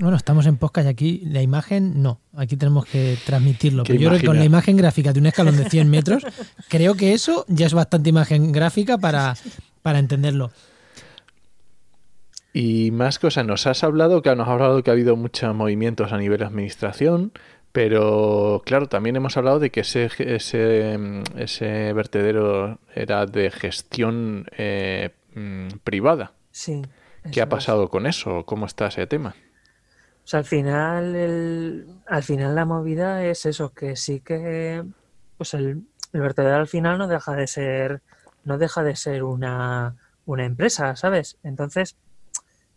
Bueno, 0.00 0.16
estamos 0.16 0.44
en 0.46 0.56
podcast 0.58 0.86
y 0.86 0.90
aquí 0.90 1.22
la 1.24 1.40
imagen 1.40 2.02
no. 2.02 2.20
Aquí 2.36 2.56
tenemos 2.58 2.84
que 2.86 3.16
transmitirlo. 3.24 3.84
Pero 3.84 3.98
yo 3.98 4.08
creo 4.08 4.20
que 4.20 4.26
con 4.26 4.36
la 4.36 4.44
imagen 4.44 4.76
gráfica 4.76 5.12
de 5.14 5.20
un 5.20 5.26
escalón 5.26 5.56
de 5.56 5.64
100 5.70 5.88
metros, 5.88 6.22
creo 6.68 6.96
que 6.96 7.14
eso 7.14 7.46
ya 7.48 7.66
es 7.66 7.72
bastante 7.72 8.10
imagen 8.10 8.52
gráfica 8.52 8.98
para, 8.98 9.36
para 9.80 10.00
entenderlo. 10.00 10.50
Y 12.52 12.90
más 12.90 13.18
cosas, 13.18 13.46
nos 13.46 13.66
has 13.66 13.84
hablado, 13.84 14.22
que 14.22 14.34
nos 14.34 14.48
has 14.48 14.54
hablado 14.54 14.82
que 14.82 14.90
ha 14.90 14.94
habido 14.94 15.16
muchos 15.16 15.54
movimientos 15.54 16.12
a 16.12 16.18
nivel 16.18 16.38
de 16.38 16.46
administración, 16.46 17.32
pero 17.72 18.62
claro, 18.66 18.88
también 18.88 19.14
hemos 19.16 19.36
hablado 19.36 19.60
de 19.60 19.70
que 19.70 19.80
ese, 19.80 20.10
ese, 20.18 20.98
mm, 20.98 21.22
ese 21.38 21.92
vertedero 21.92 22.80
era 22.94 23.26
de 23.26 23.50
gestión 23.50 24.46
eh, 24.56 25.10
mm, 25.34 25.68
privada. 25.84 26.32
Sí. 26.50 26.82
¿Qué 27.30 27.40
ha 27.40 27.44
es. 27.44 27.50
pasado 27.50 27.88
con 27.88 28.06
eso? 28.06 28.44
¿Cómo 28.46 28.66
está 28.66 28.88
ese 28.88 29.06
tema? 29.06 29.36
O 30.24 30.28
sea, 30.30 30.40
al 30.40 30.46
final, 30.46 31.14
el, 31.14 31.86
al 32.06 32.22
final 32.22 32.54
la 32.54 32.64
movida 32.64 33.24
es 33.24 33.46
eso, 33.46 33.72
que 33.72 33.96
sí 33.96 34.20
que 34.20 34.84
pues 35.36 35.54
el, 35.54 35.84
el 36.12 36.20
vertedero 36.20 36.56
al 36.56 36.66
final 36.66 36.98
no 36.98 37.06
deja 37.06 37.34
de 37.34 37.46
ser, 37.46 38.02
no 38.44 38.58
deja 38.58 38.82
de 38.82 38.96
ser 38.96 39.22
una, 39.22 39.96
una 40.26 40.44
empresa, 40.44 40.96
¿sabes? 40.96 41.38
Entonces, 41.42 41.96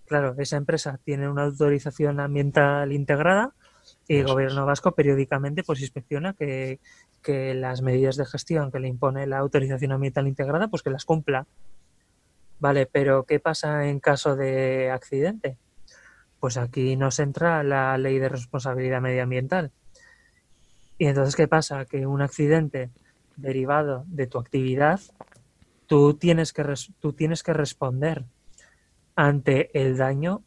claro, 0.06 0.36
esa 0.38 0.58
empresa 0.58 1.00
tiene 1.04 1.30
una 1.30 1.44
autorización 1.44 2.20
ambiental 2.20 2.92
integrada 2.92 3.54
y 4.08 4.18
el 4.18 4.28
gobierno 4.28 4.66
vasco 4.66 4.94
periódicamente 4.94 5.64
pues 5.64 5.82
inspecciona 5.82 6.34
que, 6.34 6.80
que 7.22 7.54
las 7.54 7.82
medidas 7.82 8.18
de 8.18 8.26
gestión 8.26 8.72
que 8.72 8.80
le 8.80 8.88
impone 8.88 9.26
la 9.28 9.40
autorización 9.40 9.94
ambiental 9.94 10.28
integrada, 10.28 10.68
pues 10.68 10.84
que 10.84 10.90
las 10.90 11.06
cumpla. 11.06 11.48
Vale, 12.60 12.86
pero 12.86 13.24
¿qué 13.24 13.40
pasa 13.40 13.88
en 13.88 14.00
caso 14.00 14.36
de 14.36 14.92
accidente? 14.92 15.58
Pues 16.40 16.58
aquí 16.58 16.96
nos 16.96 17.20
entra 17.20 17.64
la 17.64 17.98
ley 17.98 18.20
de 18.20 18.30
responsabilidad 18.30 19.02
medioambiental. 19.02 19.72
Y 20.98 21.08
entonces, 21.08 21.36
¿qué 21.36 21.48
pasa? 21.48 21.86
Que 21.86 22.06
un 22.06 22.22
accidente 22.22 22.90
derivado 23.36 24.06
de 24.08 24.28
tu 24.28 24.38
actividad, 24.38 25.00
tú 25.88 26.14
tienes 26.14 26.54
que, 26.54 26.64
tú 27.00 27.14
tienes 27.14 27.44
que 27.44 27.54
responder 27.54 28.26
ante 29.16 29.70
el 29.80 29.98
daño 29.98 30.44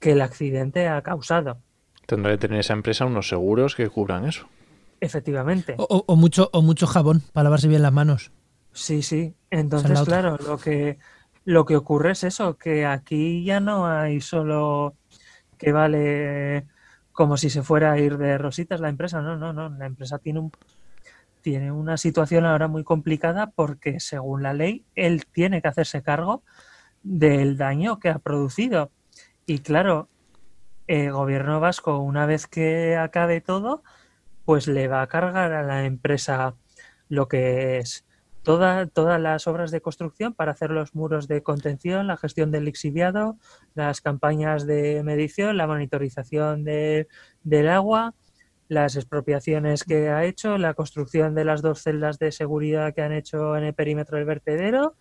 que 0.00 0.12
el 0.12 0.20
accidente 0.22 0.88
ha 0.88 1.02
causado. 1.02 1.58
Tendrá 2.06 2.32
que 2.32 2.38
tener 2.38 2.60
esa 2.60 2.74
empresa 2.74 3.06
unos 3.06 3.28
seguros 3.28 3.74
que 3.74 3.88
cubran 3.88 4.26
eso. 4.26 4.46
Efectivamente. 5.00 5.74
O, 5.78 5.86
o- 5.88 6.04
o 6.06 6.16
mucho, 6.16 6.50
o 6.52 6.62
mucho 6.62 6.86
jabón 6.86 7.22
para 7.32 7.44
lavarse 7.44 7.68
bien 7.68 7.82
las 7.82 7.92
manos. 7.92 8.30
Sí, 8.72 9.02
sí. 9.02 9.34
Entonces, 9.50 10.00
claro, 10.02 10.36
lo 10.46 10.58
que, 10.58 10.98
lo 11.44 11.64
que 11.64 11.76
ocurre 11.76 12.12
es 12.12 12.24
eso, 12.24 12.56
que 12.58 12.84
aquí 12.86 13.44
ya 13.44 13.60
no 13.60 13.86
hay 13.86 14.20
solo 14.20 14.94
que 15.58 15.72
vale 15.72 16.66
como 17.12 17.36
si 17.36 17.48
se 17.48 17.62
fuera 17.62 17.92
a 17.92 17.98
ir 17.98 18.18
de 18.18 18.36
rositas 18.38 18.80
la 18.80 18.88
empresa. 18.88 19.22
No, 19.22 19.36
no, 19.36 19.52
no. 19.52 19.68
La 19.70 19.86
empresa 19.86 20.18
tiene 20.18 20.40
un 20.40 20.50
tiene 21.42 21.70
una 21.70 21.98
situación 21.98 22.46
ahora 22.46 22.68
muy 22.68 22.84
complicada 22.84 23.50
porque 23.54 24.00
según 24.00 24.42
la 24.42 24.54
ley 24.54 24.86
él 24.94 25.26
tiene 25.30 25.60
que 25.60 25.68
hacerse 25.68 26.02
cargo 26.02 26.42
del 27.04 27.56
daño 27.56 28.00
que 28.00 28.08
ha 28.08 28.18
producido. 28.18 28.90
Y 29.46 29.60
claro, 29.60 30.08
el 30.88 31.12
gobierno 31.12 31.60
vasco, 31.60 31.98
una 31.98 32.26
vez 32.26 32.46
que 32.48 32.96
acabe 32.96 33.40
todo, 33.40 33.84
pues 34.44 34.66
le 34.66 34.88
va 34.88 35.02
a 35.02 35.06
cargar 35.06 35.52
a 35.52 35.62
la 35.62 35.84
empresa 35.84 36.56
lo 37.08 37.28
que 37.28 37.78
es 37.78 38.04
toda, 38.42 38.86
todas 38.86 39.20
las 39.20 39.46
obras 39.46 39.70
de 39.70 39.80
construcción 39.80 40.34
para 40.34 40.52
hacer 40.52 40.70
los 40.70 40.94
muros 40.94 41.28
de 41.28 41.42
contención, 41.42 42.06
la 42.06 42.16
gestión 42.16 42.50
del 42.50 42.64
lixiviado, 42.64 43.38
las 43.74 44.00
campañas 44.00 44.66
de 44.66 45.02
medición, 45.02 45.56
la 45.56 45.66
monitorización 45.66 46.64
del 46.64 47.68
agua, 47.68 48.14
las 48.68 48.96
expropiaciones 48.96 49.84
que 49.84 50.08
ha 50.08 50.24
hecho, 50.24 50.58
la 50.58 50.74
construcción 50.74 51.34
de 51.34 51.44
las 51.44 51.62
dos 51.62 51.82
celdas 51.82 52.18
de 52.18 52.32
seguridad 52.32 52.94
que 52.94 53.02
han 53.02 53.12
hecho 53.12 53.56
en 53.56 53.64
el 53.64 53.74
perímetro 53.74 54.16
del 54.16 54.26
vertedero, 54.26 54.96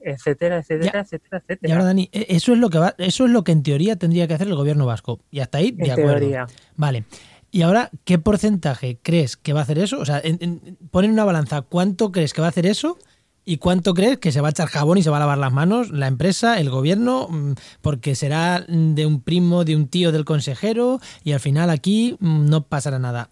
etcétera, 0.00 0.58
etcétera, 0.58 1.00
etcétera, 1.00 1.38
etcétera. 1.38 1.68
Y 1.68 1.72
ahora, 1.72 1.84
Dani, 1.84 2.08
e-, 2.12 2.26
eso 2.30 2.52
es 2.52 2.58
lo 2.58 2.70
que 2.70 2.78
va, 2.78 2.94
eso 2.98 3.24
es 3.26 3.30
lo 3.30 3.44
que 3.44 3.52
en 3.52 3.62
teoría 3.62 3.96
tendría 3.96 4.26
que 4.28 4.34
hacer 4.34 4.48
el 4.48 4.54
gobierno 4.54 4.86
vasco. 4.86 5.20
Y 5.30 5.40
hasta 5.40 5.58
ahí, 5.58 5.70
de 5.72 5.86
En 5.86 5.90
acuerdo. 5.92 6.18
teoría. 6.18 6.46
Vale. 6.76 7.04
Y 7.50 7.62
ahora, 7.62 7.90
¿qué 8.04 8.18
porcentaje 8.18 8.98
crees 9.02 9.36
que 9.36 9.52
va 9.54 9.60
a 9.60 9.62
hacer 9.62 9.78
eso? 9.78 9.98
O 9.98 10.04
sea, 10.04 10.20
en, 10.22 10.36
en- 10.40 10.76
pon 10.90 11.04
en 11.04 11.12
una 11.12 11.24
balanza 11.24 11.62
cuánto 11.62 12.12
crees 12.12 12.32
que 12.34 12.40
va 12.42 12.48
a 12.48 12.50
hacer 12.50 12.66
eso 12.66 12.98
y 13.46 13.56
cuánto 13.56 13.94
crees 13.94 14.18
que 14.18 14.30
se 14.32 14.42
va 14.42 14.48
a 14.48 14.50
echar 14.50 14.68
jabón 14.68 14.98
y 14.98 15.02
se 15.02 15.08
va 15.08 15.16
a 15.16 15.20
lavar 15.20 15.38
las 15.38 15.50
manos 15.50 15.88
la 15.90 16.06
empresa, 16.08 16.60
el 16.60 16.68
gobierno, 16.68 17.26
mm, 17.30 17.52
porque 17.80 18.14
será 18.14 18.66
mm, 18.68 18.92
de 18.92 19.06
un 19.06 19.22
primo, 19.22 19.64
de 19.64 19.74
un 19.76 19.88
tío 19.88 20.12
del 20.12 20.26
consejero 20.26 21.00
y 21.24 21.32
al 21.32 21.40
final 21.40 21.70
aquí 21.70 22.18
mm, 22.20 22.44
no 22.50 22.64
pasará 22.66 22.98
nada. 22.98 23.30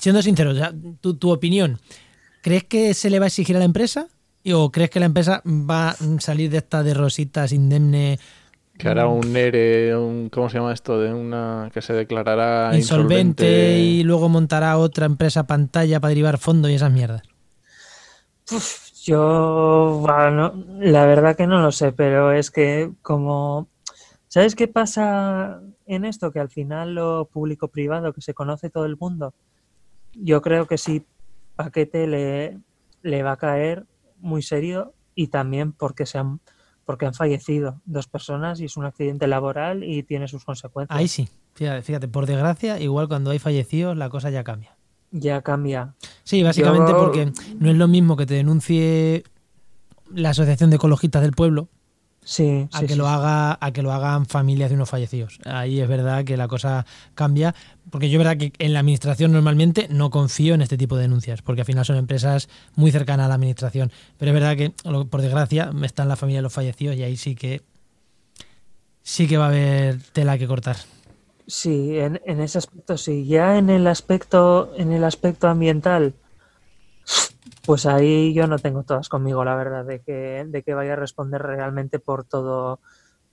Siendo 0.00 0.22
sincero, 0.22 0.52
tu, 1.00 1.14
tu 1.14 1.30
opinión, 1.30 1.78
¿crees 2.42 2.64
que 2.64 2.92
se 2.94 3.08
le 3.10 3.20
va 3.20 3.26
a 3.26 3.28
exigir 3.28 3.54
a 3.54 3.60
la 3.60 3.64
empresa? 3.66 4.08
¿O 4.50 4.72
crees 4.72 4.90
que 4.90 5.00
la 5.00 5.06
empresa 5.06 5.42
va 5.46 5.90
a 5.90 5.96
salir 6.18 6.50
de 6.50 6.58
esta 6.58 6.82
de 6.82 6.94
rositas 6.94 7.52
indemne 7.52 8.18
Que 8.76 8.88
hará 8.88 9.06
un 9.06 9.36
ERE, 9.36 9.96
un, 9.96 10.28
¿cómo 10.30 10.48
se 10.48 10.58
llama 10.58 10.72
esto? 10.72 10.98
De 10.98 11.12
una 11.12 11.70
que 11.72 11.80
se 11.80 11.92
declarará 11.92 12.76
insolvente, 12.76 13.44
insolvente. 13.44 13.78
y 13.78 14.02
luego 14.02 14.28
montará 14.28 14.76
otra 14.78 15.06
empresa 15.06 15.46
pantalla 15.46 16.00
para 16.00 16.08
derivar 16.10 16.38
fondo 16.38 16.68
y 16.68 16.74
esas 16.74 16.90
mierdas. 16.90 17.22
Uf, 18.50 18.90
yo, 19.04 19.98
bueno, 20.00 20.64
la 20.78 21.06
verdad 21.06 21.36
que 21.36 21.46
no 21.46 21.60
lo 21.60 21.70
sé, 21.72 21.92
pero 21.92 22.32
es 22.32 22.50
que 22.50 22.90
como, 23.02 23.68
¿sabes 24.28 24.54
qué 24.54 24.68
pasa 24.68 25.60
en 25.86 26.04
esto? 26.04 26.32
Que 26.32 26.40
al 26.40 26.50
final 26.50 26.94
lo 26.94 27.26
público-privado, 27.26 28.12
que 28.12 28.20
se 28.20 28.34
conoce 28.34 28.70
todo 28.70 28.86
el 28.86 28.96
mundo, 28.96 29.34
yo 30.14 30.42
creo 30.42 30.66
que 30.66 30.78
sí, 30.78 31.04
paquete 31.56 32.06
le, 32.06 32.58
le 33.02 33.22
va 33.22 33.32
a 33.32 33.36
caer 33.36 33.86
muy 34.22 34.42
serio 34.42 34.94
y 35.14 35.28
también 35.28 35.72
porque 35.72 36.06
se 36.06 36.16
han, 36.18 36.40
porque 36.86 37.04
han 37.06 37.14
fallecido 37.14 37.80
dos 37.84 38.06
personas 38.06 38.60
y 38.60 38.64
es 38.64 38.76
un 38.76 38.86
accidente 38.86 39.26
laboral 39.26 39.84
y 39.84 40.02
tiene 40.02 40.28
sus 40.28 40.44
consecuencias. 40.44 40.98
Ahí 40.98 41.08
sí, 41.08 41.28
fíjate, 41.54 41.82
fíjate, 41.82 42.08
por 42.08 42.24
desgracia, 42.26 42.80
igual 42.80 43.08
cuando 43.08 43.30
hay 43.30 43.38
fallecidos 43.38 43.96
la 43.96 44.08
cosa 44.08 44.30
ya 44.30 44.42
cambia. 44.44 44.76
Ya 45.10 45.42
cambia. 45.42 45.94
Sí, 46.24 46.42
básicamente 46.42 46.92
Yo- 46.92 46.98
porque 46.98 47.32
no 47.58 47.70
es 47.70 47.76
lo 47.76 47.86
mismo 47.88 48.16
que 48.16 48.24
te 48.24 48.34
denuncie 48.34 49.24
la 50.14 50.30
Asociación 50.30 50.70
de 50.70 50.76
Ecologistas 50.76 51.22
del 51.22 51.32
Pueblo 51.32 51.68
Sí, 52.24 52.68
a 52.72 52.78
sí, 52.78 52.86
que 52.86 52.92
sí, 52.92 52.98
lo 52.98 53.08
haga 53.08 53.58
a 53.60 53.72
que 53.72 53.82
lo 53.82 53.92
hagan 53.92 54.26
familias 54.26 54.70
de 54.70 54.76
unos 54.76 54.88
fallecidos. 54.88 55.40
Ahí 55.44 55.80
es 55.80 55.88
verdad 55.88 56.24
que 56.24 56.36
la 56.36 56.46
cosa 56.46 56.86
cambia, 57.14 57.52
porque 57.92 58.08
yo 58.08 58.18
verdad 58.18 58.38
que 58.38 58.54
en 58.58 58.72
la 58.72 58.80
administración 58.80 59.32
normalmente 59.32 59.86
no 59.90 60.08
confío 60.08 60.54
en 60.54 60.62
este 60.62 60.78
tipo 60.78 60.96
de 60.96 61.02
denuncias, 61.02 61.42
porque 61.42 61.60
al 61.60 61.66
final 61.66 61.84
son 61.84 61.96
empresas 61.96 62.48
muy 62.74 62.90
cercanas 62.90 63.26
a 63.26 63.28
la 63.28 63.34
administración. 63.34 63.92
Pero 64.16 64.30
es 64.30 64.34
verdad 64.34 64.56
que 64.56 64.70
por 65.10 65.20
desgracia 65.20 65.70
está 65.82 66.04
en 66.04 66.08
la 66.08 66.16
familia 66.16 66.38
de 66.38 66.44
los 66.44 66.54
fallecidos 66.54 66.96
y 66.96 67.02
ahí 67.02 67.18
sí 67.18 67.34
que 67.34 67.60
sí 69.02 69.28
que 69.28 69.36
va 69.36 69.44
a 69.44 69.48
haber 69.48 69.98
tela 70.14 70.38
que 70.38 70.48
cortar. 70.48 70.76
Sí, 71.46 71.98
en, 71.98 72.18
en 72.24 72.40
ese 72.40 72.56
aspecto 72.56 72.96
sí. 72.96 73.26
Ya 73.26 73.58
en 73.58 73.68
el 73.68 73.86
aspecto, 73.86 74.72
en 74.78 74.90
el 74.92 75.04
aspecto 75.04 75.48
ambiental, 75.48 76.14
pues 77.66 77.84
ahí 77.84 78.32
yo 78.32 78.46
no 78.46 78.58
tengo 78.58 78.84
todas 78.84 79.10
conmigo, 79.10 79.44
la 79.44 79.54
verdad, 79.54 79.84
de 79.84 80.00
que, 80.00 80.46
de 80.48 80.62
que 80.62 80.72
vaya 80.72 80.94
a 80.94 80.96
responder 80.96 81.42
realmente 81.42 81.98
por 81.98 82.24
todo, 82.24 82.80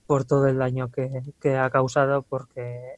por 0.06 0.26
todo 0.26 0.48
el 0.48 0.58
daño 0.58 0.90
que, 0.90 1.22
que 1.40 1.56
ha 1.56 1.70
causado, 1.70 2.20
porque 2.28 2.96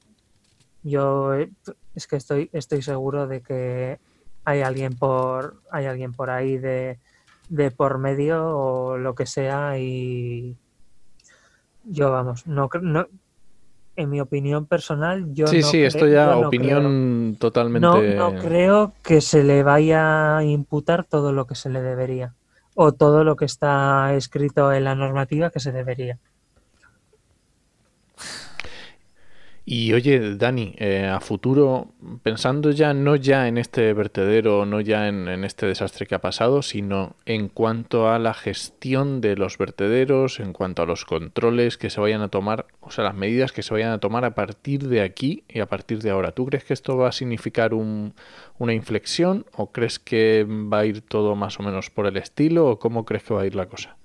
yo 0.82 1.34
eh, 1.34 1.50
es 1.94 2.06
que 2.06 2.16
estoy, 2.16 2.50
estoy 2.52 2.82
seguro 2.82 3.26
de 3.26 3.42
que 3.42 3.98
hay 4.44 4.62
alguien 4.62 4.94
por, 4.94 5.62
hay 5.70 5.86
alguien 5.86 6.12
por 6.12 6.30
ahí 6.30 6.58
de, 6.58 6.98
de 7.48 7.70
por 7.70 7.98
medio 7.98 8.56
o 8.56 8.98
lo 8.98 9.14
que 9.14 9.26
sea 9.26 9.78
y 9.78 10.56
yo 11.84 12.10
vamos, 12.10 12.46
no, 12.46 12.68
no 12.80 13.06
en 13.94 14.08
mi 14.08 14.20
opinión 14.20 14.66
personal, 14.66 15.32
yo 15.34 15.46
Sí, 15.46 15.60
no 15.60 15.66
sí, 15.66 15.82
esto 15.82 16.06
ya 16.06 16.26
no 16.26 16.48
opinión 16.48 17.36
totalmente. 17.38 17.86
no, 17.86 18.32
no 18.32 18.40
creo 18.40 18.94
que 19.02 19.20
se 19.20 19.44
le 19.44 19.62
vaya 19.62 20.38
a 20.38 20.44
imputar 20.44 21.04
todo 21.04 21.32
lo 21.32 21.46
que 21.46 21.54
se 21.54 21.68
le 21.68 21.82
debería 21.82 22.34
o 22.74 22.92
todo 22.92 23.22
lo 23.22 23.36
que 23.36 23.44
está 23.44 24.14
escrito 24.14 24.72
en 24.72 24.84
la 24.84 24.94
normativa 24.94 25.50
que 25.50 25.60
se 25.60 25.72
debería. 25.72 26.18
Y 29.64 29.92
oye, 29.92 30.34
Dani, 30.36 30.74
eh, 30.78 31.06
a 31.06 31.20
futuro, 31.20 31.92
pensando 32.24 32.72
ya 32.72 32.94
no 32.94 33.14
ya 33.14 33.46
en 33.46 33.58
este 33.58 33.92
vertedero, 33.94 34.66
no 34.66 34.80
ya 34.80 35.06
en, 35.06 35.28
este 35.44 35.66
desastre 35.66 36.06
que 36.06 36.16
ha 36.16 36.20
pasado, 36.20 36.62
sino 36.62 37.14
en 37.26 37.48
cuanto 37.48 38.10
a 38.10 38.18
la 38.18 38.34
gestión 38.34 39.20
de 39.20 39.36
los 39.36 39.58
vertederos, 39.58 40.40
en 40.40 40.52
cuanto 40.52 40.82
a 40.82 40.86
los 40.86 41.04
controles 41.04 41.78
que 41.78 41.90
se 41.90 42.00
vayan 42.00 42.22
a 42.22 42.28
tomar, 42.28 42.66
o 42.80 42.90
sea, 42.90 43.04
las 43.04 43.14
medidas 43.14 43.52
que 43.52 43.62
se 43.62 43.72
vayan 43.72 43.92
a 43.92 43.98
tomar 44.00 44.24
a 44.24 44.34
partir 44.34 44.88
de 44.88 45.00
aquí 45.00 45.44
y 45.48 45.60
a 45.60 45.66
partir 45.66 46.00
de 46.02 46.10
ahora. 46.10 46.32
¿Tú 46.32 46.46
crees 46.46 46.64
que 46.64 46.74
esto 46.74 46.96
va 46.96 47.08
a 47.08 47.12
significar 47.12 47.72
un- 47.72 48.14
una 48.58 48.74
inflexión 48.74 49.46
o 49.52 49.70
crees 49.70 50.00
que 50.00 50.44
va 50.44 50.80
a 50.80 50.86
ir 50.86 51.02
todo 51.02 51.36
más 51.36 51.60
o 51.60 51.62
menos 51.62 51.88
por 51.88 52.06
el 52.06 52.16
estilo 52.16 52.66
o 52.68 52.78
cómo 52.80 53.04
crees 53.04 53.22
que 53.22 53.34
va 53.34 53.42
a 53.42 53.46
ir 53.46 53.54
la 53.54 53.66
cosa? 53.66 53.96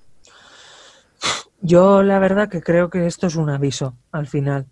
Yo 1.62 2.04
la 2.04 2.20
verdad 2.20 2.50
que 2.50 2.62
creo 2.62 2.90
que 2.90 3.08
esto 3.08 3.28
es 3.28 3.36
un 3.36 3.50
aviso 3.50 3.96
al 4.12 4.28
final, 4.28 4.68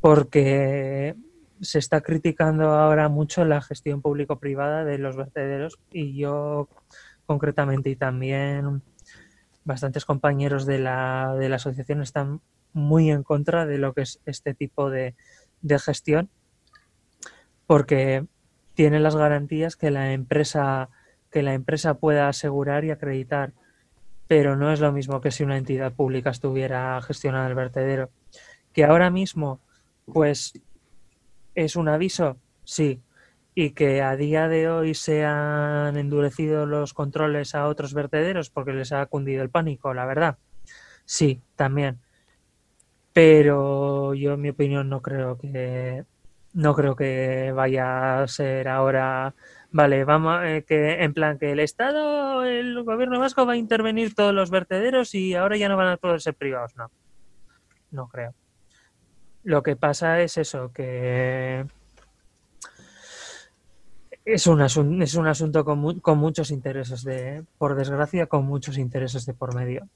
porque 0.00 1.14
se 1.60 1.78
está 1.78 2.00
criticando 2.00 2.70
ahora 2.70 3.08
mucho 3.08 3.44
la 3.44 3.62
gestión 3.62 4.02
público-privada 4.02 4.84
de 4.84 4.98
los 4.98 5.16
vertederos 5.16 5.78
y 5.90 6.16
yo 6.16 6.68
concretamente 7.24 7.90
y 7.90 7.96
también 7.96 8.82
bastantes 9.64 10.04
compañeros 10.04 10.66
de 10.66 10.78
la, 10.78 11.34
de 11.38 11.48
la 11.48 11.56
asociación 11.56 12.02
están 12.02 12.40
muy 12.72 13.10
en 13.10 13.22
contra 13.22 13.66
de 13.66 13.78
lo 13.78 13.94
que 13.94 14.02
es 14.02 14.20
este 14.26 14.54
tipo 14.54 14.90
de, 14.90 15.14
de 15.62 15.78
gestión 15.78 16.28
porque 17.66 18.26
tiene 18.74 19.00
las 19.00 19.16
garantías 19.16 19.76
que 19.76 19.90
la 19.90 20.12
empresa 20.12 20.90
que 21.30 21.42
la 21.42 21.54
empresa 21.54 21.94
pueda 21.94 22.28
asegurar 22.28 22.84
y 22.84 22.90
acreditar 22.90 23.54
pero 24.26 24.56
no 24.56 24.72
es 24.72 24.80
lo 24.80 24.92
mismo 24.92 25.20
que 25.20 25.30
si 25.30 25.44
una 25.44 25.56
entidad 25.56 25.92
pública 25.92 26.30
estuviera 26.30 27.00
gestionando 27.02 27.48
el 27.48 27.54
vertedero. 27.54 28.10
Que 28.72 28.84
ahora 28.84 29.10
mismo, 29.10 29.60
pues, 30.06 30.60
es 31.54 31.76
un 31.76 31.88
aviso, 31.88 32.38
sí, 32.64 33.00
y 33.54 33.70
que 33.70 34.02
a 34.02 34.16
día 34.16 34.48
de 34.48 34.68
hoy 34.68 34.94
se 34.94 35.24
han 35.24 35.96
endurecido 35.96 36.66
los 36.66 36.94
controles 36.94 37.54
a 37.54 37.68
otros 37.68 37.94
vertederos 37.94 38.50
porque 38.50 38.72
les 38.72 38.92
ha 38.92 39.06
cundido 39.06 39.42
el 39.42 39.50
pánico, 39.50 39.94
la 39.94 40.06
verdad. 40.06 40.38
Sí, 41.04 41.40
también. 41.56 42.00
Pero 43.12 44.14
yo, 44.14 44.34
en 44.34 44.40
mi 44.42 44.50
opinión, 44.50 44.88
no 44.88 45.00
creo 45.00 45.38
que 45.38 46.04
no 46.52 46.74
creo 46.74 46.96
que 46.96 47.52
vaya 47.54 48.22
a 48.22 48.28
ser 48.28 48.68
ahora 48.68 49.34
Vale, 49.76 50.04
vamos, 50.04 50.40
eh, 50.44 50.64
que 50.66 51.02
en 51.02 51.12
plan 51.12 51.38
que 51.38 51.52
el 51.52 51.60
Estado, 51.60 52.44
el 52.46 52.82
gobierno 52.82 53.20
vasco 53.20 53.44
va 53.44 53.52
a 53.52 53.56
intervenir 53.56 54.14
todos 54.14 54.32
los 54.32 54.50
vertederos 54.50 55.14
y 55.14 55.34
ahora 55.34 55.58
ya 55.58 55.68
no 55.68 55.76
van 55.76 55.88
a 55.88 55.96
poder 55.98 56.22
ser 56.22 56.34
privados, 56.34 56.74
no. 56.76 56.90
No 57.90 58.08
creo. 58.08 58.34
Lo 59.46 59.62
que 59.62 59.76
pasa 59.76 60.20
es 60.20 60.36
eso, 60.38 60.72
que 60.74 61.64
es 64.26 64.46
un, 64.46 64.60
asun- 64.60 65.02
es 65.02 65.14
un 65.14 65.26
asunto 65.26 65.64
con, 65.64 65.78
mu- 65.78 66.00
con 66.02 66.18
muchos 66.18 66.50
intereses 66.50 67.02
de, 67.02 67.44
por 67.58 67.74
desgracia, 67.76 68.26
con 68.26 68.44
muchos 68.44 68.76
intereses 68.78 69.24
de 69.24 69.32
por 69.34 69.54
medio. 69.54 69.88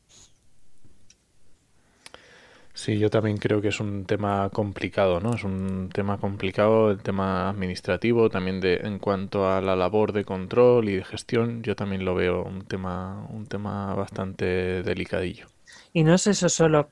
Sí, 2.75 2.99
yo 2.99 3.11
también 3.11 3.37
creo 3.37 3.61
que 3.61 3.69
es 3.69 3.81
un 3.81 4.07
tema 4.07 4.49
complicado, 4.51 5.21
¿no? 5.21 5.35
Es 5.35 5.45
un 5.45 5.91
tema 5.93 6.19
complicado, 6.19 6.91
el 6.91 7.03
tema 7.03 7.49
administrativo, 7.51 8.31
también 8.31 8.61
de 8.61 8.77
en 8.77 8.99
cuanto 8.99 9.49
a 9.51 9.61
la 9.61 9.77
labor 9.77 10.13
de 10.13 10.25
control 10.25 10.89
y 10.89 10.97
de 10.97 11.05
gestión, 11.05 11.63
yo 11.63 11.77
también 11.77 12.05
lo 12.05 12.15
veo 12.15 12.43
un 12.45 12.65
tema, 12.65 13.27
un 13.31 13.47
tema 13.47 13.95
bastante 13.95 14.83
delicadillo. 14.83 15.47
Y 15.93 16.03
no 16.05 16.15
es 16.15 16.27
eso 16.27 16.49
solo 16.49 16.91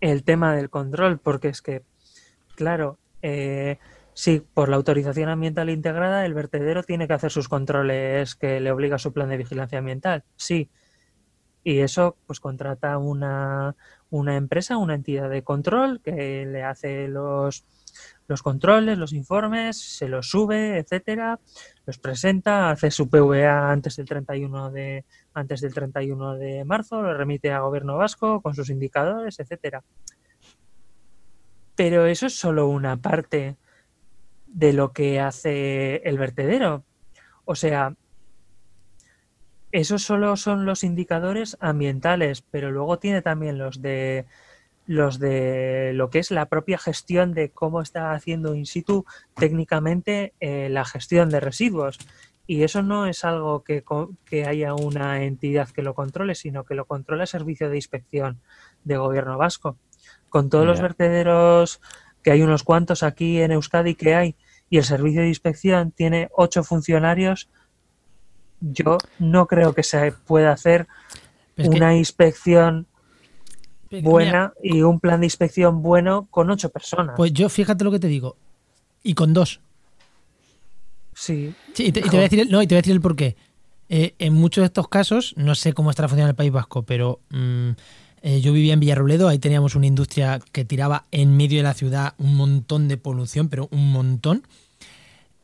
el 0.00 0.24
tema 0.24 0.54
del 0.54 0.70
control, 0.70 1.18
porque 1.18 1.48
es 1.48 1.62
que, 1.62 1.82
claro, 2.54 2.98
eh, 3.22 3.78
sí, 4.14 4.42
por 4.54 4.68
la 4.68 4.76
autorización 4.76 5.28
ambiental 5.28 5.70
integrada, 5.70 6.24
el 6.26 6.34
vertedero 6.34 6.82
tiene 6.82 7.06
que 7.06 7.14
hacer 7.14 7.30
sus 7.30 7.48
controles 7.48 8.34
que 8.34 8.60
le 8.60 8.70
obliga 8.70 8.98
su 8.98 9.12
plan 9.12 9.28
de 9.28 9.36
vigilancia 9.36 9.78
ambiental, 9.78 10.24
sí. 10.36 10.70
Y 11.64 11.80
eso, 11.80 12.16
pues 12.26 12.38
contrata 12.38 12.96
una, 12.98 13.74
una 14.10 14.36
empresa, 14.36 14.76
una 14.76 14.94
entidad 14.94 15.28
de 15.28 15.42
control 15.42 16.00
que 16.00 16.46
le 16.46 16.62
hace 16.62 17.08
los, 17.08 17.64
los 18.28 18.42
controles, 18.42 18.98
los 18.98 19.12
informes, 19.12 19.78
se 19.78 20.08
los 20.08 20.28
sube, 20.28 20.78
etcétera, 20.78 21.38
los 21.86 21.98
presenta, 21.98 22.70
hace 22.70 22.90
su 22.90 23.08
PVA 23.08 23.70
antes 23.70 23.96
del 23.96 24.06
31 24.06 24.70
de 24.70 25.04
antes 25.34 25.60
del 25.60 25.74
31 25.74 26.34
de 26.34 26.64
marzo, 26.64 27.02
lo 27.02 27.14
remite 27.14 27.52
a 27.52 27.60
gobierno 27.60 27.96
vasco 27.96 28.40
con 28.40 28.54
sus 28.54 28.70
indicadores, 28.70 29.38
etcétera. 29.38 29.84
Pero 31.74 32.06
eso 32.06 32.26
es 32.26 32.36
solo 32.36 32.68
una 32.68 32.96
parte 32.96 33.56
de 34.46 34.72
lo 34.72 34.92
que 34.92 35.20
hace 35.20 35.96
el 36.08 36.18
vertedero. 36.18 36.84
O 37.44 37.54
sea, 37.54 37.94
esos 39.72 40.02
solo 40.02 40.36
son 40.36 40.64
los 40.64 40.84
indicadores 40.84 41.58
ambientales, 41.60 42.40
pero 42.40 42.70
luego 42.70 42.98
tiene 42.98 43.20
también 43.20 43.58
los 43.58 43.82
de 43.82 44.24
los 44.86 45.18
de 45.18 45.92
lo 45.94 46.10
que 46.10 46.20
es 46.20 46.30
la 46.30 46.46
propia 46.46 46.78
gestión 46.78 47.34
de 47.34 47.50
cómo 47.50 47.82
está 47.82 48.12
haciendo 48.12 48.54
in 48.54 48.66
situ 48.66 49.04
técnicamente 49.34 50.32
eh, 50.40 50.68
la 50.70 50.84
gestión 50.84 51.28
de 51.30 51.40
residuos. 51.40 51.98
Y 52.46 52.62
eso 52.62 52.82
no 52.82 53.06
es 53.06 53.24
algo 53.24 53.64
que, 53.64 53.82
que, 54.24 54.46
haya 54.46 54.72
una 54.74 55.24
entidad 55.24 55.68
que 55.70 55.82
lo 55.82 55.94
controle, 55.94 56.36
sino 56.36 56.64
que 56.64 56.76
lo 56.76 56.84
controla 56.84 57.24
el 57.24 57.28
Servicio 57.28 57.68
de 57.68 57.76
Inspección 57.76 58.40
de 58.84 58.96
Gobierno 58.96 59.36
Vasco. 59.36 59.76
Con 60.28 60.48
todos 60.48 60.64
los 60.64 60.80
vertederos, 60.80 61.80
que 62.22 62.30
hay 62.30 62.42
unos 62.42 62.62
cuantos 62.62 63.02
aquí 63.02 63.40
en 63.40 63.50
Euskadi 63.50 63.96
que 63.96 64.14
hay, 64.14 64.36
y 64.70 64.78
el 64.78 64.84
Servicio 64.84 65.22
de 65.22 65.28
Inspección 65.28 65.90
tiene 65.90 66.28
ocho 66.36 66.62
funcionarios, 66.62 67.48
yo 68.60 68.98
no 69.18 69.46
creo 69.46 69.74
que 69.74 69.82
se 69.82 70.12
pueda 70.12 70.52
hacer 70.52 70.86
una 71.56 71.96
inspección 71.96 72.86
buena 74.02 74.52
y 74.62 74.82
un 74.82 75.00
plan 75.00 75.20
de 75.20 75.26
inspección 75.26 75.82
bueno 75.82 76.26
con 76.30 76.50
ocho 76.50 76.70
personas. 76.70 77.14
Pues 77.16 77.32
yo 77.32 77.48
fíjate 77.48 77.84
lo 77.84 77.90
que 77.90 77.98
te 77.98 78.08
digo. 78.08 78.36
Y 79.02 79.14
con 79.14 79.32
dos. 79.32 79.60
Sí. 81.14 81.54
y, 81.78 81.92
te, 81.92 82.02
voy 82.02 82.18
a 82.18 82.22
decir, 82.22 82.46
no, 82.50 82.60
y 82.62 82.66
te 82.66 82.74
voy 82.74 82.78
a 82.78 82.82
decir 82.82 82.92
el 82.92 83.00
por 83.00 83.16
qué. 83.16 83.36
Eh, 83.88 84.14
en 84.18 84.34
muchos 84.34 84.62
de 84.62 84.66
estos 84.66 84.88
casos, 84.88 85.34
no 85.36 85.54
sé 85.54 85.72
cómo 85.72 85.90
estará 85.90 86.08
funcionando 86.08 86.30
el 86.30 86.36
País 86.36 86.52
Vasco, 86.52 86.82
pero 86.82 87.20
mm, 87.30 87.70
eh, 88.22 88.40
yo 88.40 88.52
vivía 88.52 88.74
en 88.74 88.80
Villarroledo, 88.80 89.28
ahí 89.28 89.38
teníamos 89.38 89.76
una 89.76 89.86
industria 89.86 90.40
que 90.52 90.64
tiraba 90.64 91.06
en 91.12 91.36
medio 91.36 91.58
de 91.58 91.62
la 91.62 91.74
ciudad 91.74 92.14
un 92.18 92.34
montón 92.34 92.88
de 92.88 92.96
polución, 92.96 93.48
pero 93.48 93.68
un 93.70 93.92
montón. 93.92 94.42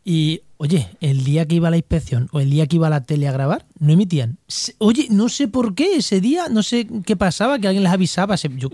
Y, 0.04 0.42
oye, 0.56 0.88
el 1.00 1.24
día 1.24 1.46
que 1.46 1.56
iba 1.56 1.68
a 1.68 1.70
la 1.70 1.76
inspección 1.76 2.28
o 2.32 2.40
el 2.40 2.50
día 2.50 2.66
que 2.66 2.76
iba 2.76 2.88
a 2.88 2.90
la 2.90 3.04
tele 3.04 3.28
a 3.28 3.32
grabar, 3.32 3.64
no 3.78 3.92
emitían. 3.92 4.38
Oye, 4.78 5.06
no 5.10 5.28
sé 5.28 5.46
por 5.48 5.74
qué 5.74 5.96
ese 5.96 6.20
día, 6.20 6.48
no 6.48 6.62
sé 6.62 6.88
qué 7.06 7.16
pasaba, 7.16 7.58
que 7.58 7.68
alguien 7.68 7.84
les 7.84 7.92
avisaba. 7.92 8.34
Yo 8.36 8.68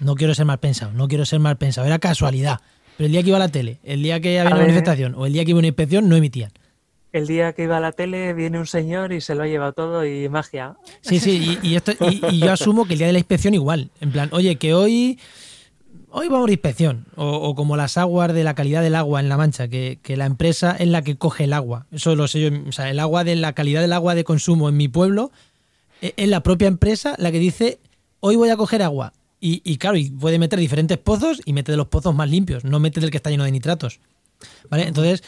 no 0.00 0.14
quiero 0.16 0.34
ser 0.34 0.46
mal 0.46 0.58
pensado, 0.58 0.92
no 0.92 1.06
quiero 1.06 1.24
ser 1.24 1.38
mal 1.38 1.56
pensado, 1.56 1.86
era 1.86 1.98
casualidad. 1.98 2.60
Pero 2.96 3.06
el 3.06 3.12
día 3.12 3.22
que 3.22 3.28
iba 3.28 3.36
a 3.36 3.40
la 3.40 3.48
tele, 3.48 3.78
el 3.84 4.02
día 4.02 4.20
que 4.20 4.38
había 4.38 4.52
una 4.52 4.62
manifestación 4.62 5.14
o 5.16 5.26
el 5.26 5.32
día 5.32 5.44
que 5.44 5.50
iba 5.50 5.58
a 5.58 5.60
una 5.60 5.68
inspección, 5.68 6.08
no 6.08 6.16
emitían. 6.16 6.52
El 7.12 7.28
día 7.28 7.52
que 7.52 7.62
iba 7.62 7.76
a 7.76 7.80
la 7.80 7.92
tele 7.92 8.32
viene 8.32 8.58
un 8.58 8.66
señor 8.66 9.12
y 9.12 9.20
se 9.20 9.36
lo 9.36 9.44
ha 9.44 9.46
llevado 9.46 9.72
todo 9.72 10.04
y 10.04 10.28
magia. 10.28 10.74
Sí, 11.00 11.20
sí, 11.20 11.58
y, 11.62 11.76
esto, 11.76 11.92
y 12.00 12.40
yo 12.40 12.52
asumo 12.52 12.86
que 12.86 12.94
el 12.94 12.98
día 12.98 13.06
de 13.06 13.12
la 13.12 13.20
inspección 13.20 13.54
igual. 13.54 13.90
En 14.00 14.10
plan, 14.10 14.28
oye, 14.32 14.56
que 14.56 14.74
hoy 14.74 15.20
hoy 16.16 16.28
vamos 16.28 16.48
a 16.48 16.52
inspección, 16.52 17.06
o, 17.16 17.54
como 17.56 17.76
las 17.76 17.98
aguas 17.98 18.32
de 18.32 18.44
la 18.44 18.54
calidad 18.54 18.82
del 18.82 18.94
agua 18.94 19.18
en 19.18 19.28
La 19.28 19.36
Mancha, 19.36 19.66
que, 19.66 19.98
la 20.16 20.26
empresa 20.26 20.76
es 20.78 20.86
la 20.86 21.02
que 21.02 21.16
coge 21.16 21.44
el 21.44 21.52
agua. 21.52 21.86
Eso 21.90 22.14
lo 22.14 22.28
sé 22.28 22.40
yo, 22.40 22.50
o 22.68 22.72
sea, 22.72 22.88
el 22.88 23.00
agua 23.00 23.24
de 23.24 23.34
la 23.34 23.52
calidad 23.52 23.80
del 23.80 23.92
agua 23.92 24.14
de 24.14 24.22
consumo 24.22 24.68
en 24.68 24.76
mi 24.76 24.86
pueblo 24.86 25.32
e, 26.00 26.14
es, 26.16 26.28
la 26.28 26.42
propia 26.42 26.68
empresa 26.68 27.16
la 27.18 27.32
que 27.32 27.40
dice, 27.40 27.80
hoy 28.20 28.36
voy 28.36 28.48
a 28.50 28.56
coger 28.56 28.82
agua. 28.82 29.12
Y, 29.46 29.76
claro, 29.76 29.98
y 29.98 30.08
puede 30.08 30.38
meter 30.38 30.58
diferentes 30.58 30.96
pozos 30.96 31.42
y 31.44 31.52
mete 31.52 31.70
de 31.70 31.76
los 31.76 31.88
pozos 31.88 32.14
más 32.14 32.30
limpios, 32.30 32.64
no 32.64 32.80
mete 32.80 32.98
del 32.98 33.10
que 33.10 33.18
está 33.18 33.28
lleno 33.28 33.44
de 33.44 33.50
nitratos. 33.50 34.00
¿Vale? 34.70 34.84
Entonces, 34.88 35.22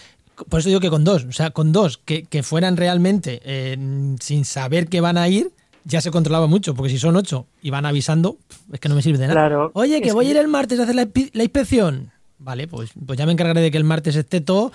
por 0.48 0.60
eso 0.60 0.70
digo 0.70 0.80
que 0.80 0.88
con 0.88 1.04
dos, 1.04 1.24
o 1.24 1.32
sea, 1.32 1.50
con 1.50 1.70
dos 1.70 1.98
que, 1.98 2.42
fueran 2.42 2.78
realmente 2.78 3.42
eh, 3.44 3.76
sin 4.20 4.46
saber 4.46 4.88
que 4.88 5.02
van 5.02 5.18
a 5.18 5.28
ir, 5.28 5.52
ya 5.86 6.00
se 6.00 6.10
controlaba 6.10 6.48
mucho, 6.48 6.74
porque 6.74 6.90
si 6.90 6.98
son 6.98 7.14
ocho 7.16 7.46
y 7.62 7.70
van 7.70 7.86
avisando, 7.86 8.38
es 8.72 8.80
que 8.80 8.88
no 8.88 8.96
me 8.96 9.02
sirve 9.02 9.18
de 9.18 9.28
nada. 9.28 9.70
Oye, 9.72 10.02
que 10.02 10.12
voy 10.12 10.26
a 10.26 10.30
ir 10.30 10.36
el 10.36 10.48
martes 10.48 10.80
a 10.80 10.82
hacer 10.82 10.96
la, 10.96 11.02
inspección. 11.42 12.10
Vale, 12.38 12.66
pues, 12.66 12.90
pues 13.06 13.18
ya 13.18 13.24
me 13.24 13.32
encargaré 13.32 13.60
de 13.60 13.70
que 13.70 13.78
el 13.78 13.84
martes 13.84 14.16
esté 14.16 14.40
todo, 14.40 14.72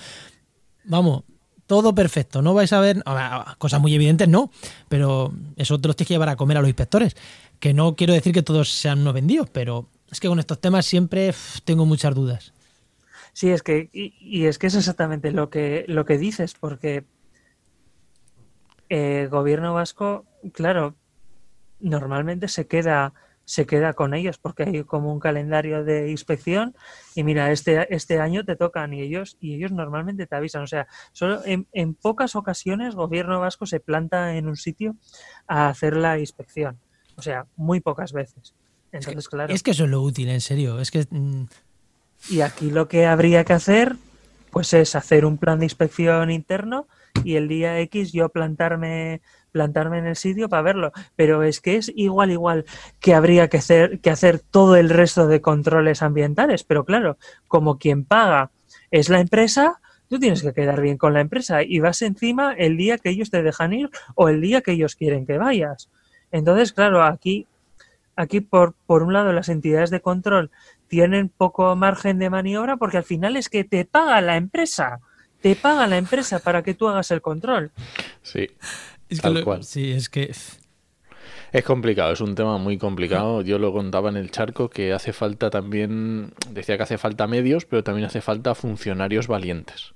vamos, 0.86 1.24
todo 1.68 1.94
perfecto. 1.94 2.42
No 2.42 2.54
vais 2.54 2.72
a 2.72 2.80
ver 2.80 3.04
cosas 3.58 3.82
muy 3.82 3.94
evidentes, 3.94 4.30
no, 4.30 4.52
pero 4.88 5.34
eso 5.58 5.80
te 5.80 5.90
los 5.90 5.98
tienes 5.98 6.08
que 6.08 6.14
llevar 6.14 6.30
a 6.30 6.38
comer 6.38 6.58
a 6.58 6.62
los 6.62 6.70
inspectores. 6.70 7.16
Que 7.60 7.74
no 7.74 7.96
quiero 7.96 8.14
decir 8.14 8.34
que 8.34 8.42
todos 8.42 8.70
sean 8.70 9.04
no 9.04 9.12
vendidos, 9.12 9.50
pero 9.50 9.90
es 10.10 10.20
que 10.22 10.30
con 10.30 10.40
estos 10.40 10.62
temas 10.62 10.86
siempre 10.86 11.34
tengo 11.66 11.86
muchas 11.86 12.16
dudas. 12.16 12.54
Sí, 13.34 13.50
es 13.50 13.64
que, 13.64 13.90
y, 13.92 14.46
es 14.46 14.58
que 14.58 14.68
es 14.68 14.76
exactamente 14.76 15.32
lo 15.32 15.50
que, 15.50 15.86
lo 15.88 16.06
que 16.06 16.18
dices, 16.18 16.56
porque 16.60 17.04
el 18.90 19.30
gobierno 19.30 19.74
vasco, 19.74 20.26
claro, 20.54 20.96
normalmente 21.82 22.48
se 22.48 22.68
queda 22.68 23.14
se 23.44 23.66
queda 23.66 23.94
con 23.94 24.14
ellos 24.14 24.38
porque 24.38 24.64
hay 24.64 24.84
como 24.84 25.12
un 25.12 25.20
calendario 25.20 25.84
de 25.84 26.10
inspección 26.10 26.74
y 27.16 27.24
mira, 27.24 27.52
este, 27.52 27.94
este 27.94 28.20
año 28.20 28.46
te 28.46 28.56
tocan 28.56 28.94
y 28.94 29.02
ellos, 29.02 29.36
y 29.42 29.56
ellos 29.56 29.72
normalmente 29.74 30.26
te 30.26 30.36
avisan. 30.36 30.64
O 30.64 30.68
sea, 30.68 30.88
solo 31.12 31.42
en, 31.44 31.68
en 31.74 31.94
pocas 31.94 32.38
ocasiones 32.38 32.96
gobierno 32.96 33.42
vasco 33.42 33.66
se 33.66 33.82
planta 33.82 34.38
en 34.38 34.48
un 34.48 34.56
sitio 34.56 34.96
a 35.48 35.68
hacer 35.68 35.98
la 35.98 36.18
inspección. 36.18 36.80
O 37.18 37.22
sea, 37.22 37.46
muy 37.58 37.82
pocas 37.82 38.14
veces. 38.14 38.54
Entonces, 38.92 39.18
es 39.18 39.28
que, 39.28 39.36
claro. 39.36 39.54
Es 39.54 39.64
que 39.64 39.72
eso 39.72 39.84
es 39.84 39.90
lo 39.90 40.02
útil, 40.02 40.30
en 40.30 40.42
serio. 40.42 40.80
Es 40.80 40.92
que. 40.92 41.06
Mm, 41.10 41.46
y 42.30 42.42
aquí 42.42 42.70
lo 42.70 42.88
que 42.88 43.06
habría 43.06 43.44
que 43.44 43.54
hacer, 43.54 43.96
pues 44.52 44.74
es 44.74 44.96
hacer 44.96 45.26
un 45.26 45.38
plan 45.38 45.60
de 45.60 45.66
inspección 45.66 46.32
interno 46.32 46.88
y 47.24 47.36
el 47.36 47.48
día 47.48 47.80
X 47.80 48.12
yo 48.12 48.30
plantarme 48.30 49.22
plantarme 49.52 50.00
en 50.00 50.08
el 50.08 50.16
sitio 50.16 50.50
para 50.50 50.62
verlo, 50.62 50.92
pero 51.16 51.44
es 51.44 51.60
que 51.60 51.78
es 51.78 51.92
igual 51.96 52.32
igual 52.32 52.66
que 53.00 53.14
habría 53.14 53.48
que 53.48 53.58
hacer 53.58 54.00
que 54.00 54.10
hacer 54.10 54.40
todo 54.40 54.76
el 54.76 54.90
resto 54.90 55.28
de 55.28 55.42
controles 55.42 56.02
ambientales, 56.02 56.64
pero 56.64 56.86
claro, 56.86 57.18
como 57.48 57.78
quien 57.78 58.06
paga 58.06 58.52
es 58.90 59.10
la 59.10 59.20
empresa, 59.20 59.80
tú 60.10 60.20
tienes 60.20 60.42
que 60.42 60.54
quedar 60.54 60.82
bien 60.82 60.98
con 60.98 61.14
la 61.14 61.22
empresa 61.22 61.64
y 61.64 61.80
vas 61.80 62.02
encima 62.02 62.54
el 62.54 62.78
día 62.78 62.98
que 62.98 63.10
ellos 63.10 63.30
te 63.30 63.44
dejan 63.44 63.74
ir 63.74 63.90
o 64.16 64.30
el 64.30 64.42
día 64.42 64.62
que 64.62 64.72
ellos 64.72 64.96
quieren 64.96 65.26
que 65.26 65.38
vayas. 65.38 65.90
Entonces, 66.32 66.74
claro, 66.74 67.04
aquí 67.04 67.48
aquí 68.16 68.42
por 68.42 68.74
por 68.86 69.04
un 69.04 69.14
lado 69.14 69.32
las 69.32 69.50
entidades 69.50 69.90
de 69.90 70.02
control 70.02 70.52
tienen 70.88 71.30
poco 71.30 71.76
margen 71.76 72.20
de 72.20 72.30
maniobra 72.30 72.78
porque 72.78 72.98
al 72.98 73.04
final 73.04 73.38
es 73.38 73.48
que 73.48 73.64
te 73.64 73.86
paga 73.86 74.20
la 74.22 74.36
empresa 74.36 75.00
te 75.42 75.56
paga 75.56 75.88
la 75.88 75.98
empresa 75.98 76.40
para 76.40 76.64
que 76.64 76.74
tú 76.74 76.88
hagas 76.88 77.12
el 77.12 77.22
control. 77.22 77.72
Sí, 78.22 78.48
tal 79.20 79.44
cual. 79.44 79.64
Sí, 79.64 79.92
es 79.92 80.10
que... 80.10 80.32
Es 81.52 81.66
complicado, 81.66 82.14
es 82.14 82.22
un 82.22 82.34
tema 82.36 82.58
muy 82.58 82.78
complicado. 82.78 83.42
Yo 83.42 83.60
lo 83.60 83.74
contaba 83.74 84.10
en 84.10 84.16
el 84.16 84.32
charco 84.32 84.70
que 84.70 84.94
hace 84.94 85.12
falta 85.12 85.50
también, 85.50 86.34
decía 86.50 86.78
que 86.78 86.84
hace 86.84 86.98
falta 86.98 87.28
medios, 87.28 87.66
pero 87.66 87.84
también 87.84 88.06
hace 88.06 88.22
falta 88.22 88.56
funcionarios 88.56 89.28
valientes. 89.28 89.94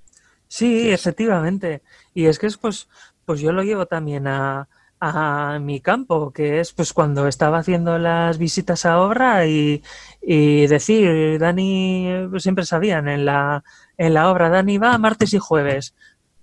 Sí, 0.50 0.92
efectivamente. 0.92 1.82
Y 2.14 2.26
es 2.26 2.40
que 2.40 2.48
es 2.48 2.58
pues, 2.58 2.90
pues 3.24 3.40
yo 3.40 3.54
lo 3.54 3.64
llevo 3.64 3.86
también 3.86 4.28
a, 4.28 4.68
a 5.00 5.60
mi 5.60 5.80
campo, 5.80 6.32
que 6.32 6.60
es 6.60 6.74
pues 6.74 6.94
cuando 6.94 7.28
estaba 7.28 7.60
haciendo 7.60 7.98
las 8.00 8.38
visitas 8.38 8.86
a 8.86 9.00
obra 9.00 9.46
y, 9.48 9.82
y 10.22 10.68
decir, 10.68 11.40
Dani, 11.40 12.28
pues, 12.30 12.44
siempre 12.44 12.66
sabían 12.66 13.08
en 13.08 13.26
la, 13.26 13.64
en 13.98 14.14
la 14.14 14.30
obra, 14.30 14.50
Dani 14.50 14.78
va 14.78 14.98
martes 14.98 15.34
y 15.34 15.40
jueves. 15.40 15.96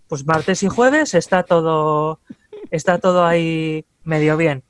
Pues 0.08 0.26
martes 0.26 0.62
y 0.62 0.68
jueves 0.68 1.14
está 1.14 1.42
todo, 1.42 2.20
está 2.72 2.98
todo 2.98 3.24
ahí 3.24 3.86
medio 4.02 4.36
bien. 4.36 4.64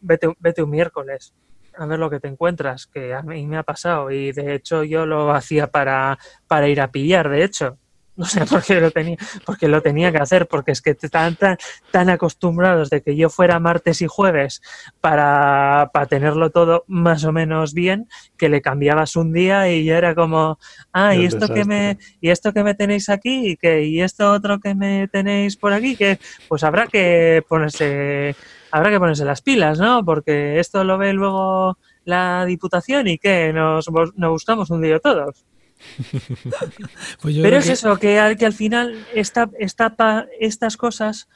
Vete, 0.00 0.32
vete 0.38 0.62
un 0.62 0.70
miércoles 0.70 1.34
a 1.76 1.86
ver 1.86 1.98
lo 1.98 2.10
que 2.10 2.20
te 2.20 2.28
encuentras, 2.28 2.86
que 2.86 3.14
a 3.14 3.22
mí 3.22 3.46
me 3.46 3.56
ha 3.56 3.62
pasado 3.62 4.10
y 4.10 4.32
de 4.32 4.54
hecho 4.54 4.84
yo 4.84 5.06
lo 5.06 5.32
hacía 5.32 5.68
para, 5.68 6.18
para 6.46 6.68
ir 6.68 6.80
a 6.80 6.90
pillar, 6.90 7.28
de 7.28 7.44
hecho. 7.44 7.78
No 8.22 8.28
sé 8.28 8.46
por 8.46 8.62
qué 8.62 8.80
lo 8.80 8.92
tenía, 8.92 9.16
porque 9.44 9.66
lo 9.66 9.82
tenía 9.82 10.12
que 10.12 10.18
hacer, 10.18 10.46
porque 10.46 10.70
es 10.70 10.80
que 10.80 10.90
están 10.90 11.34
tan, 11.34 11.56
tan 11.90 12.08
acostumbrados 12.08 12.88
de 12.88 13.02
que 13.02 13.16
yo 13.16 13.28
fuera 13.28 13.58
martes 13.58 14.00
y 14.00 14.06
jueves 14.06 14.62
para, 15.00 15.90
para 15.92 16.06
tenerlo 16.06 16.50
todo 16.50 16.84
más 16.86 17.24
o 17.24 17.32
menos 17.32 17.74
bien, 17.74 18.06
que 18.36 18.48
le 18.48 18.62
cambiabas 18.62 19.16
un 19.16 19.32
día 19.32 19.68
y 19.72 19.84
ya 19.84 19.98
era 19.98 20.14
como, 20.14 20.60
ah, 20.92 21.16
y 21.16 21.24
esto 21.24 21.52
que 21.52 21.64
me, 21.64 21.98
y 22.20 22.30
esto 22.30 22.52
que 22.52 22.62
me 22.62 22.76
tenéis 22.76 23.08
aquí, 23.08 23.48
y 23.48 23.56
que, 23.56 23.82
y 23.82 24.00
esto 24.00 24.30
otro 24.30 24.60
que 24.60 24.76
me 24.76 25.08
tenéis 25.08 25.56
por 25.56 25.72
aquí, 25.72 25.96
que 25.96 26.20
pues 26.48 26.62
habrá 26.62 26.86
que 26.86 27.44
ponerse, 27.48 28.36
habrá 28.70 28.90
que 28.90 29.00
ponerse 29.00 29.24
las 29.24 29.42
pilas, 29.42 29.80
¿no? 29.80 30.04
Porque 30.04 30.60
esto 30.60 30.84
lo 30.84 30.96
ve 30.96 31.12
luego 31.12 31.76
la 32.04 32.44
diputación 32.44 33.08
y 33.08 33.18
que 33.18 33.52
nos, 33.52 33.90
nos 34.14 34.30
buscamos 34.30 34.70
un 34.70 34.80
día 34.80 35.00
todos. 35.00 35.44
Pues 37.20 37.36
Pero 37.40 37.56
es 37.58 37.68
eso, 37.68 37.98
que 37.98 38.18
al, 38.18 38.36
que 38.36 38.46
al 38.46 38.52
final 38.52 39.06
esta, 39.14 39.50
estas 39.58 40.76
cosas 40.76 41.28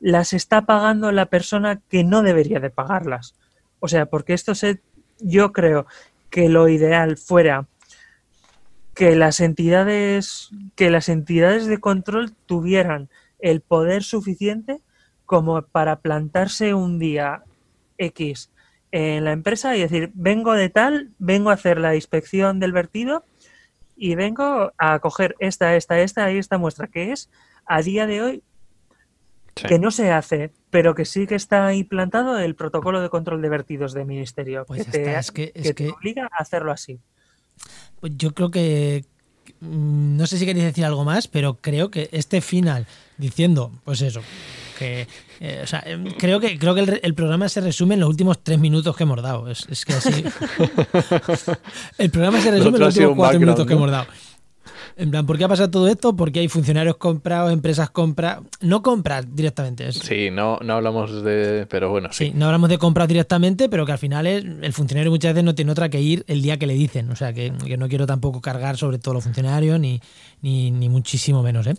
las 0.00 0.32
está 0.32 0.66
pagando 0.66 1.12
la 1.12 1.26
persona 1.26 1.80
que 1.88 2.04
no 2.04 2.22
debería 2.22 2.60
de 2.60 2.70
pagarlas. 2.70 3.34
O 3.80 3.88
sea, 3.88 4.06
porque 4.06 4.34
esto 4.34 4.54
se, 4.54 4.80
yo 5.18 5.52
creo 5.52 5.86
que 6.30 6.48
lo 6.48 6.68
ideal 6.68 7.16
fuera 7.16 7.66
que 8.94 9.16
las 9.16 9.40
entidades 9.40 10.50
que 10.76 10.90
las 10.90 11.08
entidades 11.08 11.66
de 11.66 11.78
control 11.78 12.32
tuvieran 12.46 13.08
el 13.40 13.60
poder 13.60 14.02
suficiente 14.02 14.80
como 15.26 15.60
para 15.62 16.00
plantarse 16.00 16.74
un 16.74 16.98
día 16.98 17.42
X 17.98 18.50
en 18.92 19.24
la 19.24 19.32
empresa 19.32 19.76
y 19.76 19.80
decir, 19.80 20.12
vengo 20.14 20.52
de 20.52 20.70
tal, 20.70 21.10
vengo 21.18 21.50
a 21.50 21.54
hacer 21.54 21.78
la 21.78 21.96
inspección 21.96 22.60
del 22.60 22.72
vertido 22.72 23.24
y 23.96 24.14
vengo 24.14 24.72
a 24.78 24.98
coger 24.98 25.36
esta, 25.38 25.76
esta, 25.76 26.00
esta 26.00 26.30
y 26.32 26.38
esta 26.38 26.58
muestra, 26.58 26.88
que 26.88 27.12
es 27.12 27.30
a 27.66 27.82
día 27.82 28.06
de 28.06 28.22
hoy 28.22 28.42
Sí. 29.56 29.68
que 29.68 29.78
no 29.78 29.92
se 29.92 30.10
hace, 30.10 30.50
pero 30.70 30.96
que 30.96 31.04
sí 31.04 31.28
que 31.28 31.36
está 31.36 31.72
implantado 31.74 32.40
el 32.40 32.56
protocolo 32.56 33.00
de 33.00 33.08
control 33.08 33.40
de 33.40 33.48
vertidos 33.48 33.92
del 33.94 34.04
ministerio, 34.04 34.64
Pues 34.66 34.84
que, 34.84 34.90
te, 34.90 35.16
es 35.16 35.30
que- 35.30 35.52
es 35.54 35.68
que 35.68 35.74
te 35.74 35.90
obliga 35.90 36.24
a 36.24 36.42
hacerlo 36.42 36.72
así. 36.72 36.98
Pues 38.00 38.14
yo 38.16 38.34
creo 38.34 38.50
que. 38.50 39.04
Mm, 39.60 40.16
No 40.16 40.26
sé 40.26 40.38
si 40.38 40.46
queréis 40.46 40.64
decir 40.64 40.84
algo 40.84 41.04
más, 41.04 41.28
pero 41.28 41.54
creo 41.60 41.90
que 41.90 42.08
este 42.12 42.40
final 42.40 42.86
diciendo, 43.16 43.70
pues 43.84 44.02
eso, 44.02 44.20
que. 44.78 45.06
eh, 45.40 45.60
o 45.62 45.66
sea, 45.66 45.82
em, 45.86 46.04
creo 46.18 46.40
que, 46.40 46.58
creo 46.58 46.74
que 46.74 46.80
el, 46.80 47.00
el 47.02 47.14
programa 47.14 47.48
se 47.48 47.60
resume 47.60 47.94
en 47.94 48.00
los 48.00 48.08
últimos 48.08 48.42
tres 48.42 48.58
minutos 48.58 48.96
que 48.96 49.04
hemos 49.04 49.22
dado. 49.22 49.50
Es, 49.50 49.66
es 49.70 49.84
que 49.84 49.94
así. 49.94 50.10
el 51.98 52.10
programa 52.10 52.40
se 52.40 52.50
resume 52.50 52.76
en 52.76 52.80
los 52.80 52.94
últimos 52.94 53.16
cuatro 53.16 53.40
minutos 53.40 53.66
que 53.66 53.72
hemos 53.72 53.90
dado. 53.90 54.06
En 54.96 55.10
plan, 55.10 55.26
¿por 55.26 55.36
qué 55.36 55.44
ha 55.44 55.48
pasado 55.48 55.70
todo 55.70 55.88
esto? 55.88 56.14
Porque 56.14 56.38
hay 56.38 56.46
funcionarios 56.48 56.96
comprados, 56.98 57.52
empresas 57.52 57.90
compradas. 57.90 58.42
No 58.60 58.80
compras 58.82 59.26
directamente. 59.34 59.88
Es, 59.88 59.96
Sí, 59.96 60.30
no, 60.30 60.58
no 60.62 60.74
hablamos 60.74 61.24
de. 61.24 61.66
Pero 61.68 61.90
bueno, 61.90 62.10
sí. 62.12 62.26
Sí, 62.26 62.32
no 62.34 62.46
hablamos 62.46 62.68
de 62.68 62.78
compras 62.78 63.08
directamente, 63.08 63.68
pero 63.68 63.84
que 63.86 63.92
al 63.92 63.98
final 63.98 64.26
es, 64.28 64.44
el 64.44 64.72
funcionario 64.72 65.10
muchas 65.10 65.32
veces 65.34 65.44
no 65.44 65.54
tiene 65.56 65.72
otra 65.72 65.88
que 65.88 66.00
ir 66.00 66.24
el 66.28 66.42
día 66.42 66.58
que 66.58 66.68
le 66.68 66.74
dicen. 66.74 67.10
O 67.10 67.16
sea, 67.16 67.32
que, 67.32 67.52
que 67.66 67.76
no 67.76 67.88
quiero 67.88 68.06
tampoco 68.06 68.40
cargar 68.40 68.76
sobre 68.76 68.98
todos 68.98 69.16
los 69.16 69.24
funcionarios, 69.24 69.80
ni, 69.80 70.00
ni, 70.42 70.70
ni 70.70 70.88
muchísimo 70.88 71.42
menos, 71.42 71.66
¿eh? 71.66 71.74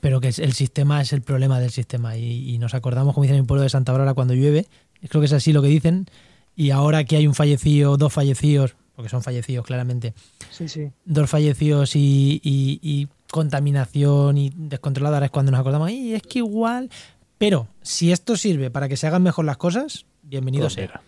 Pero 0.00 0.20
que 0.20 0.28
es- 0.28 0.38
el 0.38 0.52
sistema 0.52 1.00
es 1.00 1.14
el 1.14 1.22
problema 1.22 1.60
del 1.60 1.70
sistema. 1.70 2.18
Y, 2.18 2.50
y 2.54 2.58
nos 2.58 2.74
acordamos, 2.74 3.14
como 3.14 3.22
dicen 3.22 3.36
en 3.36 3.42
mi 3.42 3.46
pueblo 3.46 3.62
de 3.62 3.70
Santa 3.70 3.92
Bárbara, 3.92 4.12
cuando 4.12 4.34
llueve. 4.34 4.66
Creo 5.08 5.20
que 5.22 5.26
es 5.26 5.32
así 5.32 5.54
lo 5.54 5.62
que 5.62 5.68
dicen. 5.68 6.06
Y 6.54 6.70
ahora 6.70 7.04
que 7.04 7.16
hay 7.16 7.26
un 7.26 7.34
fallecido, 7.34 7.96
dos 7.96 8.12
fallecidos, 8.12 8.74
porque 8.98 9.10
son 9.10 9.22
fallecidos 9.22 9.64
claramente, 9.64 10.12
Sí, 10.50 10.68
sí. 10.68 10.90
dos 11.04 11.30
fallecidos 11.30 11.94
y, 11.94 12.40
y- 12.42 12.80
y 12.82 13.06
contaminación 13.30 14.36
y 14.36 14.50
descontrolada, 14.56 15.18
ahora 15.18 15.26
es 15.26 15.30
cuando 15.30 15.52
nos 15.52 15.60
acordamos, 15.60 15.88
y 15.92 16.14
es 16.16 16.22
que 16.24 16.40
igual. 16.40 16.90
Pero 17.38 17.68
si 17.80 18.10
esto 18.10 18.36
sirve 18.36 18.72
para 18.72 18.88
que 18.88 18.96
se 18.96 19.06
hagan 19.06 19.22
mejor 19.22 19.44
las 19.44 19.56
cosas, 19.56 20.04
bienvenido 20.22 20.64
Pues 20.64 20.72
sea. 20.72 21.00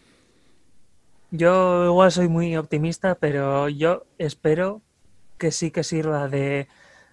Yo 1.32 1.84
igual 1.86 2.12
soy 2.12 2.28
muy 2.28 2.56
optimista, 2.56 3.16
pero 3.16 3.68
yo 3.68 4.04
espero 4.18 4.82
que 5.36 5.50
sí 5.50 5.72
que 5.72 5.82
sirva 5.82 6.28
de, 6.28 6.68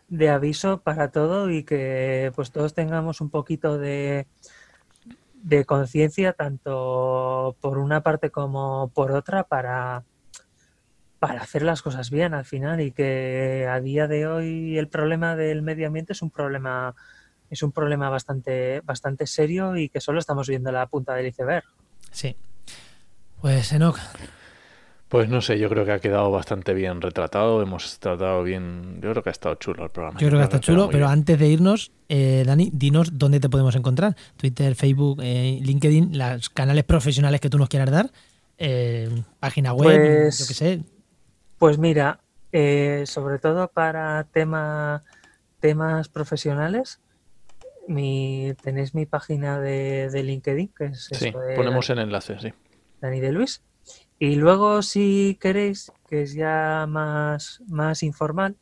de 0.09 0.30
aviso 0.30 0.82
para 0.82 1.09
todo 1.09 1.49
y 1.49 1.63
que 1.63 2.32
pues 2.36 2.51
todos 2.51 2.75
tengamos 2.75 3.19
un 3.19 3.32
poquito 3.32 3.80
de, 3.80 4.28
de 5.41 5.65
conciencia, 5.65 6.34
tanto 6.34 7.55
por 7.61 7.80
una 7.80 8.01
parte 8.03 8.30
como 8.30 8.91
por 8.93 9.11
otra, 9.11 9.43
para, 9.43 10.03
para 11.20 11.41
hacer 11.41 11.63
las 11.63 11.82
cosas 11.82 12.09
bien 12.11 12.34
al 12.34 12.45
final 12.45 12.80
y 12.82 12.91
que 12.91 13.68
a 13.70 13.80
día 13.80 14.07
de 14.07 14.28
hoy 14.28 14.78
el 14.78 14.88
problema 14.88 15.36
del 15.36 15.61
medio 15.61 15.88
ambiente 15.88 16.13
es 16.13 16.22
un 16.22 16.30
problema 16.30 16.93
es 17.49 17.63
un 17.63 17.72
problema 17.72 18.09
bastante 18.09 18.82
bastante 18.82 19.26
serio 19.26 19.76
y 19.78 19.89
que 19.89 20.01
solo 20.01 20.20
estamos 20.20 20.47
viendo 20.47 20.72
la 20.72 20.86
punta 20.88 21.13
del 21.15 21.28
iceberg. 21.28 21.63
Sí. 22.11 22.36
Pues 23.41 23.72
Enoch, 23.72 23.97
Pues 25.07 25.30
no 25.30 25.39
sé, 25.41 25.57
yo 25.57 25.70
creo 25.70 25.86
que 25.86 25.93
ha 25.93 25.99
quedado 25.99 26.30
bastante 26.32 26.74
bien 26.74 27.01
retratado. 27.01 27.61
Hemos 27.61 27.97
tratado 27.99 28.43
bien. 28.43 28.99
Yo 29.01 29.11
creo 29.11 29.24
que 29.24 29.30
ha 29.30 29.32
estado 29.32 29.55
chulo 29.55 29.86
el 29.86 29.89
programa. 29.91 30.20
yo 30.20 30.28
creo 30.28 30.39
que 30.39 30.43
está 30.43 30.57
ha 30.57 30.59
quedado 30.59 30.82
chulo, 30.82 30.88
pero 30.91 31.05
bien. 31.05 31.20
antes 31.20 31.39
de 31.39 31.47
irnos, 31.47 31.91
eh, 32.09 32.43
Dani, 32.45 32.70
dinos 32.74 33.18
dónde 33.18 33.39
te 33.39 33.47
podemos 33.49 33.76
encontrar. 33.76 34.15
Twitter, 34.36 34.76
Facebook, 34.76 35.22
eh, 35.24 35.59
LinkedIn, 35.63 36.18
los 36.18 36.49
canales 36.49 36.84
profesionales 36.84 37.39
que 37.39 37.49
tú 37.49 37.57
nos 37.57 37.70
quieras 37.70 37.89
dar, 37.89 38.11
eh, 38.57 39.09
página 39.39 39.72
web, 39.74 40.24
Pues- 40.26 40.39
yo 40.39 40.47
qué 40.47 40.53
sé. 40.53 40.82
Pues 41.58 41.78
mira, 41.78 42.20
eh, 42.51 43.03
sobre 43.05 43.39
todo 43.39 43.70
para 43.70 44.24
tema, 44.26 45.03
temas 45.60 46.08
profesionales, 46.08 47.01
mi, 47.88 48.53
tenéis 48.62 48.93
mi 48.93 49.05
página 49.05 49.60
de, 49.60 50.10
de 50.10 50.24
LinkedIn, 50.24 50.74
que 50.78 50.86
es 50.86 51.10
Sí, 51.12 51.30
eso 51.30 51.39
de 51.39 51.55
ponemos 51.55 51.89
el 51.89 51.99
enlace, 51.99 52.39
sí. 52.39 52.53
Dani 53.01 53.20
de 53.20 53.32
Luis. 53.32 53.64
Y 54.20 54.36
luego, 54.36 54.82
si 54.82 55.38
queréis, 55.39 55.91
que 56.08 56.24
es 56.24 56.34
ya 56.34 56.86
más, 56.88 57.62
más 57.68 58.03
informal, 58.03 58.55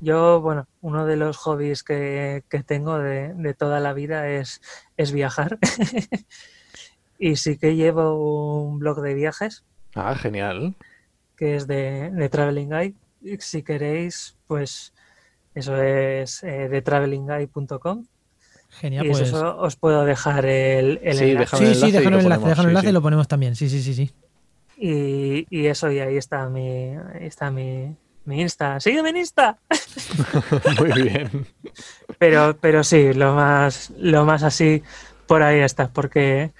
yo, 0.00 0.40
bueno, 0.40 0.66
uno 0.80 1.04
de 1.04 1.16
los 1.16 1.36
hobbies 1.36 1.82
que, 1.82 2.42
que 2.48 2.62
tengo 2.62 2.98
de, 2.98 3.34
de 3.34 3.54
toda 3.54 3.80
la 3.80 3.92
vida 3.92 4.28
es, 4.28 4.60
es 4.96 5.12
viajar. 5.12 5.58
y 7.18 7.36
sí 7.36 7.58
que 7.58 7.76
llevo 7.76 8.62
un 8.64 8.78
blog 8.78 9.00
de 9.02 9.14
viajes 9.14 9.64
Ah, 9.94 10.14
genial. 10.14 10.76
Que 11.40 11.56
es 11.56 11.66
de, 11.66 12.10
de 12.10 12.28
Traveling 12.28 12.68
Guide. 12.68 12.94
Y 13.22 13.38
Si 13.38 13.62
queréis, 13.62 14.36
pues 14.46 14.92
eso 15.54 15.82
es 15.82 16.42
eh, 16.44 16.68
de 16.68 16.82
travelingguide.com 16.82 18.04
Genial, 18.68 19.06
y 19.06 19.08
pues. 19.08 19.22
eso 19.22 19.58
os 19.58 19.74
puedo 19.74 20.04
dejar 20.04 20.44
el, 20.44 21.00
el 21.02 21.16
Sí, 21.16 21.30
enlace. 21.30 21.56
Sí, 21.56 21.64
el 21.64 21.74
sí, 21.74 21.90
déjanos 21.90 22.20
el 22.20 22.26
enlace, 22.26 22.40
déjanos 22.44 22.64
el 22.64 22.68
enlace 22.70 22.88
y 22.90 22.92
lo 22.92 23.02
ponemos 23.02 23.26
también. 23.26 23.56
Sí, 23.56 23.68
sí, 23.68 23.82
sí, 23.82 23.94
sí. 23.94 24.10
Y, 24.76 25.46
y 25.50 25.66
eso, 25.66 25.90
y 25.90 25.98
ahí 25.98 26.16
está 26.18 26.48
mi, 26.48 26.94
ahí 27.14 27.26
está 27.26 27.50
mi, 27.50 27.96
mi 28.26 28.42
Insta. 28.42 28.78
¡Sígueme 28.78 29.10
en 29.10 29.16
Insta! 29.16 29.58
Muy 30.78 31.02
bien. 31.02 31.46
Pero, 32.18 32.56
pero 32.60 32.84
sí, 32.84 33.12
lo 33.14 33.34
más, 33.34 33.90
lo 33.98 34.24
más 34.24 34.42
así 34.42 34.82
por 35.26 35.42
ahí 35.42 35.60
está, 35.60 35.88
porque 35.88 36.52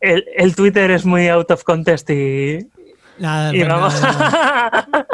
el, 0.00 0.24
el 0.36 0.54
Twitter 0.56 0.90
es 0.90 1.04
muy 1.04 1.28
out 1.28 1.50
of 1.50 1.62
context 1.62 2.10
y, 2.10 2.68
Nada, 3.18 3.54
y 3.54 3.62
vamos. 3.62 4.00
nada, 4.00 4.86
nada. 4.92 5.06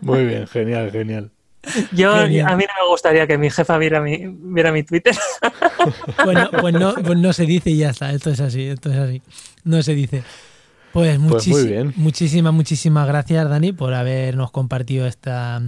Muy 0.00 0.24
bien, 0.24 0.46
genial, 0.46 0.90
genial. 0.90 1.30
Yo, 1.92 2.14
Genial. 2.16 2.46
a 2.52 2.56
mí 2.56 2.64
no 2.64 2.84
me 2.84 2.88
gustaría 2.90 3.26
que 3.26 3.36
mi 3.38 3.50
jefa 3.50 3.76
viera 3.76 4.00
mi, 4.00 4.20
viera 4.24 4.70
mi 4.72 4.82
Twitter. 4.84 5.14
Pues 6.24 6.36
no, 6.36 6.50
pues, 6.60 6.74
no, 6.74 6.94
pues 6.94 7.18
no 7.18 7.32
se 7.32 7.44
dice 7.46 7.70
y 7.70 7.78
ya 7.78 7.90
está. 7.90 8.10
Esto 8.12 8.30
es 8.30 8.40
así, 8.40 8.62
esto 8.64 8.90
es 8.90 8.96
así. 8.98 9.22
No 9.64 9.82
se 9.82 9.94
dice. 9.94 10.22
Pues, 10.92 11.18
Pues 11.18 11.20
muchis- 11.46 11.50
muy 11.52 11.66
bien. 11.66 11.92
muchísimas, 11.96 12.52
muchísimas 12.52 13.06
gracias, 13.06 13.48
Dani, 13.48 13.72
por 13.72 13.94
habernos 13.94 14.50
compartido 14.50 15.06
esta, 15.06 15.60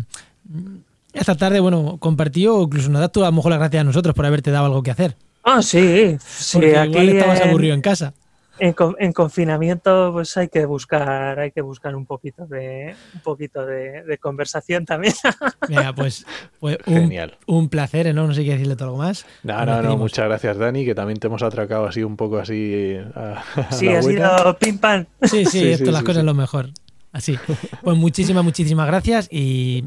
esta 1.13 1.35
tarde. 1.37 1.61
Bueno, 1.61 1.99
compartido, 1.99 2.63
incluso 2.63 2.89
nos 2.91 3.01
das 3.01 3.13
tú 3.13 3.23
a 3.25 3.27
lo 3.27 3.33
mejor 3.33 3.51
las 3.51 3.59
gracias 3.61 3.81
a 3.83 3.85
nosotros 3.85 4.15
por 4.15 4.25
haberte 4.27 4.51
dado 4.51 4.67
algo 4.67 4.83
que 4.83 4.91
hacer. 4.91 5.17
Ah, 5.45 5.63
sí, 5.63 6.17
sí, 6.21 6.59
Porque 6.59 6.77
aquí 6.79 6.91
igual 6.91 7.09
estabas 7.11 7.41
en- 7.43 7.49
aburrido 7.51 7.75
en 7.75 7.81
casa. 7.83 8.15
En, 8.61 8.73
con- 8.73 8.97
en 8.99 9.13
confinamiento 9.13 10.11
pues 10.13 10.37
hay 10.37 10.49
que 10.49 10.65
buscar 10.67 11.39
hay 11.39 11.51
que 11.53 11.61
buscar 11.61 11.95
un 11.97 12.07
poquito 12.07 12.47
de 12.47 12.95
un 13.15 13.21
poquito 13.21 13.65
de, 13.65 14.03
de 14.03 14.19
conversación 14.19 14.85
también 14.85 15.15
Venga, 15.69 15.93
pues, 15.95 16.27
pues 16.61 16.79
un, 16.87 16.95
Genial. 16.95 17.37
un 17.47 17.69
placer, 17.69 18.15
¿no? 18.15 18.27
No 18.27 18.35
sé 18.35 18.41
quieres 18.43 18.59
decirle 18.61 18.77
todo 18.77 18.89
algo 18.91 18.99
más. 18.99 19.27
No, 19.43 19.65
no, 19.67 19.83
no, 19.83 19.97
muchas 19.97 20.25
gracias, 20.27 20.57
Dani, 20.59 20.85
que 20.85 20.95
también 20.95 21.19
te 21.19 21.27
hemos 21.29 21.43
atracado 21.43 21.87
así 21.87 22.03
un 22.03 22.17
poco 22.17 22.39
así 22.39 22.97
a, 23.15 23.43
a 23.57 23.73
sí 23.73 23.87
la 23.87 23.99
ha 23.99 24.03
sido 24.03 24.59
pim 24.59 24.79
pam 24.79 25.07
Sí, 25.23 25.45
sí, 25.45 25.51
Sí, 25.61 25.69
esto 25.71 25.87
sí, 25.87 25.91
las 25.93 26.01
sí, 26.01 26.05
cosas 26.07 26.17
sí. 26.17 26.21
es 26.21 26.25
lo 26.27 26.35
mejor. 26.35 26.71
Así. 27.13 27.39
Pues 27.83 27.97
muchísimas, 27.97 28.45
muchísimas 28.45 28.87
gracias 28.87 29.29
y 29.31 29.85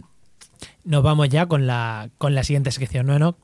nos 0.84 1.04
vamos 1.04 1.30
ya 1.30 1.46
con 1.46 1.68
la, 1.68 2.10
con 2.18 2.34
la 2.36 2.44
siguiente 2.44 2.72
sección, 2.72 3.06
¿no, 3.06 3.16
Enoch? 3.16 3.38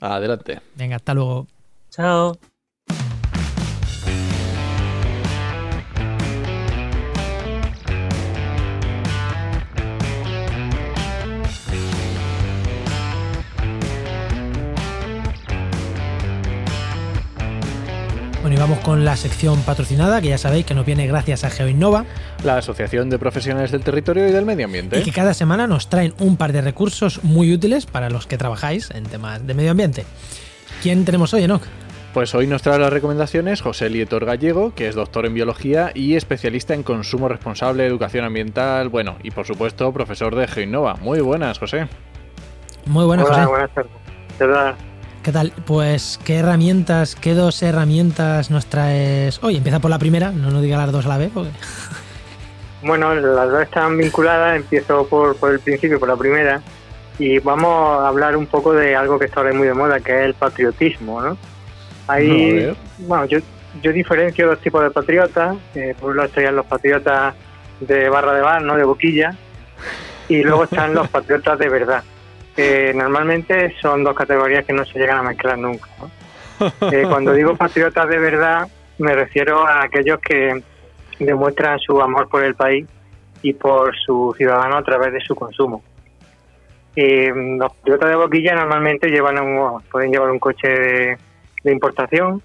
Adelante. 0.00 0.60
Venga, 0.76 0.96
hasta 0.96 1.12
luego. 1.14 1.46
chao 1.90 2.38
vamos 18.60 18.80
con 18.80 19.06
la 19.06 19.16
sección 19.16 19.62
patrocinada, 19.62 20.20
que 20.20 20.28
ya 20.28 20.36
sabéis 20.36 20.66
que 20.66 20.74
nos 20.74 20.84
viene 20.84 21.06
gracias 21.06 21.44
a 21.44 21.50
GeoInnova 21.50 22.04
La 22.44 22.58
Asociación 22.58 23.08
de 23.08 23.18
Profesionales 23.18 23.70
del 23.70 23.82
Territorio 23.82 24.28
y 24.28 24.32
del 24.32 24.44
Medio 24.44 24.66
Ambiente. 24.66 25.00
y 25.00 25.02
que 25.02 25.12
cada 25.12 25.32
semana 25.32 25.66
nos 25.66 25.88
traen 25.88 26.12
un 26.18 26.36
par 26.36 26.52
de 26.52 26.60
recursos 26.60 27.24
muy 27.24 27.54
útiles 27.54 27.86
para 27.86 28.10
los 28.10 28.26
que 28.26 28.36
trabajáis 28.36 28.90
en 28.90 29.04
temas 29.04 29.46
de 29.46 29.54
medio 29.54 29.70
ambiente. 29.70 30.04
¿Quién 30.82 31.06
tenemos 31.06 31.32
hoy, 31.32 31.44
Enoch? 31.44 31.62
Pues 32.12 32.34
hoy 32.34 32.46
nos 32.46 32.60
trae 32.60 32.78
las 32.78 32.92
recomendaciones 32.92 33.62
José 33.62 33.88
Lietor 33.88 34.26
Gallego, 34.26 34.74
que 34.74 34.88
es 34.88 34.94
doctor 34.94 35.24
en 35.24 35.32
biología 35.32 35.90
y 35.94 36.16
especialista 36.16 36.74
en 36.74 36.82
consumo 36.82 37.28
responsable, 37.28 37.86
educación 37.86 38.26
ambiental, 38.26 38.90
bueno, 38.90 39.16
y 39.22 39.30
por 39.30 39.46
supuesto 39.46 39.90
profesor 39.92 40.34
de 40.34 40.46
GeoInnova. 40.46 40.96
Muy 40.96 41.20
buenas, 41.20 41.58
José. 41.58 41.88
Muy 42.84 43.06
buenas, 43.06 43.26
Hola, 43.26 43.46
José. 43.46 43.48
buenas 43.48 43.70
tardes. 43.74 44.89
¿Qué 45.22 45.32
tal? 45.32 45.52
Pues, 45.66 46.18
¿qué 46.24 46.36
herramientas, 46.36 47.14
qué 47.14 47.34
dos 47.34 47.62
herramientas 47.62 48.50
nos 48.50 48.64
traes 48.64 49.38
hoy? 49.42 49.56
Empieza 49.56 49.78
por 49.78 49.90
la 49.90 49.98
primera, 49.98 50.30
no 50.32 50.50
nos 50.50 50.62
diga 50.62 50.78
las 50.78 50.90
dos 50.92 51.04
a 51.04 51.10
la 51.10 51.18
vez, 51.18 51.30
porque... 51.32 51.50
Bueno, 52.82 53.14
las 53.14 53.50
dos 53.50 53.60
están 53.60 53.98
vinculadas, 53.98 54.56
empiezo 54.56 55.06
por, 55.06 55.36
por 55.36 55.50
el 55.52 55.60
principio, 55.60 56.00
por 56.00 56.08
la 56.08 56.16
primera, 56.16 56.62
y 57.18 57.38
vamos 57.38 58.00
a 58.00 58.08
hablar 58.08 58.34
un 58.34 58.46
poco 58.46 58.72
de 58.72 58.96
algo 58.96 59.18
que 59.18 59.26
está 59.26 59.40
ahora 59.40 59.52
muy 59.52 59.66
de 59.66 59.74
moda, 59.74 60.00
que 60.00 60.18
es 60.18 60.24
el 60.24 60.32
patriotismo, 60.32 61.20
¿no? 61.20 61.36
Ahí, 62.08 62.74
bueno, 63.00 63.26
yo, 63.26 63.40
yo 63.82 63.92
diferencio 63.92 64.46
dos 64.46 64.60
tipos 64.60 64.82
de 64.82 64.90
patriotas, 64.90 65.58
eh, 65.74 65.94
por 66.00 66.12
un 66.12 66.16
lado 66.16 66.28
estarían 66.28 66.56
los 66.56 66.64
patriotas 66.64 67.34
de 67.80 68.08
barra 68.08 68.32
de 68.32 68.40
bar, 68.40 68.62
¿no? 68.62 68.76
De 68.76 68.84
boquilla, 68.84 69.36
y 70.30 70.42
luego 70.42 70.64
están 70.64 70.94
los 70.94 71.06
patriotas 71.10 71.58
de 71.58 71.68
verdad, 71.68 72.02
que 72.54 72.92
normalmente 72.94 73.74
son 73.80 74.04
dos 74.04 74.14
categorías 74.14 74.64
que 74.64 74.72
no 74.72 74.84
se 74.84 74.98
llegan 74.98 75.18
a 75.18 75.22
mezclar 75.22 75.58
nunca, 75.58 75.88
¿no? 76.00 76.10
Eh, 76.92 77.06
cuando 77.08 77.32
digo 77.32 77.56
patriotas 77.56 78.06
de 78.08 78.18
verdad, 78.18 78.68
me 78.98 79.14
refiero 79.14 79.66
a 79.66 79.82
aquellos 79.82 80.20
que 80.20 80.62
demuestran 81.18 81.78
su 81.78 82.00
amor 82.02 82.28
por 82.28 82.44
el 82.44 82.54
país 82.54 82.86
y 83.42 83.54
por 83.54 83.96
su 83.96 84.34
ciudadano 84.36 84.76
a 84.76 84.82
través 84.82 85.12
de 85.14 85.20
su 85.20 85.34
consumo. 85.34 85.82
Eh, 86.94 87.32
los 87.34 87.72
patriotas 87.72 88.10
de 88.10 88.16
boquilla 88.16 88.54
normalmente 88.54 89.08
llevan 89.08 89.38
un, 89.38 89.80
pueden 89.90 90.12
llevar 90.12 90.30
un 90.30 90.38
coche 90.38 90.68
de, 90.68 91.18
de 91.64 91.72
importación, 91.72 92.42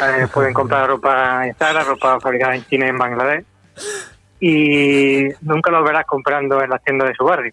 eh, 0.00 0.26
pueden 0.34 0.52
comprar 0.52 0.88
ropa 0.88 1.46
en 1.46 1.54
Zara, 1.54 1.84
ropa 1.84 2.18
fabricada 2.18 2.56
en 2.56 2.64
China 2.64 2.86
y 2.86 2.88
en 2.88 2.98
Bangladesh, 2.98 3.44
y 4.40 5.28
nunca 5.42 5.70
los 5.70 5.84
verás 5.84 6.06
comprando 6.06 6.62
en 6.62 6.70
las 6.70 6.82
tiendas 6.82 7.08
de 7.08 7.14
su 7.14 7.24
barrio. 7.24 7.52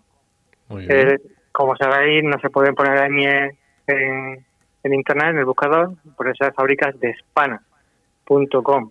Eh, 0.80 1.18
como 1.53 1.76
sabéis, 1.76 2.24
no 2.24 2.36
se 2.40 2.50
pueden 2.50 2.74
poner 2.74 2.98
ahí 2.98 3.24
en, 3.86 4.44
en, 4.82 4.92
internet, 4.92 5.28
en 5.28 5.38
el 5.38 5.44
buscador, 5.44 5.92
por 6.16 6.26
eso 6.26 6.44
es 6.44 6.53
fabricasdeespana.com. 6.53 8.90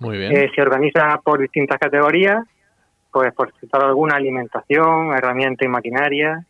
Muy 0.00 0.18
bien. 0.18 0.36
Eh, 0.36 0.50
se 0.52 0.60
organiza 0.60 1.20
por 1.22 1.38
distintas 1.38 1.78
categorías, 1.78 2.44
pues 3.12 3.32
por 3.32 3.54
citar 3.60 3.84
alguna, 3.84 4.16
alimentación, 4.16 5.12
herramienta 5.12 5.64
y 5.64 5.68
maquinaria, 5.68 6.44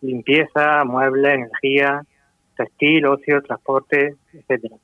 limpieza, 0.00 0.82
muebles, 0.84 1.34
energía, 1.34 2.06
textil, 2.56 3.04
ocio, 3.04 3.42
transporte, 3.42 4.16
etcétera. 4.32 4.76